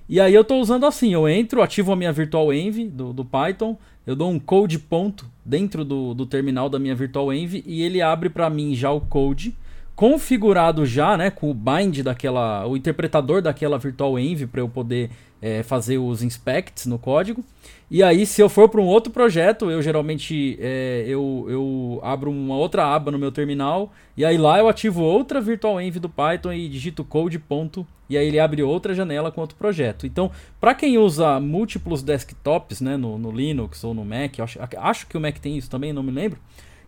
E 0.09 0.19
aí 0.19 0.33
eu 0.33 0.41
estou 0.41 0.59
usando 0.59 0.85
assim, 0.87 1.13
eu 1.13 1.29
entro, 1.29 1.61
ativo 1.61 1.91
a 1.91 1.95
minha 1.95 2.11
Virtual 2.11 2.51
Env 2.51 2.89
do, 2.89 3.13
do 3.13 3.23
Python, 3.23 3.77
eu 4.05 4.15
dou 4.15 4.31
um 4.31 4.39
code 4.39 4.79
ponto 4.79 5.29
dentro 5.45 5.85
do, 5.85 6.13
do 6.15 6.25
terminal 6.25 6.69
da 6.69 6.79
minha 6.79 6.95
Virtual 6.95 7.31
Env 7.31 7.63
e 7.65 7.83
ele 7.83 8.01
abre 8.01 8.29
para 8.29 8.49
mim 8.49 8.73
já 8.73 8.91
o 8.91 8.99
code 8.99 9.55
configurado 9.95 10.85
já, 10.85 11.15
né, 11.15 11.29
com 11.29 11.51
o 11.51 11.53
bind 11.53 12.01
daquela, 12.01 12.65
o 12.65 12.75
interpretador 12.75 13.41
daquela 13.41 13.77
Virtual 13.77 14.17
Env 14.17 14.47
para 14.47 14.61
eu 14.61 14.67
poder 14.67 15.11
é, 15.43 15.61
fazer 15.61 15.97
os 15.97 16.23
inspects 16.23 16.85
no 16.85 16.97
código. 16.97 17.43
E 17.91 18.01
aí, 18.01 18.25
se 18.25 18.41
eu 18.41 18.47
for 18.47 18.69
para 18.69 18.79
um 18.79 18.85
outro 18.85 19.11
projeto, 19.11 19.69
eu 19.69 19.81
geralmente 19.81 20.57
é, 20.59 21.03
eu, 21.05 21.45
eu 21.49 21.99
abro 22.01 22.31
uma 22.31 22.55
outra 22.55 22.87
aba 22.87 23.11
no 23.11 23.19
meu 23.19 23.31
terminal 23.31 23.91
e 24.15 24.23
aí 24.23 24.37
lá 24.37 24.57
eu 24.57 24.69
ativo 24.69 25.03
outra 25.03 25.41
virtual 25.41 25.79
env 25.79 25.99
do 25.99 26.09
Python 26.09 26.53
e 26.53 26.67
digito 26.69 27.03
code 27.03 27.37
ponto 27.37 27.85
e 28.09 28.17
aí 28.17 28.25
ele 28.25 28.39
abre 28.39 28.63
outra 28.63 28.95
janela 28.95 29.31
com 29.31 29.41
outro 29.41 29.57
projeto. 29.57 30.07
Então, 30.07 30.31
para 30.61 30.73
quem 30.73 30.97
usa 30.97 31.39
múltiplos 31.39 32.01
desktops, 32.01 32.79
né, 32.79 32.95
no, 32.95 33.17
no 33.17 33.29
Linux 33.29 33.83
ou 33.83 33.93
no 33.93 34.05
Mac, 34.05 34.39
acho, 34.39 34.59
acho 34.77 35.07
que 35.07 35.17
o 35.17 35.21
Mac 35.21 35.37
tem 35.37 35.57
isso 35.57 35.69
também, 35.69 35.91
não 35.91 36.03
me 36.03 36.11
lembro. 36.11 36.39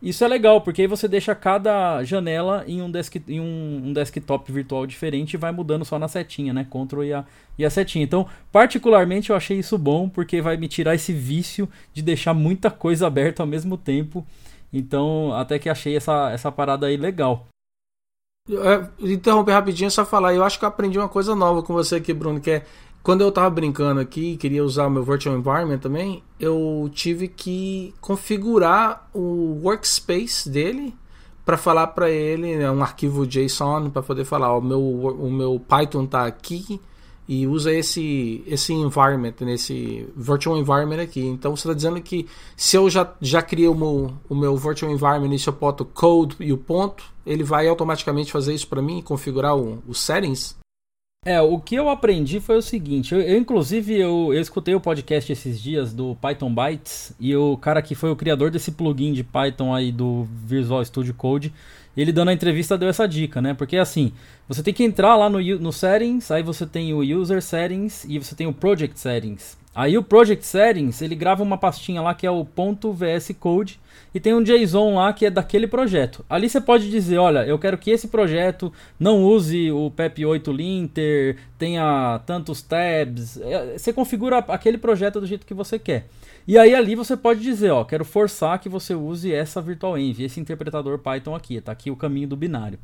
Isso 0.01 0.23
é 0.23 0.27
legal, 0.27 0.61
porque 0.61 0.81
aí 0.81 0.87
você 0.87 1.07
deixa 1.07 1.33
cada 1.33 2.03
janela 2.03 2.63
em 2.67 2.81
um, 2.81 2.91
desk, 2.91 3.21
em 3.27 3.39
um, 3.39 3.81
um 3.85 3.93
desktop 3.93 4.51
virtual 4.51 4.85
diferente 4.85 5.33
e 5.33 5.37
vai 5.37 5.51
mudando 5.51 5.85
só 5.85 5.97
na 5.97 6.07
setinha, 6.07 6.53
né? 6.53 6.65
Ctrl 6.69 7.03
e 7.03 7.13
a, 7.13 7.25
e 7.57 7.65
a 7.65 7.69
setinha. 7.69 8.03
Então, 8.03 8.27
particularmente 8.51 9.29
eu 9.29 9.35
achei 9.35 9.57
isso 9.57 9.77
bom, 9.77 10.07
porque 10.07 10.41
vai 10.41 10.57
me 10.57 10.67
tirar 10.67 10.95
esse 10.95 11.13
vício 11.13 11.67
de 11.93 12.01
deixar 12.01 12.33
muita 12.33 12.69
coisa 12.69 13.07
aberta 13.07 13.41
ao 13.43 13.47
mesmo 13.47 13.77
tempo. 13.77 14.25
Então, 14.71 15.33
até 15.33 15.57
que 15.57 15.69
achei 15.69 15.95
essa, 15.95 16.31
essa 16.31 16.51
parada 16.51 16.87
aí 16.87 16.97
legal. 16.97 17.47
É, 18.47 18.87
interromper 18.99 19.53
rapidinho, 19.53 19.89
só 19.89 20.05
falar. 20.05 20.33
Eu 20.33 20.43
acho 20.43 20.59
que 20.59 20.65
eu 20.65 20.69
aprendi 20.69 20.99
uma 20.99 21.09
coisa 21.09 21.33
nova 21.33 21.63
com 21.63 21.73
você 21.73 21.95
aqui, 21.95 22.13
Bruno, 22.13 22.39
que 22.39 22.51
é 22.51 22.65
quando 23.05 23.21
eu 23.21 23.31
tava 23.31 23.51
brincando 23.51 23.99
aqui, 23.99 24.35
queria 24.35 24.65
usar 24.65 24.87
o 24.87 24.89
meu 24.89 25.03
virtual 25.03 25.37
environment 25.37 25.77
também, 25.77 26.23
eu 26.39 26.89
tive 26.91 27.27
que 27.27 27.93
configurar 28.01 29.07
o 29.13 29.61
workspace 29.63 30.49
dele 30.49 30.91
para 31.45 31.55
falar 31.55 31.85
para 31.85 32.09
ele, 32.09 32.55
né, 32.55 32.71
um 32.71 32.81
arquivo 32.81 33.27
JSON 33.27 33.91
para 33.91 34.01
poder 34.01 34.25
falar, 34.25 34.57
o 34.57 34.61
meu 34.61 34.81
o 34.81 35.31
meu 35.31 35.59
Python 35.59 36.07
tá 36.07 36.25
aqui 36.25 36.81
e 37.29 37.45
usa 37.45 37.71
esse 37.71 38.43
esse 38.47 38.73
environment 38.73 39.35
nesse 39.41 40.09
virtual 40.17 40.57
environment 40.57 41.03
aqui. 41.03 41.23
Então 41.23 41.55
você 41.55 41.67
está 41.67 41.75
dizendo 41.75 42.01
que 42.01 42.25
se 42.57 42.75
eu 42.75 42.89
já 42.89 43.13
já 43.21 43.39
criei 43.43 43.67
o 43.67 43.75
meu, 43.75 44.13
o 44.27 44.33
meu 44.33 44.57
virtual 44.57 44.91
environment 44.91 45.31
e 45.31 45.37
se 45.37 45.47
eu 45.47 45.53
boto 45.53 45.85
code 45.85 46.37
e 46.39 46.51
o 46.51 46.57
ponto, 46.57 47.03
ele 47.23 47.43
vai 47.43 47.67
automaticamente 47.67 48.31
fazer 48.31 48.55
isso 48.55 48.67
para 48.67 48.81
mim, 48.81 48.99
configurar 49.03 49.55
os 49.55 49.99
settings? 49.99 50.55
É, 51.27 51.41
o 51.41 51.59
que 51.59 51.73
eu 51.73 51.89
aprendi 51.89 52.39
foi 52.39 52.55
o 52.55 52.61
seguinte, 52.61 53.15
eu, 53.15 53.19
eu 53.19 53.35
inclusive 53.35 53.99
eu, 53.99 54.31
eu 54.31 54.39
escutei 54.39 54.75
o 54.75 54.79
podcast 54.79 55.31
esses 55.31 55.59
dias 55.59 55.91
do 55.91 56.15
Python 56.21 56.53
Bytes 56.53 57.13
e 57.19 57.35
o 57.35 57.57
cara 57.57 57.81
que 57.81 57.95
foi 57.95 58.11
o 58.11 58.15
criador 58.15 58.51
desse 58.51 58.71
plugin 58.71 59.11
de 59.11 59.23
Python 59.23 59.73
aí 59.73 59.91
do 59.91 60.27
Visual 60.45 60.85
Studio 60.85 61.15
Code, 61.15 61.51
ele 61.97 62.11
dando 62.11 62.29
a 62.29 62.33
entrevista 62.33 62.77
deu 62.77 62.89
essa 62.89 63.07
dica, 63.07 63.41
né? 63.41 63.55
Porque 63.55 63.75
assim, 63.75 64.13
você 64.47 64.61
tem 64.61 64.71
que 64.71 64.83
entrar 64.83 65.15
lá 65.15 65.27
no, 65.27 65.39
no 65.57 65.73
Settings, 65.73 66.29
aí 66.29 66.43
você 66.43 66.63
tem 66.63 66.93
o 66.93 66.99
User 66.99 67.41
Settings 67.41 68.05
e 68.07 68.19
você 68.19 68.35
tem 68.35 68.45
o 68.45 68.53
Project 68.53 68.99
Settings. 68.99 69.57
Aí 69.75 69.97
o 69.97 70.03
Project 70.03 70.47
Settings, 70.47 71.01
ele 71.01 71.15
grava 71.15 71.43
uma 71.43 71.57
pastinha 71.57 72.01
lá 72.01 72.15
que 72.15 72.25
é 72.25 72.31
o 72.31 72.45
.vs 72.45 73.35
code 73.37 73.77
e 74.13 74.19
tem 74.21 74.33
um 74.33 74.41
JSON 74.41 74.95
lá 74.95 75.11
que 75.11 75.25
é 75.25 75.29
daquele 75.29 75.67
projeto. 75.67 76.23
Ali 76.29 76.49
você 76.49 76.61
pode 76.61 76.89
dizer, 76.89 77.17
olha, 77.17 77.45
eu 77.45 77.59
quero 77.59 77.77
que 77.77 77.91
esse 77.91 78.07
projeto 78.07 78.71
não 78.97 79.21
use 79.21 79.69
o 79.71 79.91
PEP8 79.91 80.55
linter, 80.55 81.37
tenha 81.59 82.21
tantos 82.25 82.61
tabs. 82.61 83.37
É, 83.41 83.77
você 83.77 83.91
configura 83.91 84.37
aquele 84.37 84.77
projeto 84.77 85.19
do 85.19 85.27
jeito 85.27 85.45
que 85.45 85.53
você 85.53 85.77
quer. 85.77 86.07
E 86.47 86.57
aí 86.57 86.73
ali 86.73 86.95
você 86.95 87.17
pode 87.17 87.41
dizer, 87.41 87.71
ó, 87.71 87.83
quero 87.83 88.05
forçar 88.05 88.59
que 88.59 88.69
você 88.69 88.95
use 88.95 89.33
essa 89.33 89.59
virtual 89.59 89.97
env, 89.97 90.21
esse 90.21 90.39
interpretador 90.39 90.97
Python 90.99 91.35
aqui, 91.35 91.59
tá 91.59 91.73
aqui 91.73 91.91
o 91.91 91.97
caminho 91.97 92.29
do 92.29 92.37
binário. 92.37 92.79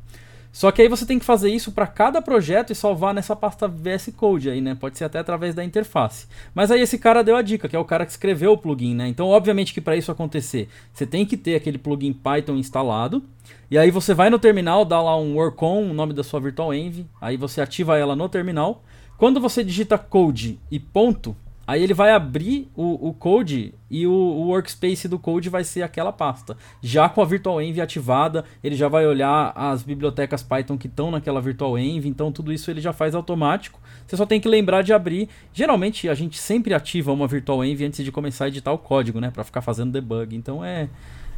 Só 0.52 0.70
que 0.70 0.82
aí 0.82 0.88
você 0.88 1.06
tem 1.06 1.18
que 1.18 1.24
fazer 1.24 1.48
isso 1.48 1.72
para 1.72 1.86
cada 1.86 2.20
projeto 2.20 2.70
e 2.70 2.74
salvar 2.74 3.14
nessa 3.14 3.34
pasta 3.34 3.66
VS 3.66 4.12
Code 4.14 4.50
aí, 4.50 4.60
né? 4.60 4.74
Pode 4.74 4.98
ser 4.98 5.04
até 5.04 5.18
através 5.18 5.54
da 5.54 5.64
interface. 5.64 6.26
Mas 6.54 6.70
aí 6.70 6.82
esse 6.82 6.98
cara 6.98 7.24
deu 7.24 7.34
a 7.34 7.40
dica, 7.40 7.70
que 7.70 7.74
é 7.74 7.78
o 7.78 7.84
cara 7.86 8.04
que 8.04 8.12
escreveu 8.12 8.52
o 8.52 8.58
plugin, 8.58 8.94
né? 8.94 9.08
Então, 9.08 9.28
obviamente 9.28 9.72
que 9.72 9.80
para 9.80 9.96
isso 9.96 10.12
acontecer, 10.12 10.68
você 10.92 11.06
tem 11.06 11.24
que 11.24 11.38
ter 11.38 11.54
aquele 11.54 11.78
plugin 11.78 12.12
Python 12.12 12.56
instalado. 12.56 13.24
E 13.70 13.78
aí 13.78 13.90
você 13.90 14.12
vai 14.12 14.28
no 14.28 14.38
terminal, 14.38 14.84
dá 14.84 15.00
lá 15.00 15.16
um 15.16 15.36
work 15.36 15.64
on, 15.64 15.90
o 15.90 15.94
nome 15.94 16.12
da 16.12 16.22
sua 16.22 16.38
virtual 16.38 16.74
env, 16.74 17.06
aí 17.18 17.38
você 17.38 17.62
ativa 17.62 17.96
ela 17.96 18.14
no 18.14 18.28
terminal. 18.28 18.84
Quando 19.16 19.40
você 19.40 19.64
digita 19.64 19.96
code 19.96 20.60
e 20.70 20.78
ponto, 20.78 21.34
Aí 21.66 21.82
ele 21.82 21.94
vai 21.94 22.10
abrir 22.10 22.68
o, 22.74 23.08
o 23.08 23.14
code 23.14 23.74
e 23.90 24.06
o, 24.06 24.12
o, 24.12 24.46
workspace 24.48 25.06
do 25.06 25.18
code 25.18 25.48
vai 25.48 25.62
ser 25.62 25.82
aquela 25.82 26.12
pasta. 26.12 26.56
Já 26.80 27.08
com 27.08 27.22
a 27.22 27.24
Virtual 27.24 27.62
Env 27.62 27.80
ativada, 27.80 28.44
ele 28.62 28.74
já 28.74 28.88
vai 28.88 29.06
olhar 29.06 29.52
as 29.54 29.82
bibliotecas 29.82 30.42
Python 30.42 30.76
que 30.76 30.86
estão 30.86 31.10
naquela 31.10 31.40
Virtual 31.40 31.78
Env, 31.78 32.06
então 32.06 32.32
tudo 32.32 32.52
isso 32.52 32.70
ele 32.70 32.80
já 32.80 32.92
faz 32.92 33.14
automático. 33.14 33.80
Você 34.06 34.16
só 34.16 34.26
tem 34.26 34.40
que 34.40 34.48
lembrar 34.48 34.82
de 34.82 34.92
abrir. 34.92 35.28
Geralmente 35.52 36.08
a 36.08 36.14
gente 36.14 36.38
sempre 36.38 36.74
ativa 36.74 37.12
uma 37.12 37.28
Virtual 37.28 37.64
Env 37.64 37.82
antes 37.84 38.04
de 38.04 38.10
começar 38.10 38.46
a 38.46 38.48
editar 38.48 38.72
o 38.72 38.78
código, 38.78 39.20
né, 39.20 39.30
para 39.30 39.44
ficar 39.44 39.62
fazendo 39.62 39.92
debug. 39.92 40.34
Então 40.34 40.64
é 40.64 40.88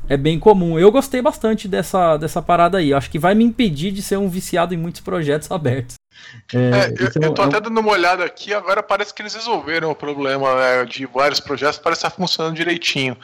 é 0.08 0.16
bem 0.16 0.38
comum. 0.38 0.78
Eu 0.78 0.92
gostei 0.92 1.22
bastante 1.22 1.66
dessa, 1.66 2.16
dessa 2.16 2.42
parada 2.42 2.78
aí. 2.78 2.92
Acho 2.92 3.10
que 3.10 3.18
vai 3.18 3.34
me 3.34 3.44
impedir 3.44 3.90
de 3.90 4.02
ser 4.02 4.18
um 4.18 4.28
viciado 4.28 4.74
em 4.74 4.76
muitos 4.76 5.00
projetos 5.00 5.48
abertos. 5.52 5.96
É, 6.52 6.58
é, 6.58 6.88
eu, 6.88 7.08
então, 7.08 7.22
eu 7.22 7.34
tô 7.34 7.42
é 7.42 7.46
até 7.46 7.60
dando 7.60 7.78
uma 7.78 7.92
olhada 7.92 8.24
aqui, 8.24 8.52
agora 8.52 8.82
parece 8.82 9.12
que 9.12 9.22
eles 9.22 9.34
resolveram 9.34 9.90
o 9.90 9.94
problema 9.94 10.54
né, 10.54 10.84
de 10.84 11.06
vários 11.06 11.40
projetos, 11.40 11.78
parece 11.78 12.00
estar 12.00 12.10
funcionando 12.10 12.54
direitinho. 12.54 13.16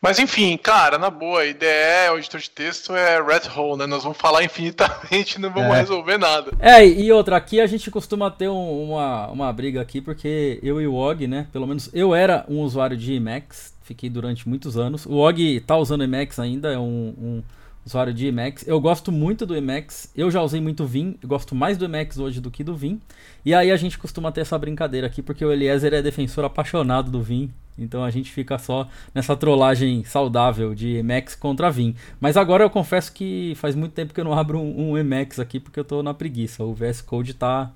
Mas 0.00 0.18
enfim, 0.18 0.56
cara, 0.56 0.98
na 0.98 1.08
boa, 1.08 1.40
a 1.40 1.46
IDE, 1.46 1.66
o 2.12 2.18
editor 2.18 2.40
de 2.40 2.50
texto 2.50 2.94
é 2.94 3.20
red 3.20 3.48
hole, 3.56 3.78
né? 3.78 3.86
Nós 3.86 4.02
vamos 4.02 4.18
falar 4.18 4.44
infinitamente 4.44 5.40
não 5.40 5.50
vamos 5.50 5.74
é. 5.74 5.80
resolver 5.80 6.18
nada. 6.18 6.52
É, 6.60 6.86
e 6.86 7.10
outra, 7.10 7.36
aqui 7.36 7.60
a 7.60 7.66
gente 7.66 7.90
costuma 7.90 8.30
ter 8.30 8.48
um, 8.48 8.90
uma, 8.90 9.28
uma 9.28 9.52
briga 9.52 9.80
aqui, 9.80 10.00
porque 10.00 10.60
eu 10.62 10.80
e 10.80 10.86
o 10.86 10.94
Og, 10.94 11.26
né? 11.26 11.46
Pelo 11.52 11.66
menos 11.66 11.90
eu 11.94 12.14
era 12.14 12.44
um 12.48 12.60
usuário 12.60 12.96
de 12.96 13.14
Emacs, 13.14 13.74
fiquei 13.82 14.10
durante 14.10 14.48
muitos 14.48 14.76
anos. 14.76 15.06
O 15.06 15.14
Og 15.14 15.60
tá 15.60 15.76
usando 15.76 16.04
Emacs 16.04 16.38
ainda, 16.38 16.72
é 16.72 16.78
um, 16.78 17.14
um 17.18 17.42
usuário 17.86 18.12
de 18.12 18.26
Emacs. 18.26 18.66
Eu 18.66 18.80
gosto 18.80 19.12
muito 19.12 19.46
do 19.46 19.54
Emacs, 19.54 20.10
eu 20.16 20.28
já 20.30 20.42
usei 20.42 20.60
muito 20.60 20.84
Vim, 20.84 21.16
eu 21.22 21.28
gosto 21.28 21.54
mais 21.54 21.78
do 21.78 21.84
Emacs 21.84 22.18
hoje 22.18 22.40
do 22.40 22.50
que 22.50 22.64
do 22.64 22.74
Vim. 22.74 23.00
E 23.44 23.54
aí 23.54 23.70
a 23.70 23.76
gente 23.76 23.96
costuma 23.96 24.32
ter 24.32 24.40
essa 24.40 24.58
brincadeira 24.58 25.06
aqui, 25.06 25.22
porque 25.22 25.44
o 25.44 25.52
Eliezer 25.52 25.94
é 25.94 26.02
defensor 26.02 26.44
apaixonado 26.44 27.10
do 27.10 27.22
Vim, 27.22 27.50
então 27.78 28.02
a 28.02 28.10
gente 28.10 28.32
fica 28.32 28.58
só 28.58 28.88
nessa 29.14 29.36
trollagem 29.36 30.02
saudável 30.02 30.74
de 30.74 30.96
Emacs 30.96 31.36
contra 31.36 31.70
Vim. 31.70 31.94
Mas 32.20 32.36
agora 32.36 32.64
eu 32.64 32.70
confesso 32.70 33.12
que 33.12 33.54
faz 33.56 33.76
muito 33.76 33.92
tempo 33.92 34.12
que 34.12 34.20
eu 34.20 34.24
não 34.24 34.36
abro 34.36 34.58
um, 34.58 34.90
um 34.90 34.98
Emacs 34.98 35.38
aqui, 35.38 35.60
porque 35.60 35.78
eu 35.78 35.84
tô 35.84 36.02
na 36.02 36.12
preguiça. 36.12 36.64
O 36.64 36.74
VS 36.74 37.00
Code 37.02 37.34
tá, 37.34 37.70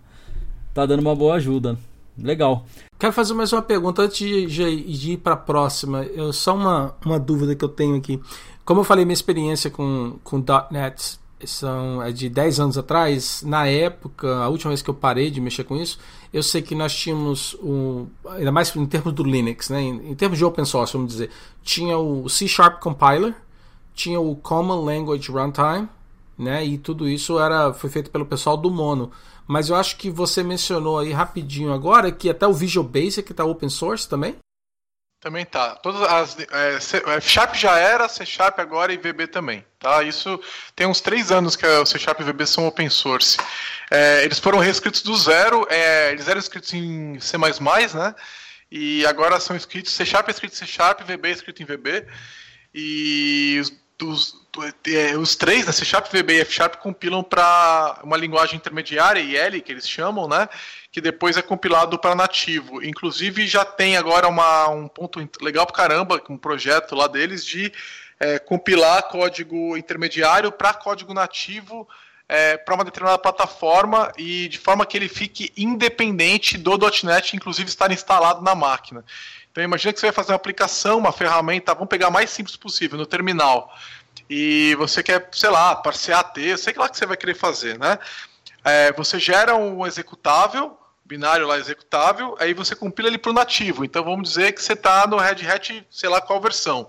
tá 0.75 0.85
dando 0.85 1.01
uma 1.01 1.15
boa 1.15 1.37
ajuda. 1.37 1.79
Legal. 2.19 2.67
Quero 2.99 3.13
fazer 3.13 3.33
mais 3.33 3.53
uma 3.53 3.63
pergunta 3.63 4.03
antes 4.03 4.19
de, 4.19 4.47
de, 4.47 4.99
de 4.99 5.13
ir 5.13 5.17
para 5.19 5.35
a 5.35 5.37
próxima. 5.37 6.03
Eu, 6.05 6.33
só 6.33 6.55
uma, 6.55 6.95
uma 7.05 7.19
dúvida 7.19 7.55
que 7.55 7.65
eu 7.65 7.69
tenho 7.69 7.97
aqui. 7.97 8.21
Como 8.71 8.83
eu 8.83 8.85
falei, 8.85 9.05
minha 9.05 9.15
experiência 9.15 9.69
com, 9.69 10.21
com 10.23 10.45
.NET 10.71 11.19
são, 11.45 12.01
é 12.01 12.13
de 12.13 12.29
10 12.29 12.61
anos 12.61 12.79
atrás. 12.79 13.43
Na 13.43 13.67
época, 13.67 14.33
a 14.45 14.49
última 14.49 14.71
vez 14.71 14.81
que 14.81 14.89
eu 14.89 14.95
parei 14.95 15.29
de 15.29 15.41
mexer 15.41 15.65
com 15.65 15.77
isso, 15.77 15.99
eu 16.33 16.41
sei 16.41 16.63
que 16.63 16.73
nós 16.73 16.95
tínhamos, 16.95 17.57
um, 17.65 18.07
ainda 18.29 18.53
mais 18.53 18.77
em 18.77 18.87
termos 18.87 19.13
do 19.13 19.25
Linux, 19.25 19.71
né, 19.71 19.83
em, 19.83 20.13
em 20.13 20.15
termos 20.15 20.39
de 20.39 20.45
open 20.45 20.65
source, 20.65 20.93
vamos 20.93 21.11
dizer, 21.11 21.31
tinha 21.65 21.99
o 21.99 22.29
C 22.29 22.47
Sharp 22.47 22.79
Compiler, 22.79 23.35
tinha 23.93 24.21
o 24.21 24.37
Common 24.37 24.85
Language 24.85 25.33
Runtime, 25.33 25.89
né, 26.39 26.65
e 26.65 26.79
tudo 26.79 27.09
isso 27.09 27.41
era, 27.41 27.73
foi 27.73 27.91
feito 27.91 28.09
pelo 28.09 28.25
pessoal 28.25 28.57
do 28.57 28.71
Mono. 28.71 29.11
Mas 29.49 29.69
eu 29.69 29.75
acho 29.75 29.97
que 29.97 30.09
você 30.09 30.45
mencionou 30.45 31.01
aí 31.01 31.11
rapidinho 31.11 31.73
agora 31.73 32.13
que 32.13 32.31
até 32.31 32.47
o 32.47 32.53
Visual 32.53 32.87
Basic 32.87 33.33
está 33.33 33.45
open 33.45 33.69
source 33.69 34.09
também? 34.09 34.37
Também 35.21 35.45
tá. 35.45 35.77
Todas 35.77 36.01
as 36.01 36.39
é, 36.39 36.81
C, 36.81 37.03
é, 37.07 37.21
Sharp 37.21 37.55
já 37.55 37.79
era, 37.79 38.09
C 38.09 38.25
Sharp 38.25 38.59
agora 38.59 38.91
e 38.91 38.97
VB 38.97 39.27
também, 39.27 39.63
tá? 39.79 40.03
Isso 40.03 40.41
tem 40.75 40.87
uns 40.87 41.03
três 41.03 41.31
anos 41.31 41.57
que 41.57 41.67
o 41.67 41.85
C 41.85 41.99
Sharp 41.99 42.21
e 42.21 42.25
VB 42.25 42.47
são 42.47 42.67
open 42.67 42.89
source. 42.89 43.37
É, 43.91 44.25
eles 44.25 44.39
foram 44.39 44.59
reescritos 44.59 45.03
do 45.03 45.15
zero, 45.15 45.67
é, 45.69 46.11
eles 46.13 46.27
eram 46.27 46.41
escritos 46.41 46.73
em 46.73 47.21
C++, 47.21 47.37
né? 47.37 48.15
E 48.71 49.05
agora 49.05 49.39
são 49.39 49.55
escritos 49.55 49.93
C 49.93 50.07
Sharp 50.07 50.29
é 50.29 50.31
escrito 50.31 50.55
em 50.55 50.57
C 50.57 50.67
Sharp, 50.67 51.03
VB 51.03 51.29
é 51.29 51.33
escrito 51.33 51.63
em 51.63 51.67
VB. 51.67 52.07
E 52.75 53.61
os, 53.61 53.73
é, 54.01 54.40
os 55.21 55.37
três, 55.37 55.67
né, 55.67 55.73
C 55.73 55.85
Sharp, 55.85 56.07
VB 56.13 56.35
e 56.35 56.41
F 56.41 56.53
Sharp, 56.53 56.77
compilam 56.77 57.23
para 57.23 58.01
uma 58.03 58.17
linguagem 58.17 58.57
intermediária, 58.57 59.21
IL, 59.21 59.63
que 59.63 59.71
eles 59.71 59.89
chamam, 59.89 60.29
né? 60.29 60.49
Que 60.91 61.01
depois 61.01 61.37
é 61.37 61.43
compilado 61.43 61.99
para 61.99 62.15
nativo. 62.15 62.83
Inclusive, 62.83 63.47
já 63.47 63.65
tem 63.65 63.97
agora 63.97 64.27
uma, 64.29 64.69
um 64.69 64.89
ponto 64.89 65.21
legal 65.41 65.67
para 65.67 65.77
caramba, 65.77 66.23
um 66.29 66.37
projeto 66.39 66.95
lá 66.95 67.07
deles 67.07 67.45
de 67.45 67.73
é, 68.19 68.39
compilar 68.39 69.05
código 69.05 69.77
intermediário 69.77 70.53
para 70.53 70.75
código 70.75 71.15
nativo 71.15 71.89
é, 72.29 72.57
para 72.57 72.75
uma 72.77 72.85
determinada 72.85 73.19
plataforma 73.19 74.13
e 74.17 74.47
de 74.49 74.57
forma 74.57 74.87
que 74.87 74.97
ele 74.97 75.09
fique 75.09 75.53
independente 75.57 76.57
do 76.57 76.79
.NET, 77.03 77.35
inclusive 77.35 77.69
estar 77.69 77.91
instalado 77.91 78.41
na 78.41 78.55
máquina. 78.55 79.05
Então 79.51 79.65
imagina 79.65 79.93
que 79.93 79.99
você 79.99 80.07
vai 80.07 80.13
fazer 80.13 80.31
uma 80.31 80.37
aplicação, 80.37 80.99
uma 80.99 81.11
ferramenta, 81.11 81.75
vamos 81.75 81.89
pegar 81.89 82.09
mais 82.09 82.31
simples 82.31 82.57
possível, 82.57 82.97
no 82.97 83.05
terminal. 83.05 83.75
E 84.29 84.75
você 84.77 85.03
quer, 85.03 85.29
sei 85.33 85.51
lá, 85.51 85.75
parsear 85.77 86.33
texto, 86.33 86.65
sei 86.65 86.75
lá 86.77 86.89
que 86.89 86.97
você 86.97 87.07
vai 87.07 87.17
querer 87.17 87.35
fazer, 87.35 87.79
né? 87.79 87.99
É, 88.65 88.93
você 88.93 89.19
gera 89.19 89.57
um 89.57 89.87
executável, 89.87 90.77
binário 91.05 91.47
lá 91.47 91.59
executável, 91.59 92.37
aí 92.39 92.55
você 92.55 92.77
compila 92.77 93.09
ele 93.09 93.19
para 93.19 93.31
o 93.31 93.35
nativo. 93.35 93.85
Então 93.85 94.05
vamos 94.05 94.29
dizer 94.29 94.53
que 94.53 94.63
você 94.63 94.75
está 94.75 95.07
no 95.07 95.17
Red 95.17 95.47
Hat, 95.49 95.87
sei 95.91 96.09
lá 96.09 96.21
qual 96.21 96.41
versão. 96.41 96.89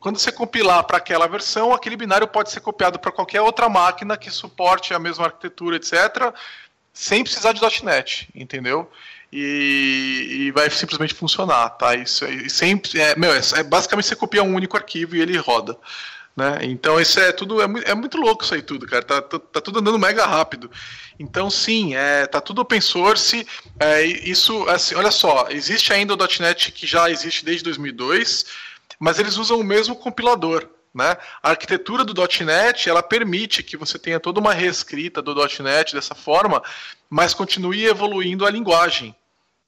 Quando 0.00 0.18
você 0.18 0.30
compilar 0.30 0.84
para 0.84 0.98
aquela 0.98 1.26
versão, 1.26 1.72
aquele 1.72 1.96
binário 1.96 2.28
pode 2.28 2.50
ser 2.50 2.60
copiado 2.60 2.98
para 2.98 3.10
qualquer 3.10 3.40
outra 3.40 3.68
máquina 3.68 4.16
que 4.16 4.30
suporte 4.30 4.94
a 4.94 4.98
mesma 4.98 5.26
arquitetura, 5.26 5.76
etc., 5.76 6.32
sem 6.92 7.22
precisar 7.22 7.52
de 7.52 7.60
.NET, 7.84 8.28
entendeu? 8.34 8.90
E, 9.32 10.26
e, 10.30 10.50
vai 10.52 10.70
simplesmente 10.70 11.14
funcionar, 11.14 11.70
tá? 11.70 11.94
Isso 11.94 12.24
é, 12.24 12.48
sempre, 12.48 12.98
é, 12.98 13.14
meu, 13.14 13.32
é, 13.32 13.40
é, 13.56 13.62
basicamente 13.62 14.06
você 14.06 14.16
copia 14.16 14.42
um 14.42 14.54
único 14.54 14.76
arquivo 14.76 15.14
e 15.14 15.20
ele 15.20 15.36
roda. 15.36 15.76
Né? 16.38 16.60
Então 16.62 17.00
isso 17.00 17.18
é 17.18 17.32
tudo 17.32 17.60
é, 17.60 17.66
é 17.86 17.94
muito 17.96 18.16
louco 18.16 18.44
isso 18.44 18.54
aí 18.54 18.62
tudo, 18.62 18.86
cara. 18.86 19.02
Tá, 19.02 19.20
tá, 19.20 19.40
tá, 19.40 19.60
tudo 19.60 19.80
andando 19.80 19.98
mega 19.98 20.24
rápido. 20.24 20.70
Então 21.18 21.50
sim, 21.50 21.96
é, 21.96 22.28
tá 22.28 22.40
tudo 22.40 22.60
open 22.60 22.80
source. 22.80 23.44
É, 23.80 24.04
isso, 24.04 24.68
assim, 24.68 24.94
olha 24.94 25.10
só, 25.10 25.48
existe 25.50 25.92
ainda 25.92 26.14
o 26.14 26.16
.NET 26.16 26.70
que 26.70 26.86
já 26.86 27.10
existe 27.10 27.44
desde 27.44 27.64
2002 27.64 28.68
mas 29.00 29.18
eles 29.18 29.36
usam 29.36 29.58
o 29.58 29.64
mesmo 29.64 29.96
compilador. 29.96 30.68
Né? 30.94 31.16
A 31.42 31.50
arquitetura 31.50 32.04
do 32.04 32.14
.NET 32.44 32.88
ela 32.88 33.02
permite 33.02 33.62
que 33.64 33.76
você 33.76 33.98
tenha 33.98 34.20
toda 34.20 34.38
uma 34.38 34.54
reescrita 34.54 35.20
do 35.20 35.34
.NET 35.34 35.94
dessa 35.94 36.14
forma, 36.14 36.62
mas 37.10 37.34
continue 37.34 37.84
evoluindo 37.84 38.46
a 38.46 38.50
linguagem. 38.50 39.14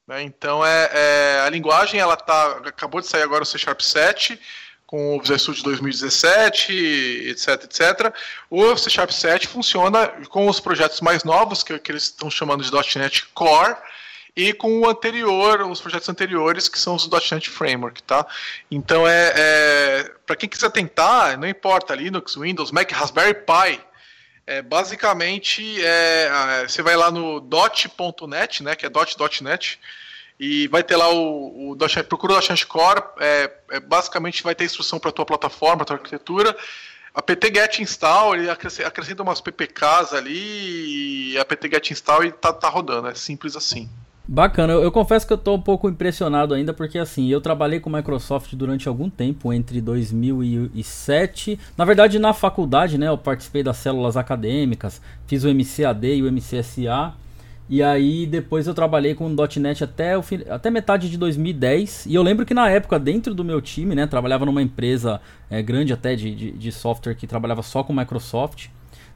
Né? 0.07 0.23
Então 0.23 0.65
é, 0.65 0.91
é, 0.93 1.41
a 1.45 1.51
linguagem 1.51 1.99
ela 1.99 2.17
tá 2.17 2.61
acabou 2.65 3.01
de 3.01 3.09
sair 3.09 3.23
agora 3.23 3.43
o 3.43 3.47
C 3.47 3.59
Sharp 3.59 3.81
7 3.81 4.41
com 4.91 5.17
o 5.17 5.21
Visual 5.21 5.39
Studio 5.39 5.63
2017, 5.63 7.29
etc, 7.29 7.49
etc. 7.63 8.13
O 8.51 8.77
C 8.77 8.91
Sharp 8.91 9.13
7 9.13 9.47
funciona 9.47 10.09
com 10.29 10.49
os 10.49 10.59
projetos 10.59 11.01
mais 11.01 11.23
novos 11.23 11.63
que, 11.63 11.79
que 11.79 11.93
eles 11.93 12.03
estão 12.03 12.29
chamando 12.29 12.65
de 12.65 12.99
.NET 12.99 13.29
Core 13.29 13.77
e 14.37 14.53
com 14.53 14.81
o 14.81 14.89
anterior, 14.89 15.63
os 15.63 15.81
projetos 15.81 16.09
anteriores, 16.09 16.67
que 16.67 16.77
são 16.77 16.97
os 16.97 17.07
do 17.07 17.17
.NET 17.17 17.49
Framework, 17.49 18.03
tá? 18.03 18.27
Então, 18.69 19.07
é, 19.07 19.33
é 19.37 20.13
para 20.27 20.35
quem 20.35 20.49
quiser 20.49 20.73
tentar, 20.73 21.39
não 21.39 21.47
importa, 21.47 21.95
Linux, 21.95 22.35
Windows, 22.35 22.73
Mac, 22.73 22.91
Raspberry 22.91 23.35
Pi, 23.35 23.81
é, 24.45 24.61
basicamente, 24.61 25.81
é, 25.85 26.65
você 26.67 26.83
vai 26.83 26.97
lá 26.97 27.13
no 27.13 27.39
dot.net, 27.39 28.65
né, 28.65 28.75
que 28.75 28.87
é 28.87 28.89
dot.net, 28.89 29.79
e 30.41 30.67
vai 30.69 30.83
ter 30.83 30.97
lá 30.97 31.13
o, 31.13 31.73
o 31.73 31.77
procura 32.09 32.33
o 32.33 32.37
.NET 32.41 32.67
Core, 32.67 33.03
é, 33.21 33.53
é, 33.73 33.79
basicamente 33.79 34.43
vai 34.43 34.55
ter 34.55 34.65
instrução 34.65 34.99
para 34.99 35.11
a 35.11 35.13
tua 35.13 35.27
plataforma, 35.27 35.85
tua 35.85 35.97
arquitetura, 35.97 36.57
a 37.15 37.21
pt-get 37.21 37.81
install, 37.81 38.37
ele 38.37 38.49
acrescenta 38.49 39.23
umas 39.23 39.39
ppks 39.43 40.15
ali, 40.15 41.33
e 41.33 41.39
a 41.39 41.45
pt-get 41.45 41.91
install 41.91 42.25
e 42.25 42.33
tá, 42.33 42.55
tá 42.55 42.71
rodando, 42.71 43.09
é 43.09 43.15
simples 43.15 43.55
assim. 43.55 43.87
Bacana, 44.27 44.73
eu, 44.73 44.83
eu, 44.83 44.93
confesso 44.93 45.27
que 45.27 45.33
eu 45.33 45.39
tô 45.39 45.55
um 45.57 45.61
pouco 45.61 45.91
impressionado 45.91 46.55
ainda, 46.55 46.73
porque 46.73 46.99
assim, 46.99 47.29
eu 47.29 47.43
trabalhei 47.43 47.79
com 47.79 47.91
Microsoft 47.91 48.55
durante 48.55 48.89
algum 48.89 49.11
tempo, 49.11 49.53
entre 49.53 49.79
2007. 49.81 51.59
Na 51.77 51.85
verdade, 51.85 52.19
na 52.19 52.33
faculdade, 52.33 52.97
né, 52.97 53.09
eu 53.09 53.19
participei 53.19 53.63
das 53.63 53.77
células 53.77 54.17
acadêmicas, 54.17 55.03
fiz 55.27 55.45
o 55.45 55.49
MCAD 55.53 56.15
e 56.15 56.23
o 56.23 56.33
MCSA. 56.33 57.13
E 57.71 57.85
aí 57.85 58.27
depois 58.27 58.67
eu 58.67 58.75
trabalhei 58.75 59.15
com 59.15 59.29
.NET 59.29 59.85
até, 59.85 60.19
o, 60.19 60.25
até 60.51 60.71
metade 60.71 61.09
de 61.09 61.17
2010. 61.17 62.07
E 62.07 62.15
eu 62.17 62.23
lembro 62.23 62.45
que 62.45 62.53
na 62.53 62.69
época, 62.69 62.99
dentro 62.99 63.33
do 63.33 63.45
meu 63.45 63.61
time, 63.61 63.95
né, 63.95 64.09
trabalhava 64.09 64.45
numa 64.45 64.61
empresa 64.61 65.21
é, 65.49 65.63
grande 65.63 65.93
até 65.93 66.17
de, 66.17 66.35
de, 66.35 66.51
de 66.51 66.73
software 66.73 67.15
que 67.15 67.29
trabalhava 67.29 67.63
só 67.63 67.85
com 67.85 67.93
Microsoft. 67.93 68.67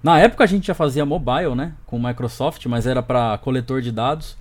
Na 0.00 0.20
época 0.20 0.44
a 0.44 0.46
gente 0.46 0.68
já 0.68 0.74
fazia 0.74 1.05
mobile, 1.05 1.57
né, 1.57 1.72
com 1.84 1.98
Microsoft, 1.98 2.64
mas 2.66 2.86
era 2.86 3.02
para 3.02 3.36
coletor 3.38 3.82
de 3.82 3.90
dados. 3.90 4.36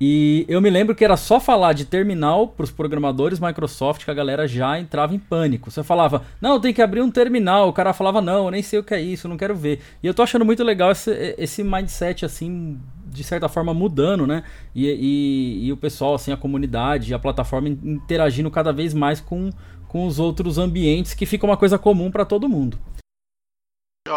E 0.00 0.44
eu 0.48 0.60
me 0.60 0.68
lembro 0.68 0.92
que 0.92 1.04
era 1.04 1.16
só 1.16 1.38
falar 1.38 1.74
de 1.74 1.84
terminal 1.84 2.48
para 2.48 2.64
os 2.64 2.72
programadores 2.72 3.38
Microsoft 3.38 4.04
que 4.04 4.10
a 4.10 4.14
galera 4.14 4.48
já 4.48 4.80
entrava 4.80 5.14
em 5.14 5.18
pânico. 5.18 5.70
Você 5.70 5.84
falava, 5.84 6.22
não, 6.40 6.58
tem 6.58 6.74
que 6.74 6.82
abrir 6.82 7.00
um 7.00 7.10
terminal. 7.10 7.68
O 7.68 7.72
cara 7.72 7.92
falava, 7.92 8.20
não, 8.20 8.46
eu 8.46 8.50
nem 8.50 8.62
sei 8.62 8.80
o 8.80 8.82
que 8.82 8.94
é 8.94 9.00
isso, 9.00 9.28
não 9.28 9.36
quero 9.36 9.54
ver. 9.54 9.80
E 10.02 10.06
eu 10.08 10.12
tô 10.12 10.22
achando 10.22 10.44
muito 10.44 10.64
legal 10.64 10.90
esse, 10.90 11.36
esse 11.38 11.62
mindset, 11.62 12.24
assim, 12.24 12.80
de 13.14 13.22
certa 13.22 13.48
forma 13.48 13.72
mudando, 13.72 14.26
né? 14.26 14.42
E, 14.74 14.86
e, 14.86 15.66
e 15.66 15.72
o 15.72 15.76
pessoal, 15.76 16.14
assim, 16.14 16.32
a 16.32 16.36
comunidade, 16.36 17.14
a 17.14 17.18
plataforma 17.18 17.68
interagindo 17.68 18.50
cada 18.50 18.72
vez 18.72 18.92
mais 18.92 19.20
com, 19.20 19.50
com 19.86 20.06
os 20.06 20.18
outros 20.18 20.58
ambientes, 20.58 21.14
que 21.14 21.24
fica 21.24 21.46
uma 21.46 21.56
coisa 21.56 21.78
comum 21.78 22.10
para 22.10 22.24
todo 22.24 22.48
mundo. 22.48 22.76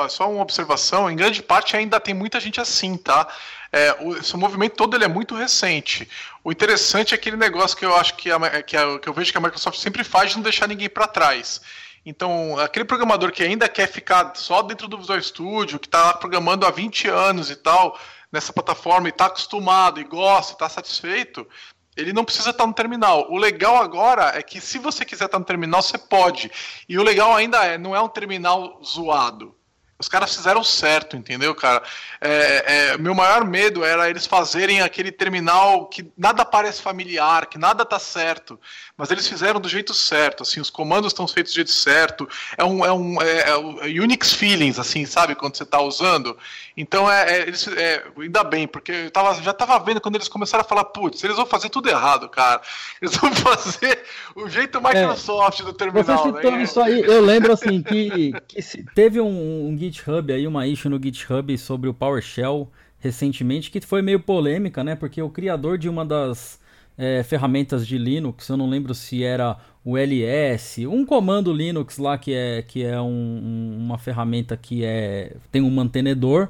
Só 0.10 0.30
uma 0.30 0.42
observação, 0.42 1.10
em 1.10 1.16
grande 1.16 1.42
parte 1.42 1.78
ainda 1.78 1.98
tem 2.00 2.14
muita 2.14 2.42
gente 2.42 2.60
assim, 2.60 2.98
tá? 2.98 3.28
É, 3.72 3.96
o, 4.02 4.18
esse 4.18 4.36
movimento 4.36 4.76
todo 4.76 4.96
ele 4.96 5.06
é 5.06 5.08
muito 5.08 5.36
recente. 5.36 6.10
O 6.44 6.52
interessante 6.52 7.14
é 7.14 7.16
aquele 7.16 7.38
negócio 7.38 7.78
que 7.78 7.86
eu 7.86 7.96
acho 7.96 8.16
que, 8.16 8.30
a, 8.32 8.64
que, 8.64 8.76
a, 8.76 9.00
que 9.00 9.08
eu 9.08 9.14
vejo 9.14 9.32
que 9.32 9.38
a 9.38 9.42
Microsoft 9.42 9.80
sempre 9.80 10.04
faz 10.04 10.32
de 10.32 10.38
não 10.38 10.44
deixar 10.44 10.68
ninguém 10.68 10.90
para 10.90 11.08
trás. 11.08 11.62
Então, 12.06 12.58
aquele 12.58 12.86
programador 12.86 13.32
que 13.32 13.44
ainda 13.44 13.68
quer 13.68 13.86
ficar 13.88 14.34
só 14.36 14.62
dentro 14.62 14.88
do 14.88 14.98
Visual 14.98 15.22
Studio, 15.22 15.78
que 15.78 15.88
está 15.88 16.14
programando 16.14 16.66
há 16.66 16.72
20 16.72 17.10
anos 17.10 17.52
e 17.52 17.56
tal, 17.56 18.00
nessa 18.32 18.54
plataforma, 18.54 19.08
e 19.08 19.12
está 19.12 19.28
acostumado, 19.28 20.00
e 20.00 20.04
gosta, 20.04 20.54
está 20.54 20.68
satisfeito, 20.68 21.48
ele 21.96 22.14
não 22.14 22.24
precisa 22.24 22.52
estar 22.52 22.68
no 22.68 22.74
terminal. 22.74 23.28
O 23.32 23.38
legal 23.38 23.78
agora 23.78 24.38
é 24.38 24.44
que 24.44 24.62
se 24.62 24.78
você 24.78 25.04
quiser 25.04 25.26
estar 25.26 25.40
no 25.40 25.46
terminal, 25.46 25.82
você 25.82 25.98
pode. 25.98 26.52
E 26.88 26.98
o 26.98 27.04
legal 27.04 27.36
ainda 27.36 27.66
é, 27.66 27.78
não 27.78 27.96
é 27.96 28.02
um 28.02 28.08
terminal 28.08 28.80
zoado. 28.84 29.58
Os 30.00 30.08
caras 30.08 30.36
fizeram 30.36 30.64
certo, 30.64 31.18
entendeu, 31.18 31.56
cara? 31.56 31.82
É, 32.22 32.92
é, 32.92 32.98
meu 33.00 33.16
maior 33.16 33.44
medo 33.44 33.84
era 33.84 34.08
eles 34.08 34.28
fazerem 34.28 34.80
aquele 34.80 35.12
terminal 35.12 35.88
que 35.88 36.12
nada 36.16 36.46
parece 36.46 36.84
familiar, 36.84 37.48
que 37.48 37.58
nada 37.58 37.84
tá 37.84 37.98
certo, 37.98 38.60
mas 38.96 39.10
eles 39.10 39.28
fizeram 39.28 39.60
do 39.60 39.68
jeito 39.68 39.96
certo, 39.96 40.44
assim, 40.44 40.60
os 40.60 40.70
comandos 40.70 41.12
estão 41.12 41.28
feitos 41.28 41.52
do 41.52 41.56
jeito 41.56 41.72
certo, 41.72 42.30
é 42.56 42.64
um, 42.64 42.86
é 42.86 42.94
um 42.94 43.20
é, 43.20 43.50
é 43.50 43.56
Unix 44.00 44.34
feelings, 44.34 44.78
assim, 44.78 45.04
sabe, 45.04 45.34
quando 45.34 45.58
você 45.58 45.66
tá 45.66 45.82
usando. 45.82 46.38
Então, 46.80 47.12
é, 47.12 47.40
é 47.40 47.42
eles, 47.42 47.68
é, 47.68 48.04
ainda 48.16 48.44
bem, 48.44 48.68
porque 48.68 48.92
eu 48.92 49.12
tava, 49.12 49.42
já 49.42 49.52
tava 49.52 49.84
vendo 49.84 50.00
quando 50.00 50.16
eles 50.16 50.28
começaram 50.28 50.64
a 50.64 50.68
falar, 50.68 50.84
putz, 50.86 51.24
eles 51.24 51.36
vão 51.36 51.46
fazer 51.48 51.70
tudo 51.70 51.90
errado, 51.90 52.30
cara. 52.30 52.62
Eles 53.02 53.18
vão 53.18 53.34
fazer 53.36 54.04
o 54.36 54.48
jeito 54.48 54.80
Microsoft 54.80 55.64
do 55.64 55.74
terminal. 55.74 56.18
Você 56.18 56.36
citou 56.36 56.52
né? 56.52 56.62
isso 56.62 56.80
aí, 56.80 57.02
eu 57.02 57.20
lembro, 57.22 57.52
assim, 57.52 57.82
que, 57.82 58.32
que 58.48 58.62
teve 58.94 59.20
um, 59.20 59.70
um 59.70 59.76
GitHub 59.76 60.32
aí, 60.32 60.46
uma 60.46 60.68
issue 60.68 60.88
no 60.88 61.02
GitHub 61.02 61.58
sobre 61.58 61.90
o 61.90 61.94
PowerShell 61.96 62.72
recentemente, 63.00 63.72
que 63.72 63.82
foi 63.82 64.04
meio 64.04 64.20
polêmica, 64.20 64.84
né? 64.84 64.96
Porque 64.96 65.20
o 65.20 65.30
criador 65.32 65.80
de 65.80 65.90
uma 65.90 66.06
das 66.06 66.60
é, 66.96 67.24
ferramentas 67.24 67.88
de 67.88 67.98
Linux, 67.98 68.50
eu 68.50 68.58
não 68.58 68.70
lembro 68.70 68.94
se 68.94 69.24
era 69.24 69.58
o 69.88 69.98
LS, 69.98 70.86
um 70.86 71.06
comando 71.06 71.54
Linux 71.54 71.98
lá 71.98 72.18
que 72.18 72.34
é, 72.34 72.62
que 72.62 72.84
é 72.84 73.00
um, 73.00 73.78
uma 73.80 73.98
ferramenta 73.98 74.58
que 74.58 74.84
é, 74.84 75.38
tem 75.50 75.62
um 75.62 75.70
mantenedor. 75.70 76.50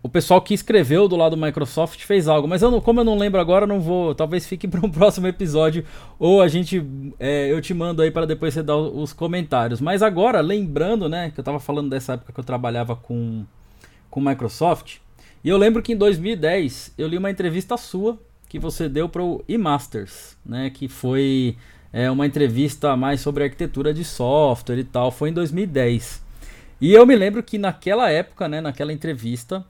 O 0.00 0.08
pessoal 0.08 0.40
que 0.40 0.54
escreveu 0.54 1.08
do 1.08 1.16
lado 1.16 1.34
do 1.34 1.42
Microsoft 1.42 2.00
fez 2.04 2.28
algo, 2.28 2.46
mas 2.46 2.62
eu 2.62 2.70
não, 2.70 2.80
como 2.80 3.00
eu 3.00 3.04
não 3.04 3.18
lembro 3.18 3.40
agora, 3.40 3.66
não 3.66 3.80
vou. 3.80 4.14
Talvez 4.14 4.46
fique 4.46 4.68
para 4.70 4.78
um 4.86 4.88
próximo 4.88 5.26
episódio 5.26 5.84
ou 6.20 6.40
a 6.40 6.46
gente, 6.46 6.80
é, 7.18 7.50
eu 7.50 7.60
te 7.60 7.74
mando 7.74 8.00
aí 8.00 8.12
para 8.12 8.26
depois 8.26 8.54
você 8.54 8.62
dar 8.62 8.76
os 8.76 9.12
comentários. 9.12 9.80
Mas 9.80 10.00
agora, 10.00 10.40
lembrando, 10.40 11.08
né, 11.08 11.32
que 11.32 11.40
eu 11.40 11.42
estava 11.42 11.58
falando 11.58 11.90
dessa 11.90 12.12
época 12.12 12.32
que 12.32 12.38
eu 12.38 12.44
trabalhava 12.44 12.94
com 12.94 13.44
com 14.08 14.20
Microsoft, 14.20 14.98
e 15.42 15.48
eu 15.48 15.58
lembro 15.58 15.82
que 15.82 15.92
em 15.92 15.96
2010 15.96 16.94
eu 16.96 17.08
li 17.08 17.18
uma 17.18 17.30
entrevista 17.30 17.76
sua 17.76 18.18
que 18.48 18.58
você 18.58 18.88
deu 18.88 19.08
para 19.08 19.22
o 19.22 19.44
eMasters, 19.48 20.38
né, 20.46 20.70
que 20.70 20.88
foi 20.88 21.56
é, 21.98 22.08
uma 22.08 22.24
entrevista 22.24 22.96
mais 22.96 23.20
sobre 23.20 23.42
arquitetura 23.42 23.92
de 23.92 24.04
software 24.04 24.78
e 24.78 24.84
tal, 24.84 25.10
foi 25.10 25.30
em 25.30 25.32
2010. 25.32 26.22
E 26.80 26.92
eu 26.92 27.04
me 27.04 27.16
lembro 27.16 27.42
que 27.42 27.58
naquela 27.58 28.08
época, 28.08 28.46
né, 28.46 28.60
naquela 28.60 28.92
entrevista, 28.92 29.64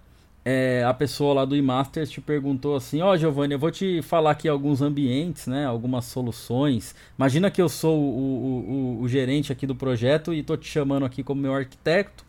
é, 0.44 0.84
a 0.84 0.92
pessoa 0.92 1.32
lá 1.32 1.46
do 1.46 1.56
eMasters 1.56 2.10
te 2.10 2.20
perguntou 2.20 2.76
assim, 2.76 3.00
ó 3.00 3.12
oh, 3.12 3.16
Giovanni, 3.16 3.54
eu 3.54 3.58
vou 3.58 3.70
te 3.70 4.02
falar 4.02 4.32
aqui 4.32 4.46
alguns 4.46 4.82
ambientes, 4.82 5.46
né, 5.46 5.64
algumas 5.64 6.04
soluções. 6.04 6.94
Imagina 7.18 7.50
que 7.50 7.62
eu 7.62 7.68
sou 7.68 7.98
o, 7.98 8.18
o, 8.18 8.98
o, 8.98 9.02
o 9.04 9.08
gerente 9.08 9.50
aqui 9.50 9.66
do 9.66 9.74
projeto 9.74 10.34
e 10.34 10.42
tô 10.42 10.54
te 10.54 10.68
chamando 10.68 11.06
aqui 11.06 11.22
como 11.22 11.40
meu 11.40 11.54
arquiteto 11.54 12.26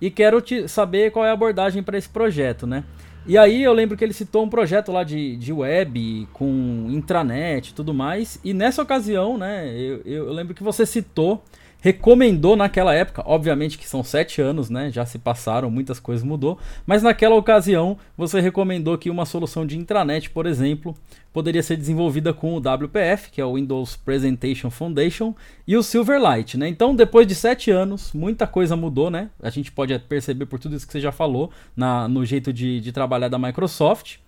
e 0.00 0.08
quero 0.08 0.40
te 0.40 0.68
saber 0.68 1.10
qual 1.10 1.24
é 1.24 1.30
a 1.30 1.32
abordagem 1.32 1.82
para 1.82 1.98
esse 1.98 2.08
projeto, 2.08 2.64
né? 2.64 2.84
E 3.24 3.38
aí 3.38 3.62
eu 3.62 3.72
lembro 3.72 3.96
que 3.96 4.02
ele 4.02 4.12
citou 4.12 4.44
um 4.44 4.48
projeto 4.48 4.90
lá 4.90 5.04
de, 5.04 5.36
de 5.36 5.52
web 5.52 6.26
com 6.32 6.88
intranet 6.90 7.68
e 7.68 7.74
tudo 7.74 7.94
mais. 7.94 8.38
E 8.42 8.52
nessa 8.52 8.82
ocasião, 8.82 9.38
né, 9.38 9.72
eu, 9.76 10.00
eu 10.04 10.32
lembro 10.32 10.54
que 10.54 10.62
você 10.62 10.84
citou 10.84 11.42
recomendou 11.82 12.54
naquela 12.54 12.94
época, 12.94 13.24
obviamente 13.26 13.76
que 13.76 13.88
são 13.88 14.04
sete 14.04 14.40
anos, 14.40 14.70
né? 14.70 14.88
Já 14.92 15.04
se 15.04 15.18
passaram, 15.18 15.68
muitas 15.68 15.98
coisas 15.98 16.24
mudou, 16.24 16.56
mas 16.86 17.02
naquela 17.02 17.34
ocasião 17.34 17.98
você 18.16 18.40
recomendou 18.40 18.96
que 18.96 19.10
uma 19.10 19.26
solução 19.26 19.66
de 19.66 19.76
intranet, 19.76 20.30
por 20.30 20.46
exemplo, 20.46 20.94
poderia 21.32 21.60
ser 21.60 21.76
desenvolvida 21.76 22.32
com 22.32 22.54
o 22.54 22.58
WPF, 22.58 23.32
que 23.32 23.40
é 23.40 23.44
o 23.44 23.54
Windows 23.54 23.96
Presentation 23.96 24.70
Foundation, 24.70 25.34
e 25.66 25.76
o 25.76 25.82
Silverlight, 25.82 26.56
né? 26.56 26.68
Então, 26.68 26.94
depois 26.94 27.26
de 27.26 27.34
sete 27.34 27.72
anos, 27.72 28.12
muita 28.12 28.46
coisa 28.46 28.76
mudou, 28.76 29.10
né? 29.10 29.30
A 29.42 29.50
gente 29.50 29.72
pode 29.72 29.98
perceber 29.98 30.46
por 30.46 30.60
tudo 30.60 30.76
isso 30.76 30.86
que 30.86 30.92
você 30.92 31.00
já 31.00 31.10
falou 31.10 31.50
na, 31.74 32.06
no 32.06 32.24
jeito 32.24 32.52
de, 32.52 32.80
de 32.80 32.92
trabalhar 32.92 33.28
da 33.28 33.40
Microsoft. 33.40 34.18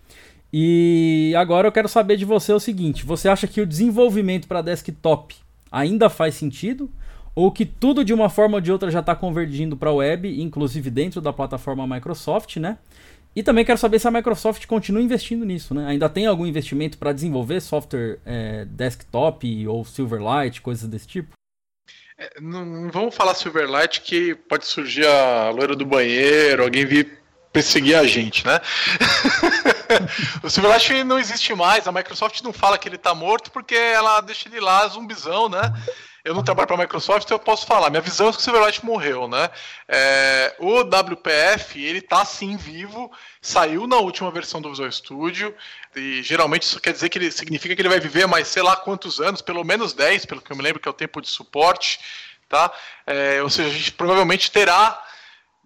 E 0.53 1.33
agora 1.37 1.69
eu 1.69 1.73
quero 1.73 1.89
saber 1.89 2.17
de 2.17 2.25
você 2.25 2.53
o 2.53 2.59
seguinte: 2.59 3.05
você 3.05 3.29
acha 3.29 3.47
que 3.47 3.61
o 3.61 3.67
desenvolvimento 3.67 4.49
para 4.49 4.61
desktop 4.61 5.37
ainda 5.71 6.11
faz 6.11 6.35
sentido? 6.35 6.91
Ou 7.35 7.51
que 7.51 7.67
tudo 7.67 8.05
de 8.05 8.15
uma 8.15 8.29
forma 8.29 8.57
ou 8.57 8.61
de 8.61 8.71
outra 8.71 8.91
já 8.91 9.01
está 9.01 9.15
convergindo 9.15 9.77
para 9.77 9.91
a 9.91 9.95
web, 9.95 10.41
inclusive 10.41 10.91
dentro 10.91 11.21
da 11.21 11.33
plataforma 11.33 11.87
Microsoft, 11.87 12.57
né? 12.57 12.79
E 13.37 13.43
também 13.43 13.65
quero 13.65 13.79
saber 13.79 13.99
se 13.99 14.07
a 14.07 14.13
Microsoft 14.13 14.65
continua 14.67 15.03
investindo 15.03 15.45
nisso, 15.45 15.75
né? 15.75 15.87
Ainda 15.89 16.09
tem 16.09 16.27
algum 16.27 16.47
investimento 16.47 16.97
para 16.97 17.13
desenvolver 17.13 17.61
software 17.61 18.21
é, 18.25 18.65
desktop 18.67 19.67
ou 19.67 19.85
Silverlight, 19.85 20.61
coisas 20.61 20.89
desse 20.89 21.09
tipo? 21.09 21.33
É, 22.17 22.41
não, 22.41 22.89
vamos 22.93 23.15
falar 23.15 23.35
Silverlight 23.35 24.03
que 24.03 24.37
pode 24.37 24.67
surgir 24.67 25.05
a 25.05 25.51
loira 25.51 25.75
do 25.75 25.85
banheiro, 25.85 26.63
alguém 26.63 26.87
vir 26.87 27.19
perseguir 27.53 27.97
a 27.97 28.05
gente, 28.05 28.47
né? 28.47 28.61
o 30.43 30.49
Silverlight 30.49 31.03
não 31.03 31.19
existe 31.19 31.53
mais, 31.55 31.89
a 31.89 31.93
Microsoft 31.93 32.41
não 32.43 32.53
fala 32.53 32.79
que 32.79 32.89
ele 32.89 32.97
está 32.97 33.15
morto 33.15 33.51
porque 33.51 33.75
ela 33.75 34.21
deixa 34.21 34.49
ele 34.49 34.61
lá 34.61 34.87
zumbizão, 34.87 35.49
né? 35.49 35.73
Eu 36.25 36.35
não 36.35 36.43
trabalho 36.43 36.67
para 36.67 36.77
a 36.77 36.81
Microsoft, 36.81 37.25
então 37.25 37.35
eu 37.35 37.41
posso 37.41 37.67
falar. 37.67 37.91
Minha 37.91 38.01
visão 38.01 38.29
é 38.29 38.33
que 38.33 38.39
o 38.39 38.41
Silverlight 38.41 38.83
morreu, 38.83 39.29
né? 39.29 39.51
É, 39.87 40.57
o 40.59 40.81
WPF, 40.81 41.85
ele 41.85 42.01
tá 42.01 42.25
sim 42.25 42.57
vivo, 42.57 43.13
saiu 43.43 43.87
na 43.87 43.97
última 43.97 44.31
versão 44.31 44.63
do 44.63 44.71
Visual 44.71 44.91
Studio, 44.91 45.55
e 45.95 46.23
geralmente 46.23 46.63
isso 46.63 46.81
quer 46.81 46.95
dizer 46.95 47.11
que 47.11 47.19
ele 47.19 47.31
significa 47.31 47.77
que 47.77 47.83
ele 47.83 47.91
vai 47.91 48.01
viver 48.01 48.27
mais 48.27 48.49
sei 48.49 48.63
lá 48.63 48.75
quantos 48.75 49.21
anos, 49.21 49.43
pelo 49.43 49.63
menos 49.63 49.93
10, 49.93 50.25
pelo 50.25 50.41
que 50.41 50.51
eu 50.51 50.57
me 50.57 50.63
lembro, 50.63 50.81
que 50.81 50.89
é 50.89 50.91
o 50.91 50.95
tempo 50.95 51.21
de 51.21 51.29
suporte, 51.29 52.01
tá? 52.49 52.73
É, 53.07 53.43
ou 53.43 53.51
seja, 53.51 53.69
a 53.69 53.73
gente 53.73 53.93
provavelmente 53.93 54.51
terá 54.51 55.05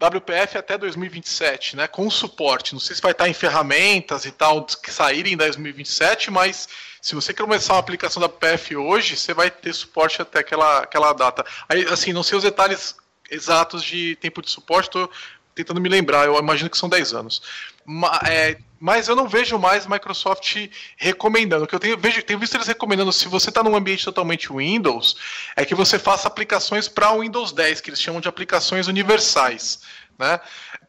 WPF 0.01 0.59
até 0.59 0.77
2027, 0.77 1.77
né? 1.77 1.87
Com 1.87 2.11
suporte. 2.11 2.73
Não 2.73 2.81
sei 2.81 2.97
se 2.97 3.03
vai 3.03 3.13
estar 3.13 3.29
em 3.29 3.35
ferramentas 3.35 4.25
e 4.25 4.33
tal 4.33 4.65
que 4.65 4.91
saírem 4.93 5.35
em 5.35 5.37
2027, 5.37 6.31
mas 6.31 6.69
se 7.01 7.15
você 7.15 7.33
quer 7.33 7.43
começar 7.43 7.75
uma 7.75 7.81
aplicação 7.81 8.21
da 8.21 8.29
PF 8.29 8.77
hoje, 8.77 9.17
você 9.17 9.33
vai 9.33 9.51
ter 9.51 9.73
suporte 9.73 10.21
até 10.21 10.41
aquela, 10.41 10.81
aquela 10.81 11.13
data. 11.13 11.45
Aí, 11.69 11.87
assim, 11.87 12.13
não 12.13 12.23
sei 12.23 12.39
os 12.39 12.45
detalhes 12.45 12.97
exatos 13.31 13.83
de 13.83 14.17
tempo 14.17 14.43
de 14.43 14.51
suporte, 14.51 14.87
estou 14.87 15.11
tentando 15.55 15.81
me 15.81 15.89
lembrar, 15.89 16.27
eu 16.27 16.39
imagino 16.39 16.71
que 16.71 16.79
são 16.79 16.89
10 16.89 17.15
anos. 17.15 17.43
Mas, 17.85 18.29
é, 18.29 18.59
mas 18.79 19.09
eu 19.09 19.17
não 19.17 19.27
vejo 19.27 19.59
mais 19.59 19.87
Microsoft 19.87 20.69
recomendando. 20.97 21.65
O 21.65 21.67
que 21.67 21.75
eu 21.75 21.81
tenho, 21.81 21.99
vejo, 21.99 22.23
tenho 22.23 22.39
visto 22.39 22.55
eles 22.55 22.67
recomendando, 22.67 23.13
se 23.13 23.27
você 23.27 23.49
está 23.49 23.63
num 23.63 23.75
ambiente 23.75 24.05
totalmente 24.05 24.53
Windows, 24.53 25.17
é 25.57 25.65
que 25.65 25.75
você 25.75 25.99
faça 25.99 26.29
aplicações 26.29 26.87
para 26.87 27.13
o 27.13 27.21
Windows 27.21 27.53
10, 27.53 27.81
que 27.81 27.91
eles 27.91 28.01
chamam 28.01 28.21
de 28.21 28.29
aplicações 28.29 28.87
universais. 28.87 29.81
Né? 30.19 30.39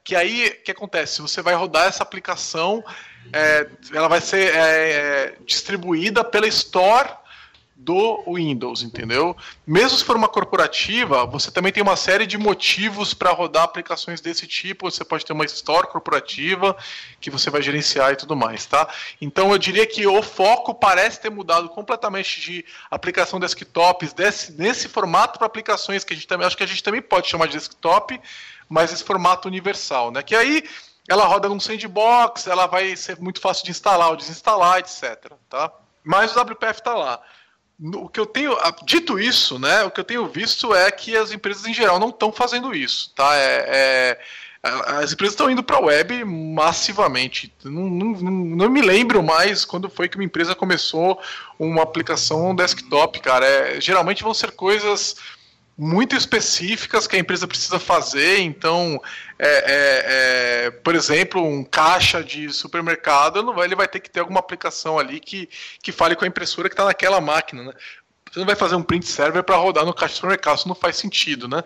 Que 0.03 0.15
aí, 0.15 0.47
o 0.47 0.63
que 0.63 0.71
acontece? 0.71 1.21
Você 1.21 1.41
vai 1.41 1.55
rodar 1.55 1.87
essa 1.87 2.03
aplicação 2.03 2.83
é, 3.33 3.67
ela 3.93 4.07
vai 4.07 4.21
ser 4.21 4.53
é, 4.55 4.91
é, 4.91 5.35
distribuída 5.45 6.23
pela 6.23 6.47
Store 6.47 7.09
do 7.81 8.21
Windows, 8.27 8.83
entendeu? 8.83 9.35
Mesmo 9.65 9.97
se 9.97 10.03
for 10.03 10.17
uma 10.17 10.27
corporativa, 10.27 11.25
você 11.25 11.49
também 11.49 11.71
tem 11.71 11.81
uma 11.81 11.95
série 11.95 12.27
de 12.27 12.37
motivos 12.37 13.13
para 13.13 13.31
rodar 13.31 13.63
aplicações 13.63 14.19
desse 14.19 14.45
tipo. 14.45 14.91
Você 14.91 15.05
pode 15.05 15.25
ter 15.25 15.31
uma 15.31 15.45
store 15.45 15.87
corporativa 15.87 16.75
que 17.21 17.31
você 17.31 17.49
vai 17.49 17.61
gerenciar 17.61 18.11
e 18.11 18.17
tudo 18.17 18.35
mais, 18.35 18.65
tá? 18.65 18.89
Então 19.21 19.51
eu 19.53 19.57
diria 19.57 19.87
que 19.87 20.05
o 20.05 20.21
foco 20.21 20.75
parece 20.75 21.21
ter 21.21 21.31
mudado 21.31 21.69
completamente 21.69 22.41
de 22.41 22.65
aplicação 22.91 23.39
desktops 23.39 24.11
desse, 24.11 24.51
nesse 24.51 24.89
formato 24.89 25.39
para 25.39 25.47
aplicações 25.47 26.03
que 26.03 26.11
a 26.11 26.15
gente 26.17 26.27
também 26.27 26.45
acho 26.45 26.57
que 26.57 26.63
a 26.63 26.67
gente 26.67 26.83
também 26.83 27.01
pode 27.01 27.29
chamar 27.29 27.47
de 27.47 27.53
desktop, 27.53 28.19
mas 28.67 28.91
esse 28.91 29.05
formato 29.05 29.47
universal, 29.47 30.11
né? 30.11 30.21
Que 30.21 30.35
aí 30.35 30.65
ela 31.09 31.25
roda 31.25 31.49
num 31.49 31.59
sandbox, 31.59 32.45
ela 32.45 32.67
vai 32.67 32.95
ser 32.95 33.19
muito 33.19 33.41
fácil 33.41 33.65
de 33.65 33.71
instalar 33.71 34.11
ou 34.11 34.15
desinstalar, 34.15 34.77
etc. 34.77 35.33
Tá? 35.49 35.71
Mas 36.03 36.35
o 36.35 36.39
WPF 36.39 36.79
está 36.79 36.93
lá. 36.93 37.19
O 37.81 38.07
que 38.07 38.19
eu 38.19 38.25
tenho, 38.25 38.55
dito 38.83 39.17
isso, 39.17 39.57
né, 39.57 39.83
o 39.83 39.91
que 39.91 39.99
eu 39.99 40.03
tenho 40.03 40.27
visto 40.27 40.75
é 40.75 40.91
que 40.91 41.15
as 41.15 41.31
empresas 41.31 41.65
em 41.65 41.73
geral 41.73 41.97
não 41.97 42.09
estão 42.09 42.31
fazendo 42.31 42.75
isso, 42.75 43.11
tá? 43.15 43.35
É, 43.37 43.65
é, 43.67 44.19
as 44.61 45.13
empresas 45.13 45.33
estão 45.33 45.49
indo 45.49 45.63
para 45.63 45.77
a 45.77 45.81
web 45.81 46.25
massivamente. 46.25 47.53
Não, 47.63 47.89
não, 47.89 48.31
não, 48.31 48.69
me 48.69 48.81
lembro 48.81 49.23
mais 49.23 49.63
quando 49.63 49.89
foi 49.89 50.09
que 50.09 50.17
uma 50.17 50.25
empresa 50.25 50.53
começou 50.53 51.21
uma 51.57 51.81
aplicação 51.81 52.53
desktop, 52.53 53.21
cara. 53.21 53.45
É, 53.45 53.79
geralmente 53.81 54.23
vão 54.23 54.33
ser 54.33 54.51
coisas 54.51 55.15
muito 55.79 56.13
específicas 56.13 57.07
que 57.07 57.15
a 57.15 57.19
empresa 57.19 57.47
precisa 57.47 57.79
fazer. 57.79 58.39
Então, 58.39 59.01
é, 59.39 59.47
é, 59.47 60.65
é, 60.65 60.71
por 60.71 60.93
exemplo, 60.93 61.41
um 61.41 61.63
caixa 61.63 62.21
de 62.21 62.51
supermercado, 62.51 63.41
não 63.41 63.53
vai, 63.53 63.65
ele 63.65 63.77
vai 63.77 63.87
ter 63.87 64.01
que 64.01 64.09
ter 64.09 64.19
alguma 64.19 64.41
aplicação 64.41 64.99
ali 64.99 65.21
que, 65.21 65.47
que 65.81 65.93
fale 65.93 66.17
com 66.17 66.25
a 66.25 66.27
impressora 66.27 66.67
que 66.67 66.73
está 66.73 66.83
naquela 66.83 67.21
máquina. 67.21 67.63
Né? 67.63 67.73
Você 68.29 68.39
não 68.39 68.45
vai 68.45 68.57
fazer 68.57 68.75
um 68.75 68.83
print 68.83 69.07
server 69.07 69.41
para 69.41 69.55
rodar 69.55 69.85
no 69.85 69.93
caixa 69.93 70.09
de 70.09 70.15
supermercado, 70.15 70.57
isso 70.57 70.67
não 70.67 70.75
faz 70.75 70.97
sentido. 70.97 71.47
Né? 71.47 71.63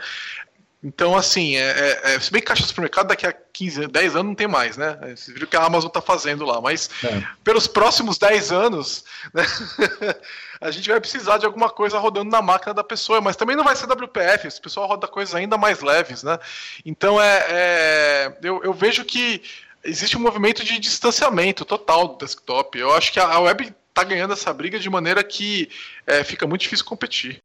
Então, 0.83 1.15
assim, 1.15 1.55
é, 1.55 1.61
é, 1.61 2.15
é, 2.15 2.19
se 2.19 2.29
bem 2.29 2.41
que 2.41 2.47
caixa 2.47 2.61
de 2.61 2.67
supermercado 2.67 3.07
daqui 3.07 3.25
a 3.25 3.31
15, 3.31 3.87
10 3.87 4.15
anos 4.15 4.25
não 4.25 4.35
tem 4.35 4.47
mais, 4.47 4.75
né? 4.75 4.97
Vocês 5.15 5.27
viram 5.27 5.47
que 5.47 5.55
a 5.55 5.63
Amazon 5.63 5.87
está 5.87 6.01
fazendo 6.01 6.43
lá, 6.43 6.59
mas 6.59 6.89
é. 7.05 7.23
pelos 7.41 7.67
próximos 7.67 8.17
10 8.17 8.51
anos, 8.51 9.05
né? 9.33 9.43
a 10.59 10.69
gente 10.71 10.89
vai 10.89 10.99
precisar 10.99 11.37
de 11.37 11.45
alguma 11.45 11.69
coisa 11.69 11.97
rodando 11.97 12.29
na 12.29 12.41
máquina 12.41 12.73
da 12.73 12.83
pessoa, 12.83 13.21
mas 13.21 13.37
também 13.37 13.55
não 13.55 13.63
vai 13.63 13.77
ser 13.77 13.85
WPF, 13.85 14.45
esse 14.45 14.59
pessoal 14.59 14.87
roda 14.87 15.07
coisas 15.07 15.33
ainda 15.33 15.57
mais 15.57 15.81
leves, 15.81 16.21
né? 16.21 16.37
Então 16.85 17.21
é, 17.21 17.45
é 17.47 18.37
eu, 18.43 18.61
eu, 18.61 18.73
vejo 18.73 19.05
que 19.05 19.41
existe 19.85 20.17
um 20.17 20.21
movimento 20.21 20.65
de 20.65 20.77
distanciamento 20.79 21.63
total 21.63 22.09
do 22.09 22.17
desktop. 22.17 22.77
Eu 22.77 22.93
acho 22.93 23.13
que 23.13 23.21
a, 23.21 23.25
a 23.25 23.39
web 23.39 23.73
está 23.87 24.03
ganhando 24.03 24.33
essa 24.33 24.51
briga 24.51 24.77
de 24.77 24.89
maneira 24.89 25.23
que 25.23 25.69
é, 26.05 26.25
fica 26.25 26.45
muito 26.45 26.61
difícil 26.61 26.85
competir. 26.85 27.41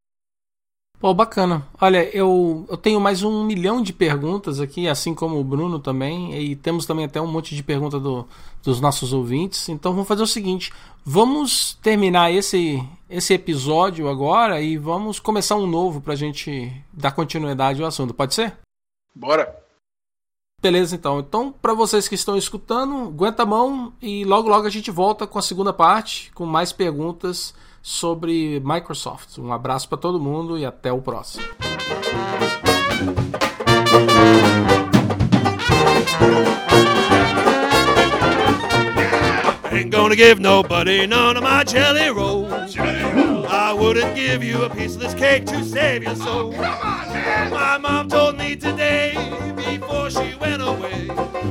Pô, 1.01 1.15
bacana. 1.15 1.65
Olha, 1.81 2.05
eu, 2.13 2.67
eu 2.69 2.77
tenho 2.77 3.01
mais 3.01 3.23
um 3.23 3.45
milhão 3.45 3.81
de 3.81 3.93
perguntas 3.93 4.59
aqui, 4.59 4.89
assim 4.89 5.15
como 5.15 5.39
o 5.39 5.45
Bruno 5.45 5.79
também, 5.79 6.35
e 6.37 6.57
temos 6.57 6.87
também 6.87 7.05
até 7.05 7.21
um 7.21 7.27
monte 7.27 7.55
de 7.55 7.63
perguntas 7.63 8.03
do, 8.03 8.27
dos 8.65 8.81
nossos 8.81 9.13
ouvintes. 9.13 9.69
Então 9.69 9.93
vamos 9.93 10.09
fazer 10.09 10.25
o 10.25 10.27
seguinte: 10.27 10.73
vamos 11.05 11.75
terminar 11.75 12.33
esse, 12.33 12.83
esse 13.09 13.33
episódio 13.33 14.09
agora 14.09 14.61
e 14.61 14.77
vamos 14.77 15.21
começar 15.21 15.55
um 15.55 15.69
novo 15.69 16.01
para 16.01 16.15
a 16.15 16.17
gente 16.17 16.73
dar 16.93 17.13
continuidade 17.13 17.81
ao 17.81 17.87
assunto. 17.87 18.13
Pode 18.13 18.35
ser? 18.35 18.57
Bora! 19.15 19.57
Beleza, 20.61 20.97
então. 20.97 21.21
Então, 21.21 21.53
para 21.53 21.75
vocês 21.75 22.09
que 22.09 22.17
estão 22.17 22.37
escutando, 22.37 23.05
aguenta 23.05 23.45
a 23.45 23.47
mão 23.47 23.93
e 24.03 24.25
logo 24.25 24.49
logo 24.49 24.67
a 24.67 24.71
gente 24.71 24.91
volta 24.91 25.29
com 25.29 25.39
a 25.39 25.43
segunda 25.43 25.73
parte, 25.73 26.33
com 26.35 26.45
mais 26.45 26.73
perguntas 26.73 27.55
sobre 27.83 28.61
Microsoft. 28.61 29.39
Um 29.39 29.53
abraço 29.53 29.89
para 29.89 29.99
todo 29.99 30.21
mundo 30.21 30.59
e 30.59 30.65
até 30.65 30.93
o 30.93 31.01
próximo. 31.01 31.45
Ain't 39.71 39.91
gonna 39.91 40.17
give 40.17 40.41
nobody 40.41 41.07
none 41.07 41.37
of 41.37 41.43
my 41.43 41.63
jelly 41.65 42.11
rolls. 42.11 42.77
I 42.77 43.73
wouldn't 43.73 44.15
give 44.17 44.43
you 44.43 44.65
a 44.65 44.71
piece 44.71 44.97
of 44.97 45.01
this 45.01 45.15
cake 45.15 45.47
to 45.47 45.65
save 45.65 46.03
your 46.03 46.17
soul. 46.17 46.53
My 46.53 47.79
mom 47.79 48.09
told 48.09 48.37
me 48.37 48.57
today 48.57 49.15
before 49.55 50.11
she 50.11 50.35
went 50.41 50.63
away 50.63 51.07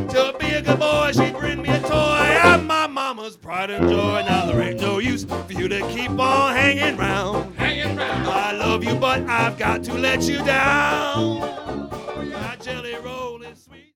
to 0.10 0.36
be 0.40 0.48
a 0.54 0.62
good 0.62 0.80
boy, 0.80 1.12
she'd 1.14 1.38
bring 1.38 1.62
me 1.62 1.70
a 1.70 1.80
mama's 3.18 3.36
pride 3.36 3.72
and 3.72 3.90
joy. 3.90 4.24
Now 4.28 4.46
there 4.46 4.62
ain't 4.62 4.80
no 4.80 5.00
use 5.00 5.26
for 5.26 5.52
you 5.52 5.68
to 5.68 5.80
keep 5.90 6.12
on 6.12 6.56
hanging 6.56 6.98
round. 6.98 7.56
Hanging 7.58 7.96
round. 7.98 8.28
I 8.28 8.52
love 8.52 8.84
you, 8.84 8.94
but 8.94 9.24
I've 9.24 9.58
got 9.58 9.84
to 9.86 9.96
let 9.96 10.22
you 10.24 10.38
down. 10.46 11.40
My 12.32 12.56
jelly 12.62 12.96
roll. 13.04 13.27